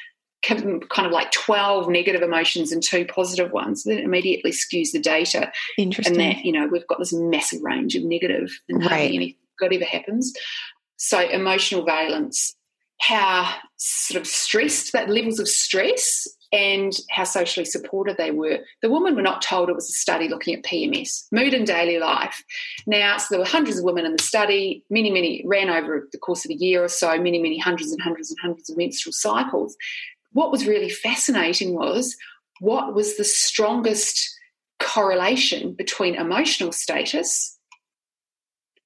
kind 0.42 1.06
of 1.06 1.12
like 1.12 1.30
12 1.30 1.88
negative 1.88 2.22
emotions 2.22 2.72
and 2.72 2.82
two 2.82 3.04
positive 3.04 3.52
ones 3.52 3.84
that 3.84 4.00
immediately 4.00 4.50
skews 4.50 4.90
the 4.92 4.98
data 4.98 5.50
interesting 5.78 6.20
and 6.20 6.36
that 6.36 6.44
you 6.44 6.52
know 6.52 6.66
we've 6.66 6.86
got 6.88 6.98
this 6.98 7.12
massive 7.12 7.62
range 7.62 7.94
of 7.94 8.02
negative 8.02 8.50
and 8.68 8.84
right. 8.84 9.12
any 9.12 9.38
happens 9.88 10.32
so 10.96 11.20
emotional 11.20 11.84
valence 11.84 12.56
how 13.00 13.54
sort 13.76 14.20
of 14.20 14.26
stressed 14.26 14.92
that 14.92 15.08
levels 15.08 15.38
of 15.38 15.48
stress 15.48 16.26
and 16.52 16.92
how 17.10 17.24
socially 17.24 17.64
supported 17.64 18.16
they 18.16 18.30
were. 18.30 18.58
The 18.82 18.90
women 18.90 19.16
were 19.16 19.22
not 19.22 19.40
told 19.42 19.68
it 19.68 19.74
was 19.74 19.88
a 19.88 19.92
study 19.92 20.28
looking 20.28 20.54
at 20.54 20.62
PMS, 20.62 21.24
mood 21.32 21.54
and 21.54 21.66
daily 21.66 21.98
life. 21.98 22.44
Now, 22.86 23.16
so 23.16 23.26
there 23.30 23.38
were 23.38 23.46
hundreds 23.46 23.78
of 23.78 23.84
women 23.84 24.04
in 24.04 24.14
the 24.14 24.22
study, 24.22 24.84
many, 24.90 25.10
many 25.10 25.42
ran 25.46 25.70
over 25.70 26.08
the 26.12 26.18
course 26.18 26.44
of 26.44 26.50
a 26.50 26.54
year 26.54 26.84
or 26.84 26.88
so, 26.88 27.18
many, 27.18 27.40
many 27.40 27.58
hundreds 27.58 27.90
and 27.90 28.02
hundreds 28.02 28.30
and 28.30 28.38
hundreds 28.40 28.68
of 28.68 28.76
menstrual 28.76 29.14
cycles. 29.14 29.76
What 30.32 30.50
was 30.50 30.66
really 30.66 30.90
fascinating 30.90 31.74
was 31.74 32.16
what 32.60 32.94
was 32.94 33.16
the 33.16 33.24
strongest 33.24 34.28
correlation 34.78 35.74
between 35.74 36.14
emotional 36.14 36.72
status 36.72 37.58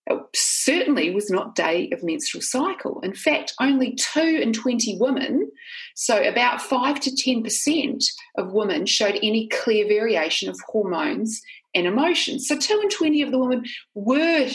it 0.09 0.20
certainly 0.34 1.11
was 1.11 1.30
not 1.30 1.57
day 1.57 1.90
of 1.92 2.03
menstrual 2.03 2.42
cycle. 2.42 3.01
In 3.01 3.12
fact, 3.12 3.55
only 3.61 3.94
2 3.94 4.20
in 4.20 4.53
20 4.53 4.99
women, 5.01 5.51
so 5.97 6.22
about 6.22 6.62
5 6.62 7.01
to 7.01 7.11
10% 7.11 8.05
of 8.38 8.53
women 8.53 8.86
showed 8.86 9.18
any 9.22 9.49
clear 9.49 9.86
variation 9.88 10.49
of 10.49 10.59
hormones 10.68 11.42
and 11.74 11.86
emotions. 11.86 12.47
So 12.47 12.57
2 12.57 12.80
in 12.82 12.88
20 12.88 13.22
of 13.22 13.32
the 13.32 13.38
women 13.38 13.64
were, 13.94 14.49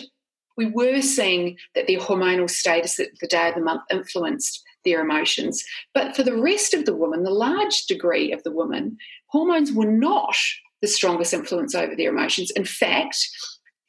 we 0.55 0.67
were 0.67 1.01
seeing 1.01 1.57
that 1.75 1.85
their 1.85 1.99
hormonal 1.99 2.49
status 2.49 2.99
at 2.99 3.09
the 3.19 3.27
day 3.27 3.49
of 3.49 3.55
the 3.55 3.61
month 3.61 3.81
influenced 3.91 4.63
their 4.83 5.01
emotions. 5.01 5.63
But 5.93 6.15
for 6.15 6.23
the 6.23 6.35
rest 6.35 6.73
of 6.73 6.85
the 6.85 6.95
woman, 6.95 7.23
the 7.23 7.31
large 7.31 7.85
degree 7.87 8.31
of 8.31 8.43
the 8.43 8.51
woman, 8.51 8.97
hormones 9.27 9.71
were 9.71 9.91
not 9.91 10.35
the 10.81 10.87
strongest 10.87 11.33
influence 11.33 11.75
over 11.75 11.95
their 11.95 12.11
emotions. 12.11 12.51
In 12.51 12.65
fact, 12.65 13.17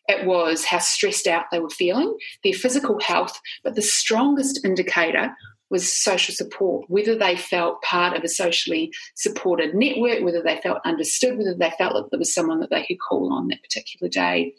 it 0.09 0.27
was 0.27 0.65
how 0.65 0.79
stressed 0.79 1.27
out 1.27 1.47
they 1.51 1.61
were 1.61 1.71
feeling, 1.71 2.17
their 2.45 2.53
physical 2.53 3.01
health, 3.01 3.41
but 3.65 3.75
the 3.75 3.83
strongest 3.83 4.65
indicator 4.65 5.33
was 5.71 5.91
social 5.91 6.35
support, 6.35 6.85
whether 6.89 7.17
they 7.17 7.35
felt 7.35 7.81
part 7.81 8.15
of 8.15 8.23
a 8.23 8.29
socially 8.29 8.93
supported 9.15 9.75
network, 9.75 10.23
whether 10.23 10.43
they 10.43 10.61
felt 10.63 10.79
understood, 10.85 11.39
whether 11.39 11.55
they 11.55 11.73
felt 11.79 11.95
that 11.95 12.11
there 12.11 12.19
was 12.19 12.35
someone 12.35 12.61
that 12.61 12.69
they 12.69 12.85
could 12.85 12.99
call 13.01 13.33
on 13.33 13.49
that 13.49 13.63
particular 13.63 14.11
day 14.11 14.53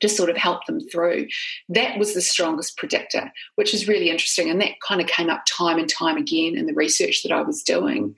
to 0.00 0.08
sort 0.08 0.30
of 0.30 0.36
help 0.36 0.66
them 0.66 0.80
through. 0.90 1.28
That 1.68 1.98
was 1.98 2.14
the 2.14 2.20
strongest 2.20 2.76
predictor, 2.76 3.32
which 3.54 3.72
is 3.72 3.88
really 3.88 4.10
interesting. 4.10 4.50
And 4.50 4.60
that 4.60 4.80
kind 4.86 5.00
of 5.00 5.06
came 5.06 5.30
up 5.30 5.44
time 5.46 5.78
and 5.78 5.88
time 5.88 6.16
again 6.16 6.56
in 6.56 6.66
the 6.66 6.74
research 6.74 7.22
that 7.22 7.32
I 7.32 7.42
was 7.42 7.62
doing 7.62 8.14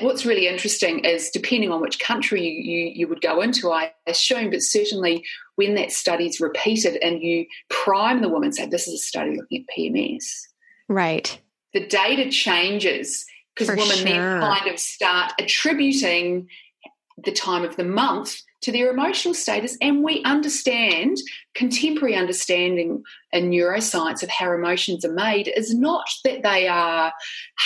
what's 0.00 0.24
really 0.24 0.48
interesting 0.48 1.00
is 1.00 1.30
depending 1.30 1.70
on 1.70 1.80
which 1.80 1.98
country 1.98 2.42
you, 2.42 2.62
you, 2.62 2.92
you, 2.94 3.08
would 3.08 3.20
go 3.20 3.42
into, 3.42 3.70
I 3.70 3.92
assume, 4.06 4.50
but 4.50 4.62
certainly 4.62 5.24
when 5.56 5.74
that 5.74 5.92
study 5.92 6.26
is 6.26 6.40
repeated 6.40 6.96
and 7.02 7.22
you 7.22 7.46
prime 7.68 8.22
the 8.22 8.28
woman, 8.28 8.52
say, 8.52 8.66
this 8.66 8.88
is 8.88 8.94
a 8.94 8.98
study 8.98 9.36
looking 9.36 9.64
at 9.68 9.76
PMS. 9.76 10.24
Right. 10.88 11.38
The 11.74 11.86
data 11.86 12.30
changes 12.30 13.26
because 13.54 13.68
women 13.68 13.86
sure. 13.86 14.04
then 14.04 14.40
kind 14.40 14.70
of 14.70 14.78
start 14.78 15.32
attributing 15.38 16.48
the 17.22 17.32
time 17.32 17.64
of 17.64 17.76
the 17.76 17.84
month 17.84 18.40
to 18.62 18.72
their 18.72 18.90
emotional 18.90 19.34
status. 19.34 19.76
And 19.80 20.02
we 20.02 20.22
understand, 20.24 21.18
contemporary 21.54 22.14
understanding 22.14 23.02
in 23.32 23.50
neuroscience 23.50 24.22
of 24.22 24.28
how 24.30 24.52
emotions 24.52 25.04
are 25.04 25.12
made 25.12 25.52
is 25.54 25.74
not 25.74 26.08
that 26.24 26.42
they 26.42 26.68
are 26.68 27.12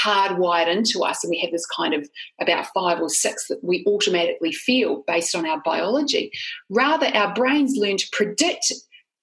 hardwired 0.05 0.69
into 0.69 1.05
us 1.05 1.23
and 1.23 1.31
we 1.31 1.39
have 1.41 1.53
this 1.53 1.67
kind 1.67 1.95
of 1.95 2.09
about 2.41 2.67
five 2.75 3.01
or 3.01 3.09
six 3.09 3.49
that 3.49 3.63
we 3.63 3.85
automatically 3.87 4.53
feel 4.53 5.05
based 5.07 5.35
on 5.35 5.47
our 5.47 5.61
biology. 5.63 6.31
Rather, 6.71 7.07
our 7.07 7.33
brains 7.35 7.77
learn 7.77 7.97
to 7.99 8.09
predict 8.13 8.73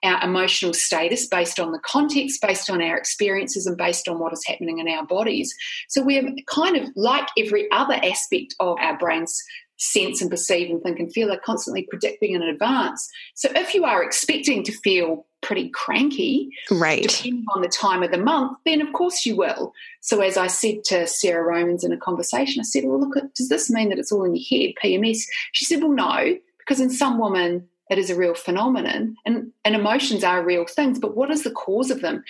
our 0.03 0.21
emotional 0.21 0.73
status 0.73 1.27
based 1.27 1.59
on 1.59 1.71
the 1.71 1.79
context, 1.79 2.41
based 2.41 2.69
on 2.69 2.81
our 2.81 2.97
experiences, 2.97 3.65
and 3.65 3.77
based 3.77 4.07
on 4.07 4.19
what 4.19 4.33
is 4.33 4.43
happening 4.45 4.79
in 4.79 4.87
our 4.89 5.05
bodies. 5.05 5.55
So 5.87 6.03
we're 6.03 6.35
kind 6.47 6.75
of 6.75 6.89
like 6.95 7.27
every 7.37 7.71
other 7.71 7.95
aspect 7.95 8.53
of 8.59 8.77
our 8.79 8.97
brain's 8.97 9.41
sense 9.83 10.21
and 10.21 10.31
perceive 10.31 10.69
and 10.69 10.81
think 10.81 10.99
and 10.99 11.13
feel 11.13 11.31
are 11.31 11.39
constantly 11.39 11.83
predicting 11.83 12.33
in 12.33 12.41
advance. 12.41 13.09
So 13.35 13.49
if 13.55 13.73
you 13.73 13.85
are 13.85 14.03
expecting 14.03 14.63
to 14.63 14.71
feel 14.71 15.25
pretty 15.41 15.69
cranky, 15.69 16.49
right, 16.71 17.03
depending 17.03 17.45
on 17.53 17.61
the 17.61 17.67
time 17.67 18.01
of 18.01 18.11
the 18.11 18.17
month, 18.17 18.57
then 18.65 18.81
of 18.81 18.93
course 18.93 19.25
you 19.25 19.35
will. 19.35 19.73
So 20.01 20.21
as 20.21 20.37
I 20.37 20.47
said 20.47 20.83
to 20.85 21.05
Sarah 21.05 21.43
Romans 21.43 21.83
in 21.83 21.91
a 21.91 21.97
conversation, 21.97 22.61
I 22.61 22.63
said, 22.63 22.85
"Well, 22.85 22.99
look, 22.99 23.15
does 23.35 23.49
this 23.49 23.69
mean 23.69 23.89
that 23.89 23.99
it's 23.99 24.11
all 24.11 24.23
in 24.23 24.35
your 24.35 24.45
head, 24.49 24.75
PMS?" 24.81 25.23
She 25.51 25.65
said, 25.65 25.81
"Well, 25.81 25.91
no, 25.91 26.37
because 26.59 26.79
in 26.79 26.89
some 26.89 27.19
women." 27.19 27.67
It 27.89 27.99
is 27.99 28.09
a 28.09 28.15
real 28.15 28.33
phenomenon, 28.33 29.17
and, 29.25 29.51
and 29.65 29.75
emotions 29.75 30.23
are 30.23 30.43
real 30.43 30.65
things. 30.65 30.97
But 30.99 31.17
what 31.17 31.29
is 31.29 31.43
the 31.43 31.51
cause 31.51 31.91
of 31.91 32.01
them? 32.01 32.23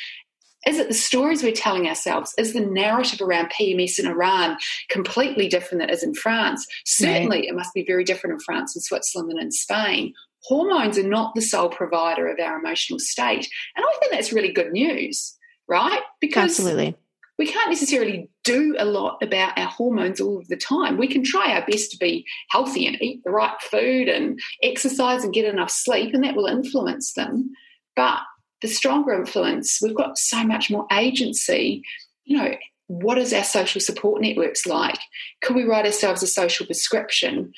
Is 0.67 0.77
it 0.77 0.87
the 0.87 0.93
stories 0.93 1.43
we're 1.43 1.51
telling 1.51 1.87
ourselves? 1.87 2.33
Is 2.37 2.53
the 2.53 2.61
narrative 2.61 3.21
around 3.21 3.51
PMS 3.51 3.99
in 3.99 4.07
Iran 4.07 4.57
completely 4.89 5.47
different 5.47 5.81
than 5.81 5.89
it 5.89 5.93
is 5.93 6.03
in 6.03 6.13
France? 6.13 6.65
Certainly, 6.85 7.39
right. 7.39 7.49
it 7.49 7.55
must 7.55 7.73
be 7.73 7.83
very 7.85 8.03
different 8.03 8.35
in 8.35 8.39
France 8.39 8.75
and 8.75 8.83
Switzerland 8.83 9.31
and 9.31 9.41
in 9.41 9.51
Spain. 9.51 10.13
Hormones 10.43 10.97
are 10.97 11.07
not 11.07 11.35
the 11.35 11.41
sole 11.41 11.69
provider 11.69 12.27
of 12.27 12.39
our 12.39 12.59
emotional 12.59 12.99
state. 12.99 13.49
And 13.75 13.85
I 13.85 13.99
think 13.99 14.11
that's 14.11 14.33
really 14.33 14.51
good 14.51 14.71
news, 14.71 15.37
right? 15.67 16.01
Because 16.19 16.59
Absolutely. 16.59 16.95
we 17.37 17.47
can't 17.47 17.69
necessarily 17.69 18.29
do 18.43 18.75
a 18.77 18.85
lot 18.85 19.19
about 19.21 19.57
our 19.57 19.67
hormones 19.67 20.19
all 20.19 20.37
of 20.37 20.47
the 20.49 20.57
time. 20.57 20.97
We 20.97 21.07
can 21.07 21.23
try 21.23 21.53
our 21.53 21.65
best 21.65 21.91
to 21.91 21.97
be 21.97 22.25
healthy 22.49 22.85
and 22.85 23.01
eat 23.01 23.23
the 23.23 23.31
right 23.31 23.55
food 23.61 24.09
and 24.09 24.39
exercise 24.61 25.23
and 25.23 25.33
get 25.33 25.45
enough 25.45 25.71
sleep, 25.71 26.13
and 26.13 26.23
that 26.23 26.35
will 26.35 26.47
influence 26.47 27.13
them. 27.13 27.51
But 27.95 28.19
the 28.63 28.69
stronger 28.69 29.13
influence, 29.13 29.79
we've 29.81 29.93
got 29.93 30.17
so 30.17 30.43
much 30.43 30.71
more 30.71 30.87
agency. 30.91 31.83
You 32.23 32.37
know, 32.37 32.55
what 32.87 33.17
is 33.17 33.33
our 33.33 33.43
social 33.43 33.81
support 33.81 34.21
networks 34.21 34.65
like? 34.65 34.97
Can 35.41 35.55
we 35.55 35.65
write 35.65 35.85
ourselves 35.85 36.23
a 36.23 36.27
social 36.27 36.65
prescription 36.65 37.51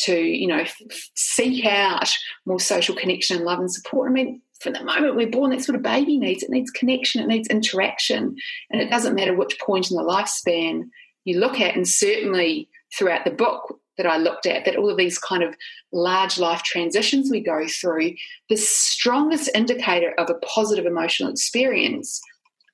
to, 0.00 0.20
you 0.20 0.46
know, 0.46 0.60
f- 0.60 0.76
seek 1.14 1.64
out 1.64 2.10
more 2.44 2.60
social 2.60 2.94
connection 2.94 3.36
and 3.36 3.46
love 3.46 3.58
and 3.58 3.72
support? 3.72 4.10
I 4.10 4.12
mean, 4.12 4.42
from 4.60 4.74
the 4.74 4.84
moment 4.84 5.16
we're 5.16 5.30
born, 5.30 5.50
that's 5.50 5.66
what 5.66 5.76
a 5.76 5.80
baby 5.80 6.18
needs. 6.18 6.42
It 6.42 6.50
needs 6.50 6.70
connection, 6.70 7.22
it 7.22 7.28
needs 7.28 7.48
interaction. 7.48 8.36
And 8.70 8.82
it 8.82 8.90
doesn't 8.90 9.14
matter 9.14 9.34
which 9.34 9.58
point 9.58 9.90
in 9.90 9.96
the 9.96 10.02
lifespan 10.02 10.90
you 11.24 11.40
look 11.40 11.58
at. 11.58 11.74
And 11.74 11.88
certainly 11.88 12.68
throughout 12.96 13.24
the 13.24 13.30
book, 13.30 13.80
that 14.00 14.10
I 14.10 14.16
looked 14.16 14.46
at, 14.46 14.64
that 14.64 14.76
all 14.76 14.88
of 14.88 14.96
these 14.96 15.18
kind 15.18 15.42
of 15.42 15.54
large 15.92 16.38
life 16.38 16.62
transitions 16.62 17.30
we 17.30 17.40
go 17.40 17.66
through, 17.68 18.14
the 18.48 18.56
strongest 18.56 19.50
indicator 19.54 20.14
of 20.16 20.30
a 20.30 20.34
positive 20.34 20.86
emotional 20.86 21.30
experience 21.30 22.20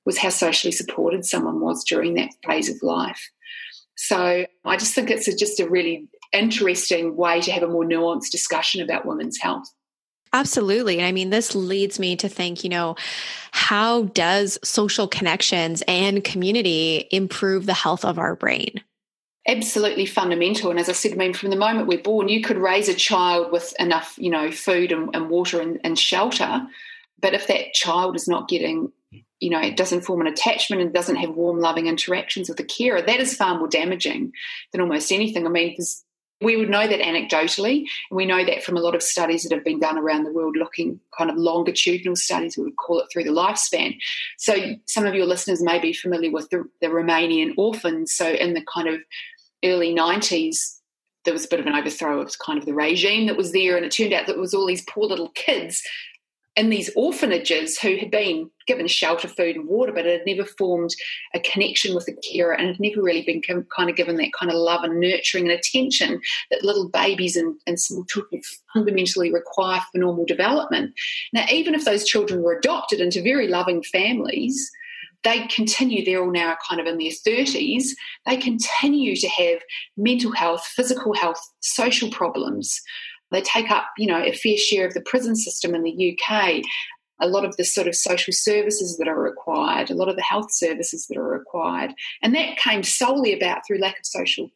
was 0.05 0.17
how 0.17 0.29
socially 0.29 0.71
supported 0.71 1.25
someone 1.25 1.59
was 1.59 1.83
during 1.83 2.13
that 2.13 2.29
phase 2.45 2.69
of 2.69 2.81
life. 2.81 3.29
So 3.95 4.45
I 4.63 4.77
just 4.77 4.95
think 4.95 5.09
it's 5.09 5.27
a, 5.27 5.35
just 5.35 5.59
a 5.59 5.67
really 5.67 6.07
interesting 6.31 7.17
way 7.17 7.41
to 7.41 7.51
have 7.51 7.63
a 7.63 7.67
more 7.67 7.83
nuanced 7.83 8.29
discussion 8.31 8.81
about 8.81 9.05
women's 9.05 9.37
health. 9.37 9.67
Absolutely. 10.31 10.97
And 10.97 11.05
I 11.05 11.11
mean, 11.11 11.29
this 11.29 11.55
leads 11.55 11.99
me 11.99 12.15
to 12.17 12.29
think, 12.29 12.63
you 12.63 12.69
know, 12.69 12.95
how 13.51 14.03
does 14.03 14.59
social 14.63 15.07
connections 15.07 15.83
and 15.87 16.23
community 16.23 17.07
improve 17.11 17.65
the 17.65 17.73
health 17.73 18.05
of 18.05 18.19
our 18.19 18.35
brain? 18.35 18.81
Absolutely 19.47 20.05
fundamental. 20.05 20.69
And 20.69 20.79
as 20.79 20.89
I 20.89 20.91
said, 20.91 21.13
I 21.13 21.15
mean, 21.15 21.33
from 21.33 21.51
the 21.51 21.55
moment 21.55 21.87
we're 21.87 22.01
born, 22.01 22.27
you 22.27 22.41
could 22.41 22.57
raise 22.57 22.89
a 22.89 22.93
child 22.93 23.51
with 23.51 23.73
enough, 23.79 24.15
you 24.17 24.29
know, 24.29 24.51
food 24.51 24.91
and, 24.91 25.15
and 25.15 25.29
water 25.29 25.61
and, 25.61 25.79
and 25.83 25.97
shelter. 25.97 26.67
But 27.19 27.33
if 27.33 27.47
that 27.47 27.73
child 27.73 28.15
is 28.15 28.27
not 28.27 28.49
getting 28.49 28.91
you 29.39 29.51
know, 29.51 29.61
it 29.61 29.77
doesn't 29.77 30.01
form 30.01 30.21
an 30.21 30.27
attachment 30.27 30.81
and 30.81 30.93
doesn't 30.93 31.17
have 31.17 31.35
warm, 31.35 31.59
loving 31.59 31.87
interactions 31.87 32.49
with 32.49 32.57
the 32.57 32.63
carer, 32.63 33.01
that 33.01 33.19
is 33.19 33.35
far 33.35 33.57
more 33.57 33.67
damaging 33.67 34.31
than 34.71 34.81
almost 34.81 35.11
anything. 35.11 35.45
I 35.45 35.49
mean, 35.49 35.77
we 36.41 36.55
would 36.55 36.69
know 36.69 36.87
that 36.87 36.99
anecdotally, 36.99 37.85
and 38.09 38.17
we 38.17 38.25
know 38.25 38.45
that 38.45 38.63
from 38.63 38.77
a 38.77 38.79
lot 38.79 38.95
of 38.95 39.01
studies 39.01 39.43
that 39.43 39.53
have 39.53 39.63
been 39.63 39.79
done 39.79 39.97
around 39.97 40.23
the 40.23 40.31
world, 40.31 40.55
looking 40.55 40.99
kind 41.17 41.29
of 41.29 41.37
longitudinal 41.37 42.15
studies, 42.15 42.57
we 42.57 42.63
would 42.63 42.77
call 42.77 42.99
it 42.99 43.07
through 43.11 43.23
the 43.23 43.31
lifespan. 43.31 43.97
So, 44.37 44.55
some 44.85 45.05
of 45.05 45.15
your 45.15 45.25
listeners 45.25 45.63
may 45.63 45.79
be 45.79 45.93
familiar 45.93 46.31
with 46.31 46.49
the, 46.49 46.63
the 46.81 46.87
Romanian 46.87 47.53
orphans. 47.57 48.13
So, 48.13 48.27
in 48.27 48.53
the 48.53 48.63
kind 48.71 48.87
of 48.87 49.01
early 49.69 49.93
90s, 49.93 50.55
there 51.25 51.33
was 51.33 51.45
a 51.45 51.49
bit 51.49 51.59
of 51.59 51.65
an 51.65 51.75
overthrow 51.75 52.21
of 52.21 52.33
kind 52.39 52.57
of 52.57 52.65
the 52.65 52.73
regime 52.73 53.27
that 53.27 53.37
was 53.37 53.51
there, 53.51 53.75
and 53.75 53.85
it 53.85 53.91
turned 53.91 54.13
out 54.13 54.27
that 54.27 54.35
it 54.35 54.39
was 54.39 54.53
all 54.53 54.65
these 54.65 54.85
poor 54.85 55.05
little 55.05 55.29
kids 55.29 55.83
in 56.57 56.69
these 56.71 56.89
orphanages 56.95 57.77
who 57.77 57.97
had 57.97 58.09
been 58.09 58.49
given 58.65 58.87
shelter, 58.87 59.27
food, 59.27 59.55
and 59.55 59.67
water, 59.67 59.91
but 59.93 60.05
had 60.05 60.25
never 60.25 60.43
formed 60.43 60.89
a 61.35 61.39
connection 61.39 61.93
with 61.93 62.07
a 62.07 62.15
carer 62.33 62.53
and 62.53 62.67
had 62.67 62.79
never 62.79 63.01
really 63.01 63.21
been 63.21 63.41
kind 63.41 63.89
of 63.89 63.95
given 63.95 64.17
that 64.17 64.33
kind 64.33 64.51
of 64.51 64.57
love 64.57 64.83
and 64.83 64.99
nurturing 64.99 65.49
and 65.49 65.57
attention 65.57 66.19
that 66.49 66.63
little 66.63 66.89
babies 66.89 67.35
and, 67.35 67.55
and 67.67 67.79
small 67.79 68.03
children 68.05 68.41
fundamentally 68.73 69.31
require 69.31 69.81
for 69.91 69.99
normal 69.99 70.25
development. 70.25 70.95
Now, 71.31 71.45
even 71.51 71.75
if 71.75 71.85
those 71.85 72.05
children 72.05 72.41
were 72.41 72.57
adopted 72.57 72.99
into 72.99 73.21
very 73.21 73.47
loving 73.47 73.83
families, 73.83 74.71
they 75.27 75.45
continue, 75.47 76.05
they're 76.05 76.23
all 76.23 76.31
now 76.31 76.55
kind 76.69 76.79
of 76.79 76.87
in 76.87 76.97
their 76.97 77.11
30s, 77.11 77.89
they 78.25 78.37
continue 78.37 79.13
to 79.13 79.27
have 79.27 79.59
mental 79.97 80.31
health, 80.31 80.65
physical 80.65 81.13
health, 81.13 81.39
social 81.59 82.09
problems. 82.09 82.81
They 83.31 83.41
take 83.41 83.69
up, 83.69 83.87
you 83.97 84.07
know, 84.07 84.23
a 84.23 84.31
fair 84.31 84.55
share 84.55 84.87
of 84.87 84.93
the 84.93 85.01
prison 85.01 85.35
system 85.35 85.75
in 85.75 85.83
the 85.83 86.17
UK. 86.17 86.63
A 87.19 87.27
lot 87.27 87.43
of 87.43 87.57
the 87.57 87.65
sort 87.65 87.87
of 87.87 87.95
social 87.95 88.31
services 88.31 88.97
that 88.97 89.09
are 89.09 89.19
required, 89.19 89.89
a 89.89 89.95
lot 89.95 90.07
of 90.07 90.15
the 90.15 90.21
health 90.21 90.53
services 90.53 91.07
that 91.07 91.17
are 91.17 91.27
required. 91.27 91.91
And 92.23 92.33
that 92.33 92.55
came 92.55 92.83
solely 92.83 93.33
about 93.33 93.63
through 93.67 93.79
lack 93.79 93.99
of 93.99 94.05
social 94.05 94.49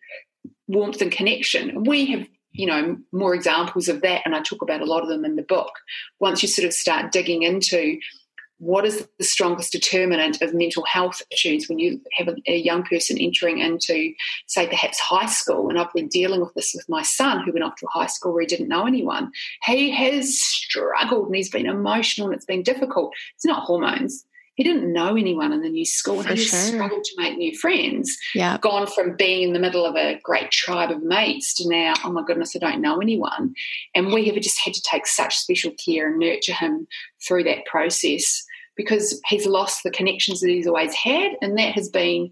warmth 0.68 1.02
and 1.02 1.12
connection. 1.12 1.84
We 1.84 2.06
have 2.12 2.28
you 2.54 2.68
know 2.68 2.98
more 3.12 3.34
examples 3.34 3.88
of 3.88 4.02
that 4.02 4.22
and 4.26 4.36
i 4.36 4.42
talk 4.42 4.62
about 4.62 4.82
a 4.82 4.86
lot 4.86 5.04
of 5.04 5.08
them 5.08 5.24
in 5.24 5.38
the 5.38 5.42
book 5.42 5.72
once 6.20 6.44
you 6.44 6.50
sort 6.50 6.66
of 6.66 6.74
start 6.74 7.10
digging 7.10 7.44
into 7.44 7.98
what 8.62 8.86
is 8.86 9.08
the 9.18 9.26
strongest 9.26 9.72
determinant 9.72 10.40
of 10.44 10.54
mental 10.54 10.86
health 10.86 11.24
issues 11.32 11.68
when 11.68 11.80
you 11.80 12.00
have 12.14 12.28
a, 12.28 12.36
a, 12.46 12.58
young 12.58 12.84
person 12.84 13.18
entering 13.18 13.58
into, 13.58 14.14
say, 14.46 14.68
perhaps 14.68 15.00
high 15.00 15.26
school? 15.26 15.68
And 15.68 15.80
I've 15.80 15.92
been 15.94 16.08
dealing 16.08 16.42
with 16.42 16.54
this 16.54 16.72
with 16.76 16.88
my 16.88 17.02
son 17.02 17.44
who 17.44 17.52
went 17.52 17.64
off 17.64 17.78
to 17.78 17.88
high 17.88 18.06
school 18.06 18.34
where 18.34 18.42
he 18.42 18.48
didn't 18.48 18.68
know 18.68 18.86
anyone. 18.86 19.32
He 19.66 19.90
has 19.90 20.40
struggled 20.40 21.26
and 21.26 21.36
he's 21.36 21.50
been 21.50 21.66
emotional 21.66 22.28
and 22.28 22.36
it's 22.36 22.46
been 22.46 22.62
difficult. 22.62 23.16
It's 23.34 23.46
not 23.46 23.64
hormones. 23.64 24.26
He 24.54 24.64
didn't 24.64 24.94
know 24.94 25.16
anyone 25.16 25.54
in 25.54 25.64
the 25.64 25.70
new 25.70 25.86
school 25.86 26.20
and 26.20 26.28
For 26.28 26.36
he 26.36 26.42
sure. 26.44 26.60
struggled 26.60 27.04
to 27.04 27.16
make 27.18 27.40
new 27.40 27.58
friends. 27.58 28.16
Yeah. 28.36 28.60
Gone 28.60 28.86
from 28.86 29.16
being 29.16 29.42
in 29.48 29.54
the 29.54 29.60
middle 29.60 29.88
of 29.88 29.96
a 29.96 30.20
great 30.22 30.52
tribe 30.52 30.92
of 30.92 31.02
mates 31.02 31.56
to 31.56 31.68
now, 31.68 31.94
oh 32.04 32.12
my 32.12 32.22
goodness, 32.24 32.56
I 32.56 32.60
don't 32.60 32.82
know 32.82 33.00
anyone. 33.00 33.56
And 33.96 34.14
we 34.14 34.26
have 34.26 34.36
just 34.36 34.60
had 34.60 34.76
to 34.76 34.82
take 34.84 35.08
such 35.08 35.36
special 35.36 35.72
care 35.84 36.10
and 36.10 36.20
nurture 36.20 36.54
him 36.54 36.86
through 37.26 37.46
that 37.46 37.66
process 37.66 38.46
because 38.82 39.22
he's 39.28 39.46
lost 39.46 39.84
the 39.84 39.92
connections 39.92 40.40
that 40.42 40.50
he's 40.50 40.68
always 40.68 40.94
had, 40.94 41.34
and 41.42 41.58
that 41.58 41.74
has 41.74 41.90
been 41.90 42.32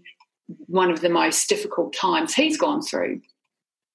one 0.66 0.90
of 0.90 1.00
the 1.00 1.08
most 1.08 1.48
difficult 1.48 1.94
times 1.94 2.34
he's 2.34 2.58
gone 2.58 2.82
through 2.82 3.20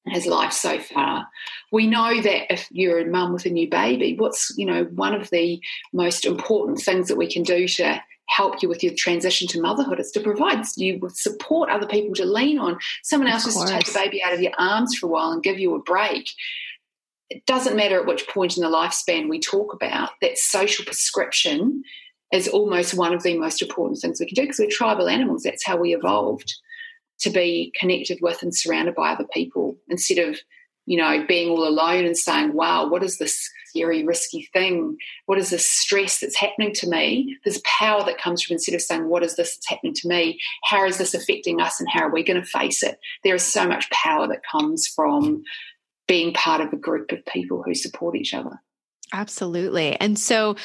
in 0.06 0.14
his 0.14 0.26
life 0.26 0.54
so 0.54 0.80
far. 0.80 1.28
We 1.72 1.88
know 1.88 2.22
that 2.22 2.54
if 2.54 2.68
you're 2.72 3.00
a 3.00 3.06
mum 3.06 3.34
with 3.34 3.46
a 3.46 3.50
new 3.50 3.70
baby, 3.70 4.16
what's 4.18 4.54
you 4.58 4.66
know 4.66 4.86
one 4.86 5.14
of 5.14 5.30
the 5.30 5.62
most 5.94 6.26
important 6.26 6.80
things 6.80 7.08
that 7.08 7.18
we 7.18 7.32
can 7.32 7.44
do 7.44 7.68
to 7.68 8.02
help 8.28 8.62
you 8.62 8.70
with 8.70 8.84
your 8.84 8.94
transition 8.98 9.48
to 9.48 9.62
motherhood 9.62 10.00
is 10.00 10.12
to 10.12 10.20
provide 10.20 10.66
you 10.78 10.98
with 11.00 11.16
support, 11.16 11.70
other 11.70 11.86
people 11.86 12.14
to 12.16 12.26
lean 12.26 12.58
on, 12.58 12.78
someone 13.04 13.30
else 13.30 13.46
just 13.46 13.68
to 13.68 13.72
take 13.72 13.86
the 13.86 13.94
baby 13.94 14.24
out 14.24 14.34
of 14.34 14.42
your 14.42 14.54
arms 14.58 14.96
for 14.96 15.06
a 15.06 15.10
while 15.10 15.32
and 15.32 15.44
give 15.44 15.60
you 15.60 15.76
a 15.76 15.82
break. 15.82 16.28
It 17.30 17.46
doesn't 17.46 17.76
matter 17.76 18.00
at 18.00 18.08
which 18.08 18.28
point 18.28 18.58
in 18.58 18.64
the 18.64 18.70
lifespan 18.70 19.30
we 19.30 19.40
talk 19.40 19.74
about, 19.74 20.10
that 20.22 20.40
social 20.40 20.86
prescription 20.86 21.84
is 22.36 22.48
almost 22.48 22.94
one 22.94 23.14
of 23.14 23.24
the 23.24 23.38
most 23.38 23.62
important 23.62 24.00
things 24.00 24.20
we 24.20 24.26
can 24.26 24.36
do 24.36 24.42
because 24.44 24.60
we're 24.60 24.70
tribal 24.70 25.08
animals. 25.08 25.44
That's 25.44 25.66
how 25.66 25.78
we 25.78 25.96
evolved 25.96 26.54
to 27.20 27.30
be 27.30 27.74
connected 27.80 28.20
with 28.22 28.44
and 28.44 28.56
surrounded 28.56 28.96
by 28.96 29.12
other 29.12 29.26
people 29.34 29.78
instead 29.90 30.18
of, 30.18 30.38
you 30.86 30.98
know, 30.98 31.26
being 31.28 31.50
all 31.50 31.68
alone 31.68 32.06
and 32.06 32.18
saying, 32.18 32.54
wow, 32.54 32.90
what 32.90 33.04
is 33.04 33.18
this 33.18 33.50
scary, 33.68 34.04
risky 34.04 34.50
thing? 34.54 34.98
What 35.26 35.38
is 35.38 35.50
this 35.50 35.70
stress 35.70 36.20
that's 36.20 36.36
happening 36.36 36.74
to 36.76 36.90
me? 36.90 37.38
There's 37.44 37.62
power 37.62 38.04
that 38.06 38.18
comes 38.18 38.44
from 38.44 38.56
instead 38.56 38.76
of 38.76 38.82
saying, 38.82 39.08
what 39.08 39.24
is 39.24 39.36
this 39.36 39.56
that's 39.56 39.70
happening 39.70 39.94
to 39.96 40.08
me? 40.08 40.40
How 40.64 40.86
is 40.86 40.98
this 40.98 41.14
affecting 41.14 41.62
us 41.62 41.80
and 41.80 41.90
how 41.90 42.02
are 42.02 42.14
we 42.14 42.24
going 42.24 42.42
to 42.42 42.48
face 42.48 42.84
it? 42.84 43.00
There 43.24 43.36
is 43.36 43.44
so 43.44 43.68
much 43.68 43.90
power 43.92 44.28
that 44.28 44.42
comes 44.50 44.88
from 44.88 45.44
being 46.08 46.34
part 46.34 46.62
of 46.62 46.72
a 46.72 46.78
group 46.78 47.12
of 47.12 47.26
people 47.26 47.64
who 47.64 47.74
support 47.74 48.16
each 48.16 48.34
other. 48.34 48.62
Absolutely. 49.14 49.96
And 49.96 50.18
so 50.18 50.56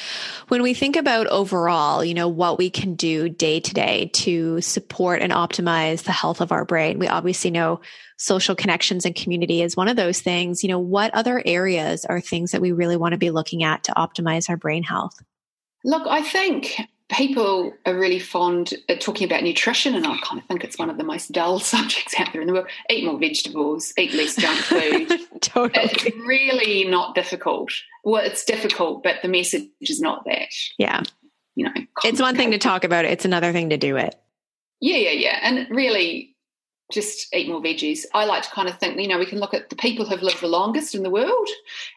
when 0.47 0.63
we 0.63 0.73
think 0.73 0.95
about 0.95 1.27
overall, 1.27 2.03
you 2.03 2.13
know, 2.13 2.27
what 2.27 2.57
we 2.57 2.69
can 2.69 2.95
do 2.95 3.29
day 3.29 3.59
to 3.59 3.73
day 3.73 4.09
to 4.13 4.59
support 4.61 5.21
and 5.21 5.31
optimize 5.31 6.03
the 6.03 6.11
health 6.11 6.41
of 6.41 6.51
our 6.51 6.65
brain, 6.65 6.99
we 6.99 7.07
obviously 7.07 7.51
know 7.51 7.81
social 8.17 8.55
connections 8.55 9.05
and 9.05 9.15
community 9.15 9.61
is 9.61 9.77
one 9.77 9.87
of 9.87 9.95
those 9.95 10.21
things. 10.21 10.63
You 10.63 10.69
know, 10.69 10.79
what 10.79 11.13
other 11.13 11.41
areas 11.45 12.03
are 12.05 12.19
things 12.19 12.51
that 12.51 12.61
we 12.61 12.71
really 12.71 12.97
want 12.97 13.13
to 13.13 13.17
be 13.17 13.31
looking 13.31 13.63
at 13.63 13.83
to 13.85 13.93
optimize 13.93 14.49
our 14.49 14.57
brain 14.57 14.83
health? 14.83 15.17
Look, 15.83 16.07
I 16.07 16.21
think 16.21 16.75
people 17.11 17.73
are 17.85 17.95
really 17.95 18.19
fond 18.19 18.73
at 18.89 19.01
talking 19.01 19.25
about 19.25 19.43
nutrition, 19.43 19.95
and 19.95 20.05
I 20.05 20.17
kind 20.19 20.39
of 20.39 20.45
think 20.47 20.63
it's 20.63 20.77
one 20.77 20.89
of 20.89 20.97
the 20.97 21.03
most 21.03 21.31
dull 21.31 21.59
subjects 21.59 22.19
out 22.19 22.31
there 22.33 22.41
in 22.41 22.47
the 22.47 22.53
world. 22.53 22.67
Eat 22.89 23.05
more 23.05 23.19
vegetables, 23.19 23.93
eat 23.97 24.13
less 24.13 24.35
junk 24.35 24.57
food. 24.59 25.19
totally. 25.41 25.85
It's 25.85 26.03
really 26.25 26.85
not 26.85 27.15
difficult. 27.15 27.71
Well, 28.03 28.23
it's 28.23 28.43
difficult, 28.43 29.03
but 29.03 29.17
the 29.21 29.27
message 29.27 29.67
is 29.81 30.01
not 30.01 30.25
that. 30.25 30.49
Yeah. 30.77 31.03
You 31.55 31.65
know, 31.65 31.73
it's 32.05 32.21
one 32.21 32.35
thing 32.35 32.51
to 32.51 32.57
talk 32.57 32.83
about 32.83 33.05
it, 33.05 33.11
it's 33.11 33.25
another 33.25 33.51
thing 33.51 33.69
to 33.69 33.77
do 33.77 33.97
it. 33.97 34.15
Yeah, 34.79 34.97
yeah, 34.97 35.11
yeah. 35.11 35.39
And 35.43 35.67
really, 35.69 36.30
just 36.91 37.33
eat 37.33 37.49
more 37.49 37.61
veggies. 37.61 38.05
I 38.13 38.25
like 38.25 38.43
to 38.43 38.49
kind 38.49 38.67
of 38.67 38.77
think, 38.77 38.99
you 38.99 39.07
know, 39.07 39.17
we 39.17 39.25
can 39.25 39.39
look 39.39 39.53
at 39.53 39.69
the 39.69 39.75
people 39.75 40.05
who've 40.05 40.21
lived 40.21 40.41
the 40.41 40.47
longest 40.47 40.93
in 40.93 41.03
the 41.03 41.09
world 41.09 41.47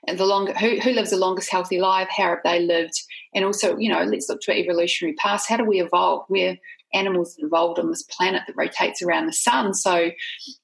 and 0.07 0.19
the 0.19 0.27
longer 0.27 0.53
who, 0.55 0.81
who 0.81 0.93
lives 0.93 1.11
the 1.11 1.17
longest 1.17 1.51
healthy 1.51 1.79
life, 1.79 2.09
how 2.11 2.31
have 2.31 2.39
they 2.45 2.61
lived? 2.61 2.95
And 3.35 3.45
also, 3.45 3.77
you 3.77 3.91
know, 3.91 4.03
let's 4.05 4.29
look 4.29 4.41
to 4.43 4.53
our 4.53 4.59
evolutionary 4.59 5.15
past. 5.15 5.49
How 5.49 5.57
do 5.57 5.65
we 5.65 5.81
evolve? 5.81 6.25
We're 6.29 6.57
animals 6.95 7.35
evolved 7.39 7.79
on 7.79 7.91
this 7.91 8.05
planet 8.05 8.43
that 8.47 8.57
rotates 8.57 9.03
around 9.03 9.27
the 9.27 9.33
sun. 9.33 9.75
So 9.75 10.11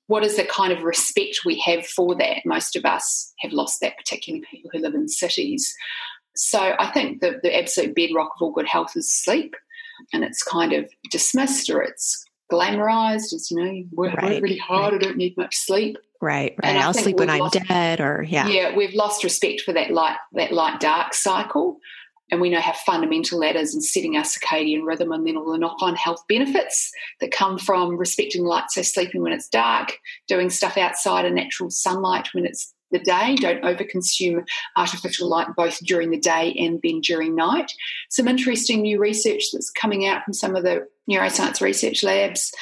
what 0.07 0.24
is 0.24 0.37
the 0.37 0.45
kind 0.45 0.72
of 0.72 0.85
respect 0.85 1.41
we 1.45 1.59
have 1.61 1.87
for 1.87 2.14
that? 2.16 2.47
Most 2.47 2.76
of 2.76 2.85
us 2.85 3.35
have 3.41 3.53
lost 3.53 3.81
that, 3.81 3.99
particularly 3.99 4.47
people 4.51 4.70
who 4.72 4.78
live 4.78 4.95
in 4.95 5.09
cities. 5.09 5.74
So 6.37 6.74
I 6.78 6.91
think 6.93 7.20
the, 7.20 7.41
the 7.43 7.59
absolute 7.59 7.95
bedrock 7.95 8.31
of 8.37 8.43
all 8.43 8.53
good 8.53 8.68
health 8.68 8.93
is 8.97 9.12
sleep. 9.12 9.55
And 10.12 10.24
it's 10.24 10.43
kind 10.43 10.72
of 10.72 10.91
dismissed 11.11 11.68
or 11.68 11.83
it's 11.83 12.24
glamorized 12.51 13.32
as 13.32 13.48
you 13.51 13.57
know 13.57 13.84
work, 13.92 14.14
right. 14.14 14.32
work 14.32 14.42
really 14.42 14.59
hard 14.59 14.92
right. 14.92 15.03
i 15.03 15.05
don't 15.05 15.16
need 15.16 15.36
much 15.36 15.57
sleep 15.57 15.96
right 16.20 16.55
right 16.62 16.68
and 16.68 16.78
i'll 16.78 16.94
sleep 16.94 17.16
when 17.16 17.30
i'm 17.30 17.40
lost, 17.40 17.59
dead 17.68 18.01
or 18.01 18.24
yeah 18.28 18.46
yeah 18.48 18.76
we've 18.76 18.94
lost 18.94 19.24
respect 19.24 19.61
for 19.61 19.72
that 19.72 19.90
light 19.90 20.16
that 20.32 20.53
light 20.53 20.80
dark 20.80 21.14
cycle 21.14 21.78
and 22.30 22.40
we 22.40 22.51
know 22.51 22.61
how 22.61 22.72
fundamental 22.72 23.40
that 23.40 23.57
is 23.57 23.74
in 23.74 23.80
setting 23.80 24.16
our 24.16 24.22
circadian 24.22 24.84
rhythm 24.84 25.12
and 25.12 25.26
then 25.26 25.36
all 25.36 25.51
the 25.51 25.59
knock-on 25.59 25.96
health 25.96 26.22
benefits 26.28 26.92
that 27.20 27.32
come 27.32 27.59
from 27.59 27.96
respecting 27.96 28.44
light 28.44 28.70
so 28.70 28.82
sleeping 28.82 29.22
when 29.22 29.32
it's 29.32 29.48
dark 29.48 29.98
doing 30.28 30.51
stuff 30.51 30.76
outside 30.76 31.24
in 31.24 31.34
natural 31.34 31.70
sunlight 31.70 32.28
when 32.32 32.46
it's 32.46 32.74
the 32.91 32.99
day. 32.99 33.36
Don't 33.36 33.62
overconsume 33.62 34.47
artificial 34.76 35.28
light 35.28 35.49
both 35.57 35.78
during 35.84 36.11
the 36.11 36.18
day 36.18 36.55
and 36.59 36.80
then 36.82 37.01
during 37.01 37.34
night. 37.34 37.72
Some 38.09 38.28
interesting 38.28 38.82
new 38.82 39.01
research 39.01 39.45
that's 39.53 39.70
coming 39.70 40.07
out 40.07 40.24
from 40.24 40.34
some 40.34 40.57
of 40.57 40.64
the 40.64 40.86
neuroscience 41.11 41.61
research 41.61 42.03
labs 42.03 42.53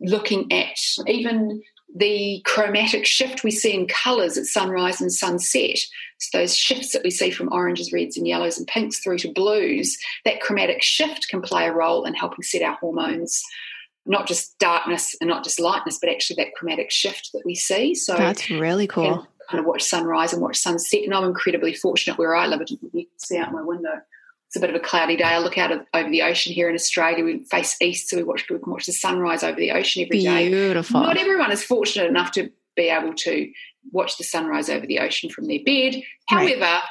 looking 0.00 0.52
at 0.52 0.76
even 1.06 1.62
the 1.94 2.42
chromatic 2.44 3.06
shift 3.06 3.44
we 3.44 3.50
see 3.50 3.72
in 3.72 3.86
colours 3.86 4.36
at 4.36 4.46
sunrise 4.46 5.00
and 5.00 5.12
sunset. 5.12 5.78
So 6.18 6.38
those 6.38 6.56
shifts 6.56 6.92
that 6.92 7.04
we 7.04 7.10
see 7.10 7.30
from 7.30 7.52
oranges, 7.52 7.92
reds, 7.92 8.16
and 8.16 8.26
yellows 8.26 8.58
and 8.58 8.66
pinks 8.66 8.98
through 8.98 9.18
to 9.18 9.32
blues, 9.32 9.96
that 10.24 10.40
chromatic 10.40 10.82
shift 10.82 11.28
can 11.28 11.40
play 11.40 11.66
a 11.66 11.72
role 11.72 12.04
in 12.04 12.14
helping 12.14 12.42
set 12.42 12.62
our 12.62 12.76
hormones. 12.80 13.42
Not 14.06 14.26
just 14.26 14.58
darkness 14.58 15.16
and 15.20 15.30
not 15.30 15.44
just 15.44 15.60
lightness, 15.60 15.98
but 15.98 16.10
actually 16.10 16.36
that 16.42 16.54
chromatic 16.54 16.90
shift 16.90 17.30
that 17.32 17.42
we 17.46 17.54
see. 17.54 17.94
So 17.94 18.14
that's 18.14 18.50
really 18.50 18.86
cool. 18.86 19.26
Kind 19.50 19.60
of 19.60 19.66
watch 19.66 19.82
sunrise 19.82 20.32
and 20.32 20.40
watch 20.40 20.56
sunset. 20.56 21.02
And 21.04 21.14
I'm 21.14 21.24
incredibly 21.24 21.74
fortunate 21.74 22.18
where 22.18 22.34
I 22.34 22.46
live. 22.46 22.62
You 22.66 22.78
can 22.78 23.06
see 23.18 23.36
out 23.38 23.52
my 23.52 23.62
window 23.62 24.00
it's 24.54 24.62
a 24.62 24.66
bit 24.68 24.70
of 24.70 24.80
a 24.80 24.84
cloudy 24.84 25.16
day. 25.16 25.24
I 25.24 25.38
look 25.38 25.58
out 25.58 25.72
of, 25.72 25.80
over 25.92 26.08
the 26.08 26.22
ocean 26.22 26.52
here 26.52 26.68
in 26.68 26.76
Australia. 26.76 27.24
We 27.24 27.42
face 27.44 27.76
east, 27.80 28.08
so 28.08 28.16
we 28.16 28.22
watch 28.22 28.44
we 28.48 28.56
can 28.60 28.70
watch 28.70 28.86
the 28.86 28.92
sunrise 28.92 29.42
over 29.42 29.58
the 29.58 29.72
ocean 29.72 30.04
every 30.04 30.20
day. 30.20 30.48
Beautiful. 30.48 31.00
Not 31.00 31.16
everyone 31.16 31.50
is 31.50 31.64
fortunate 31.64 32.06
enough 32.06 32.30
to 32.32 32.52
be 32.76 32.88
able 32.88 33.14
to 33.14 33.50
watch 33.90 34.16
the 34.16 34.22
sunrise 34.22 34.70
over 34.70 34.86
the 34.86 35.00
ocean 35.00 35.28
from 35.28 35.48
their 35.48 35.58
bed. 35.64 36.00
However, 36.28 36.60
right. 36.60 36.82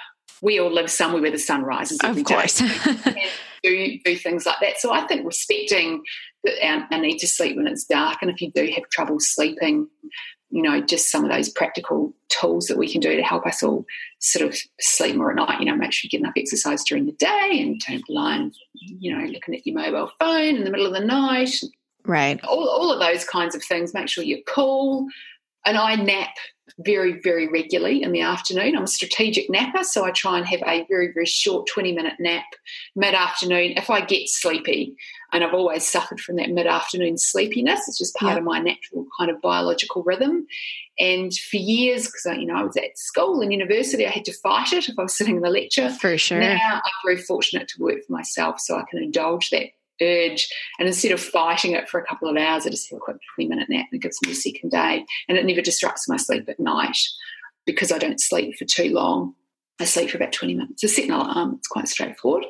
we 0.42 0.60
all 0.60 0.74
live 0.74 0.92
somewhere 0.92 1.22
where 1.22 1.32
the 1.32 1.40
sun 1.40 1.64
rises. 1.64 2.00
Of 2.04 2.22
course. 2.26 2.58
do, 3.64 4.00
do 4.04 4.16
things 4.18 4.46
like 4.46 4.60
that. 4.60 4.80
So 4.80 4.92
I 4.92 5.08
think 5.08 5.26
respecting 5.26 6.04
our, 6.62 6.86
our 6.92 7.00
need 7.00 7.20
to 7.20 7.28
sleep 7.28 7.56
when 7.56 7.68
it's 7.68 7.86
dark, 7.86 8.18
and 8.22 8.30
if 8.30 8.42
you 8.42 8.52
do 8.54 8.70
have 8.76 8.90
trouble 8.92 9.18
sleeping, 9.20 9.88
you 10.54 10.62
know, 10.62 10.80
just 10.82 11.10
some 11.10 11.26
of 11.26 11.32
those 11.32 11.50
practical 11.50 12.14
tools 12.30 12.68
that 12.68 12.78
we 12.78 12.88
can 12.88 13.02
do 13.02 13.16
to 13.16 13.24
help 13.24 13.44
us 13.48 13.64
all 13.64 13.86
sort 14.20 14.48
of 14.48 14.56
sleep 14.80 15.16
more 15.16 15.32
at 15.32 15.36
night. 15.36 15.60
You 15.60 15.66
know, 15.66 15.76
make 15.76 15.92
sure 15.92 16.06
you 16.06 16.12
get 16.12 16.22
enough 16.22 16.36
exercise 16.38 16.84
during 16.84 17.08
the 17.08 17.14
day 17.14 17.60
and 17.60 17.80
don't 17.80 18.08
lie 18.08 18.52
you 18.74 19.18
know, 19.18 19.26
looking 19.26 19.56
at 19.56 19.66
your 19.66 19.76
mobile 19.76 20.12
phone 20.20 20.56
in 20.56 20.64
the 20.64 20.70
middle 20.70 20.86
of 20.86 20.94
the 20.94 21.00
night. 21.00 21.60
Right. 22.06 22.40
All, 22.44 22.70
all 22.70 22.92
of 22.92 23.00
those 23.00 23.26
kinds 23.26 23.56
of 23.56 23.64
things. 23.64 23.96
Make 23.96 24.10
sure 24.10 24.24
you're 24.24 24.40
cool. 24.48 25.08
And 25.66 25.76
I 25.76 25.96
nap 25.96 26.36
very, 26.78 27.20
very 27.22 27.48
regularly 27.48 28.04
in 28.04 28.12
the 28.12 28.22
afternoon. 28.22 28.78
I'm 28.78 28.84
a 28.84 28.88
strategic 28.88 29.50
napper, 29.50 29.84
so 29.84 30.06
I 30.06 30.12
try 30.12 30.38
and 30.38 30.46
have 30.46 30.62
a 30.68 30.86
very, 30.88 31.12
very 31.14 31.26
short 31.26 31.68
20 31.68 31.94
minute 31.94 32.14
nap 32.20 32.46
mid 32.96 33.16
afternoon 33.16 33.74
if 33.76 33.90
I 33.90 34.02
get 34.02 34.30
sleepy. 34.30 34.96
And 35.34 35.44
I've 35.44 35.54
always 35.54 35.90
suffered 35.90 36.22
from 36.22 36.36
that 36.38 36.52
mid 36.52 36.68
afternoon 36.68 37.18
sleepiness. 37.18 37.88
It's 37.88 37.98
just 37.98 38.16
part 38.16 38.38
of 38.38 38.44
my 38.44 38.60
natural 38.60 39.06
kind 39.18 39.32
of 39.32 39.42
biological 39.42 40.04
rhythm. 40.04 40.46
And 41.00 41.34
for 41.34 41.58
years, 41.58 42.06
because 42.06 42.26
you 42.40 42.46
know 42.46 42.56
I 42.56 42.64
was 42.64 42.78
at 42.78 42.98
school 42.98 43.42
and 43.42 43.52
university, 43.52 44.06
I 44.06 44.12
had 44.12 44.26
to 44.26 44.34
fight 44.34 44.72
it 44.72 44.88
if 44.88 44.98
I 44.98 45.04
was 45.04 45.18
sitting 45.18 45.38
in 45.38 45.42
the 45.42 45.50
lecture. 45.50 45.90
For 45.90 46.18
sure. 46.18 46.40
Now 46.40 46.82
I'm 46.86 46.92
very 47.04 47.18
fortunate 47.18 47.68
to 47.70 47.82
work 47.82 48.04
for 48.06 48.14
myself, 48.14 48.60
so 48.60 48.78
I 48.78 48.84
can 48.90 49.02
indulge 49.02 49.50
that 49.50 49.72
urge. 50.02 50.48
And 50.80 50.88
instead 50.88 51.12
of 51.12 51.20
fighting 51.20 51.74
it 51.74 51.90
for 51.90 52.00
a 52.00 52.06
couple 52.06 52.30
of 52.30 52.38
hours, 52.38 52.66
I 52.66 52.70
just 52.70 52.90
have 52.90 52.98
a 52.98 53.02
quick 53.02 53.18
20 53.36 53.50
minute 53.50 53.70
nap 53.70 53.88
and 53.92 54.00
it 54.00 54.04
gives 54.04 54.20
me 54.24 54.32
a 54.32 54.36
second 54.36 54.72
day. 54.72 55.06
And 55.28 55.38
it 55.38 55.46
never 55.46 55.62
disrupts 55.62 56.08
my 56.08 56.18
sleep 56.18 56.48
at 56.48 56.60
night 56.60 56.98
because 57.66 57.92
I 57.92 57.98
don't 57.98 58.22
sleep 58.22 58.56
for 58.56 58.66
too 58.66 58.94
long. 58.94 59.36
I 59.80 59.86
sleep 59.86 60.10
for 60.10 60.18
about 60.18 60.34
20 60.34 60.56
minutes. 60.56 60.84
I 60.84 60.88
set 60.88 61.06
an 61.06 61.12
alarm, 61.12 61.56
it's 61.58 61.68
quite 61.68 61.88
straightforward. 61.88 62.46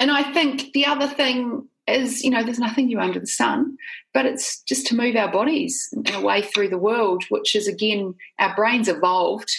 And 0.00 0.10
I 0.10 0.32
think 0.32 0.72
the 0.72 0.86
other 0.86 1.08
thing 1.08 1.68
is, 1.88 2.22
you 2.22 2.30
know, 2.30 2.42
there's 2.42 2.58
nothing 2.58 2.86
new 2.86 3.00
under 3.00 3.20
the 3.20 3.26
sun, 3.26 3.76
but 4.12 4.26
it's 4.26 4.62
just 4.62 4.86
to 4.88 4.96
move 4.96 5.16
our 5.16 5.30
bodies 5.30 5.88
in 5.92 6.14
a 6.14 6.20
way 6.20 6.42
through 6.42 6.68
the 6.68 6.78
world, 6.78 7.24
which 7.28 7.54
is 7.54 7.68
again, 7.68 8.14
our 8.38 8.54
brains 8.54 8.88
evolved 8.88 9.50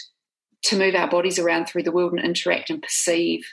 to 0.63 0.77
move 0.77 0.95
our 0.95 1.09
bodies 1.09 1.39
around 1.39 1.65
through 1.65 1.83
the 1.83 1.91
world 1.91 2.11
and 2.13 2.23
interact 2.23 2.69
and 2.69 2.81
perceive 2.81 3.45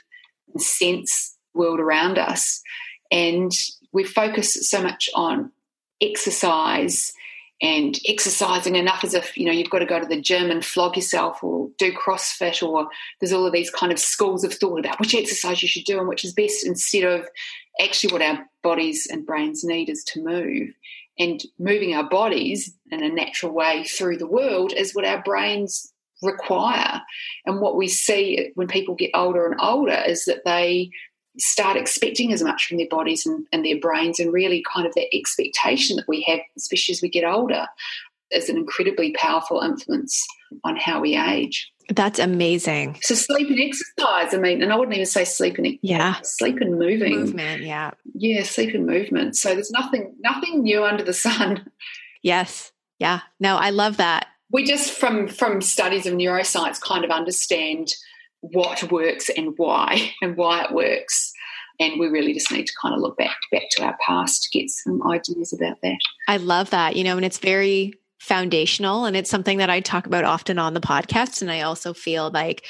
and 0.53 0.61
sense 0.61 1.35
world 1.53 1.79
around 1.79 2.17
us. 2.17 2.61
And 3.11 3.51
we 3.93 4.03
focus 4.03 4.69
so 4.69 4.81
much 4.81 5.09
on 5.15 5.51
exercise 6.01 7.13
and 7.61 7.97
exercising 8.07 8.75
enough 8.75 9.03
as 9.03 9.13
if 9.15 9.35
you 9.35 9.45
know 9.45 9.51
you've 9.51 9.69
got 9.69 9.79
to 9.79 9.85
go 9.85 9.99
to 9.99 10.05
the 10.05 10.21
gym 10.21 10.51
and 10.51 10.63
flog 10.63 10.95
yourself 10.95 11.43
or 11.43 11.69
do 11.79 11.91
crossfit 11.91 12.61
or 12.61 12.87
there's 13.19 13.33
all 13.33 13.47
of 13.47 13.53
these 13.53 13.71
kind 13.71 13.91
of 13.91 13.97
schools 13.97 14.43
of 14.43 14.53
thought 14.53 14.79
about 14.79 14.99
which 14.99 15.15
exercise 15.15 15.61
you 15.61 15.67
should 15.67 15.85
do 15.85 15.97
and 15.97 16.07
which 16.07 16.23
is 16.23 16.33
best 16.33 16.65
instead 16.65 17.03
of 17.03 17.27
actually 17.79 18.11
what 18.11 18.21
our 18.21 18.45
bodies 18.63 19.07
and 19.09 19.25
brains 19.25 19.63
need 19.63 19.89
is 19.89 20.03
to 20.03 20.23
move. 20.23 20.69
And 21.19 21.41
moving 21.57 21.95
our 21.95 22.07
bodies 22.07 22.73
in 22.91 23.03
a 23.03 23.09
natural 23.09 23.51
way 23.51 23.85
through 23.85 24.17
the 24.17 24.27
world 24.27 24.73
is 24.73 24.93
what 24.93 25.05
our 25.05 25.21
brains 25.23 25.91
require. 26.21 27.01
And 27.45 27.59
what 27.59 27.75
we 27.75 27.87
see 27.87 28.51
when 28.55 28.67
people 28.67 28.95
get 28.95 29.11
older 29.13 29.47
and 29.47 29.59
older 29.59 30.03
is 30.05 30.25
that 30.25 30.45
they 30.45 30.91
start 31.39 31.77
expecting 31.77 32.33
as 32.33 32.43
much 32.43 32.65
from 32.65 32.77
their 32.77 32.87
bodies 32.89 33.25
and, 33.25 33.45
and 33.51 33.65
their 33.65 33.79
brains, 33.79 34.19
and 34.19 34.33
really 34.33 34.63
kind 34.73 34.87
of 34.87 34.93
that 34.95 35.15
expectation 35.15 35.95
that 35.95 36.07
we 36.07 36.21
have, 36.23 36.39
especially 36.57 36.93
as 36.93 37.01
we 37.01 37.09
get 37.09 37.23
older, 37.23 37.67
is 38.31 38.49
an 38.49 38.57
incredibly 38.57 39.11
powerful 39.13 39.61
influence 39.61 40.25
on 40.63 40.75
how 40.75 40.99
we 40.99 41.17
age. 41.17 41.71
That's 41.89 42.19
amazing. 42.19 42.97
So 43.01 43.15
sleep 43.15 43.49
and 43.49 43.59
exercise. 43.59 44.33
I 44.33 44.37
mean, 44.37 44.61
and 44.61 44.73
I 44.73 44.75
wouldn't 44.75 44.95
even 44.95 45.05
say 45.05 45.23
sleep 45.23 45.57
and 45.57 45.79
yeah, 45.81 46.15
sleep 46.23 46.57
and 46.59 46.77
moving, 46.77 47.21
movement. 47.21 47.63
Yeah, 47.63 47.91
yeah, 48.13 48.43
sleep 48.43 48.75
and 48.75 48.85
movement. 48.85 49.37
So 49.37 49.53
there's 49.53 49.71
nothing, 49.71 50.13
nothing 50.19 50.63
new 50.63 50.83
under 50.83 51.03
the 51.03 51.13
sun. 51.13 51.65
Yes. 52.23 52.73
Yeah. 52.99 53.21
No, 53.39 53.55
I 53.55 53.69
love 53.69 53.97
that. 53.97 54.27
We 54.51 54.65
just 54.65 54.91
from 54.91 55.27
from 55.27 55.61
studies 55.61 56.05
of 56.05 56.13
neuroscience 56.13 56.81
kind 56.81 57.05
of 57.05 57.11
understand 57.11 57.93
what 58.41 58.91
works 58.91 59.29
and 59.29 59.53
why 59.57 60.11
and 60.21 60.37
why 60.37 60.63
it 60.63 60.71
works. 60.71 61.31
And 61.79 61.99
we 61.99 62.07
really 62.07 62.33
just 62.33 62.51
need 62.51 62.65
to 62.65 62.73
kind 62.81 62.95
of 62.95 63.01
look 63.01 63.17
back 63.17 63.37
back 63.51 63.63
to 63.71 63.83
our 63.83 63.95
past 64.05 64.43
to 64.43 64.59
get 64.59 64.69
some 64.69 65.05
ideas 65.07 65.53
about 65.53 65.77
that. 65.83 65.99
I 66.27 66.37
love 66.37 66.71
that 66.71 66.95
you 66.95 67.03
know 67.03 67.17
and 67.17 67.25
it's 67.25 67.37
very 67.39 67.93
foundational 68.19 69.05
and 69.05 69.15
it's 69.15 69.29
something 69.29 69.59
that 69.59 69.69
I 69.69 69.79
talk 69.79 70.07
about 70.07 70.23
often 70.23 70.57
on 70.57 70.73
the 70.73 70.79
podcast 70.79 71.41
and 71.41 71.51
I 71.51 71.61
also 71.61 71.93
feel 71.93 72.31
like 72.31 72.65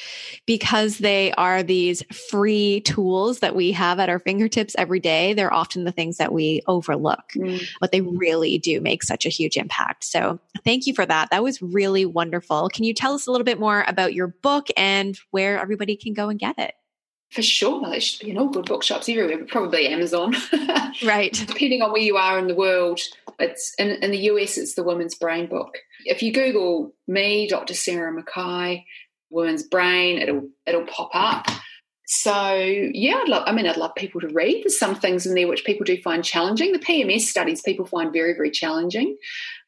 because 0.45 0.97
they 0.97 1.31
are 1.33 1.63
these 1.63 2.03
free 2.29 2.81
tools 2.81 3.39
that 3.39 3.55
we 3.55 3.71
have 3.71 3.99
at 3.99 4.09
our 4.09 4.19
fingertips 4.19 4.75
every 4.77 4.99
day 4.99 5.33
they're 5.33 5.53
often 5.53 5.85
the 5.85 5.91
things 5.91 6.17
that 6.17 6.33
we 6.33 6.61
overlook. 6.67 7.23
Mm. 7.35 7.63
but 7.79 7.91
they 7.91 8.01
really 8.01 8.57
do 8.57 8.81
make 8.81 9.03
such 9.03 9.25
a 9.25 9.29
huge 9.29 9.57
impact. 9.57 10.03
So 10.03 10.39
thank 10.63 10.87
you 10.87 10.93
for 10.93 11.05
that. 11.05 11.29
That 11.29 11.43
was 11.43 11.61
really 11.61 12.05
wonderful. 12.05 12.69
Can 12.69 12.83
you 12.83 12.93
tell 12.93 13.13
us 13.13 13.27
a 13.27 13.31
little 13.31 13.45
bit 13.45 13.59
more 13.59 13.83
about 13.87 14.13
your 14.13 14.27
book 14.27 14.67
and 14.75 15.17
where 15.31 15.59
everybody 15.59 15.95
can 15.95 16.13
go 16.13 16.29
and 16.29 16.39
get 16.39 16.57
it? 16.57 16.73
For 17.31 17.41
sure, 17.41 17.99
should 17.99 18.25
be 18.25 18.31
in 18.31 18.37
all 18.37 18.47
good 18.47 18.65
bookshops. 18.65 19.09
Everywhere, 19.09 19.39
but 19.39 19.49
probably 19.49 19.87
Amazon. 19.87 20.33
right. 21.05 21.33
Depending 21.33 21.81
on 21.81 21.91
where 21.91 22.01
you 22.01 22.15
are 22.15 22.39
in 22.39 22.47
the 22.47 22.55
world, 22.55 23.01
it's 23.39 23.73
in, 23.77 23.89
in 23.89 24.11
the 24.11 24.17
US, 24.31 24.57
it's 24.57 24.75
the 24.75 24.83
Women's 24.83 25.15
Brain 25.15 25.47
book. 25.47 25.77
If 26.05 26.23
you 26.23 26.33
Google 26.33 26.93
me, 27.07 27.47
Dr. 27.47 27.73
Sarah 27.73 28.11
McKay, 28.11 28.83
Women's 29.29 29.63
Brain, 29.63 30.19
it'll 30.19 30.49
it'll 30.65 30.85
pop 30.85 31.11
up. 31.13 31.47
So 32.07 32.53
yeah, 32.53 33.15
I'd 33.21 33.29
love. 33.29 33.43
I 33.45 33.51
mean, 33.51 33.67
I'd 33.67 33.77
love 33.77 33.95
people 33.95 34.21
to 34.21 34.29
read. 34.29 34.63
There's 34.63 34.79
some 34.79 34.95
things 34.95 35.25
in 35.25 35.35
there 35.35 35.47
which 35.47 35.65
people 35.65 35.83
do 35.83 36.01
find 36.01 36.23
challenging. 36.23 36.71
The 36.71 36.79
PMS 36.79 37.21
studies 37.21 37.61
people 37.61 37.85
find 37.85 38.13
very 38.13 38.33
very 38.33 38.51
challenging. 38.51 39.17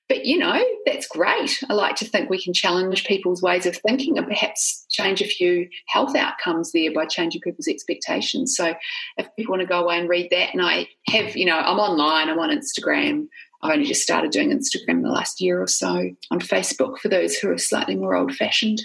But 0.09 0.25
you 0.25 0.39
know, 0.39 0.59
that's 0.87 1.07
great. 1.07 1.63
I 1.69 1.73
like 1.73 1.95
to 1.97 2.05
think 2.05 2.29
we 2.29 2.41
can 2.41 2.51
challenge 2.51 3.05
people's 3.05 3.43
ways 3.43 3.67
of 3.67 3.77
thinking 3.77 4.17
and 4.17 4.25
perhaps 4.25 4.85
change 4.89 5.21
a 5.21 5.27
few 5.27 5.69
health 5.87 6.15
outcomes 6.15 6.71
there 6.71 6.91
by 6.91 7.05
changing 7.05 7.41
people's 7.41 7.67
expectations. 7.67 8.55
So 8.55 8.73
if 9.17 9.27
people 9.35 9.51
want 9.51 9.61
to 9.61 9.67
go 9.67 9.83
away 9.83 9.99
and 9.99 10.09
read 10.09 10.29
that, 10.31 10.51
and 10.51 10.63
I 10.63 10.87
have, 11.09 11.37
you 11.37 11.45
know, 11.45 11.59
I'm 11.59 11.77
online, 11.77 12.27
I'm 12.27 12.39
on 12.39 12.49
Instagram. 12.49 13.27
I've 13.61 13.71
only 13.71 13.85
just 13.85 14.03
started 14.03 14.31
doing 14.31 14.51
Instagram 14.51 14.89
in 14.89 15.01
the 15.01 15.09
last 15.09 15.41
year 15.41 15.61
or 15.61 15.67
so 15.67 16.09
on 16.31 16.39
Facebook 16.39 16.99
for 16.99 17.09
those 17.09 17.35
who 17.35 17.49
are 17.49 17.57
slightly 17.57 17.95
more 17.95 18.15
old 18.15 18.33
fashioned. 18.33 18.81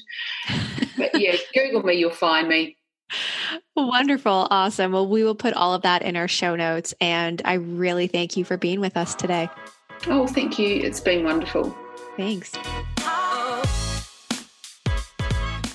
but 0.96 1.18
yeah, 1.20 1.36
Google 1.54 1.82
me, 1.82 1.94
you'll 1.94 2.10
find 2.10 2.48
me. 2.48 2.76
Wonderful. 3.76 4.48
Awesome. 4.50 4.92
Well, 4.92 5.08
we 5.08 5.22
will 5.22 5.34
put 5.34 5.54
all 5.54 5.74
of 5.74 5.82
that 5.82 6.02
in 6.02 6.16
our 6.16 6.28
show 6.28 6.56
notes. 6.56 6.94
And 7.00 7.40
I 7.44 7.54
really 7.54 8.06
thank 8.06 8.36
you 8.36 8.44
for 8.44 8.56
being 8.56 8.80
with 8.80 8.96
us 8.96 9.14
today. 9.14 9.48
Oh, 10.06 10.26
thank 10.26 10.58
you. 10.58 10.76
It's 10.76 11.00
been 11.00 11.24
wonderful. 11.24 11.76
Thanks. 12.16 12.52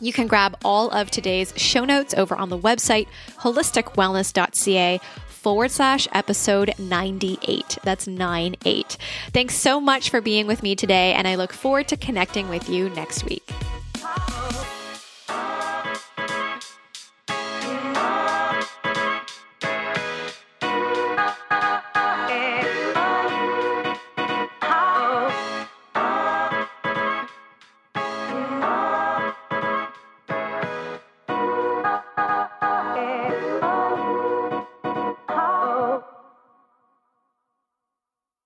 You 0.00 0.12
can 0.12 0.26
grab 0.26 0.56
all 0.64 0.90
of 0.90 1.10
today's 1.10 1.54
show 1.56 1.84
notes 1.84 2.14
over 2.14 2.36
on 2.36 2.48
the 2.48 2.58
website 2.58 3.06
holisticwellness.ca 3.38 5.00
forward 5.28 5.70
slash 5.70 6.08
episode 6.12 6.74
98. 6.78 7.78
That's 7.82 8.06
9 8.06 8.56
8. 8.64 8.96
Thanks 9.32 9.54
so 9.54 9.80
much 9.80 10.10
for 10.10 10.20
being 10.20 10.46
with 10.46 10.62
me 10.62 10.74
today, 10.74 11.12
and 11.12 11.28
I 11.28 11.36
look 11.36 11.52
forward 11.52 11.88
to 11.88 11.96
connecting 11.96 12.48
with 12.48 12.68
you 12.68 12.90
next 12.90 13.24
week. 13.24 13.48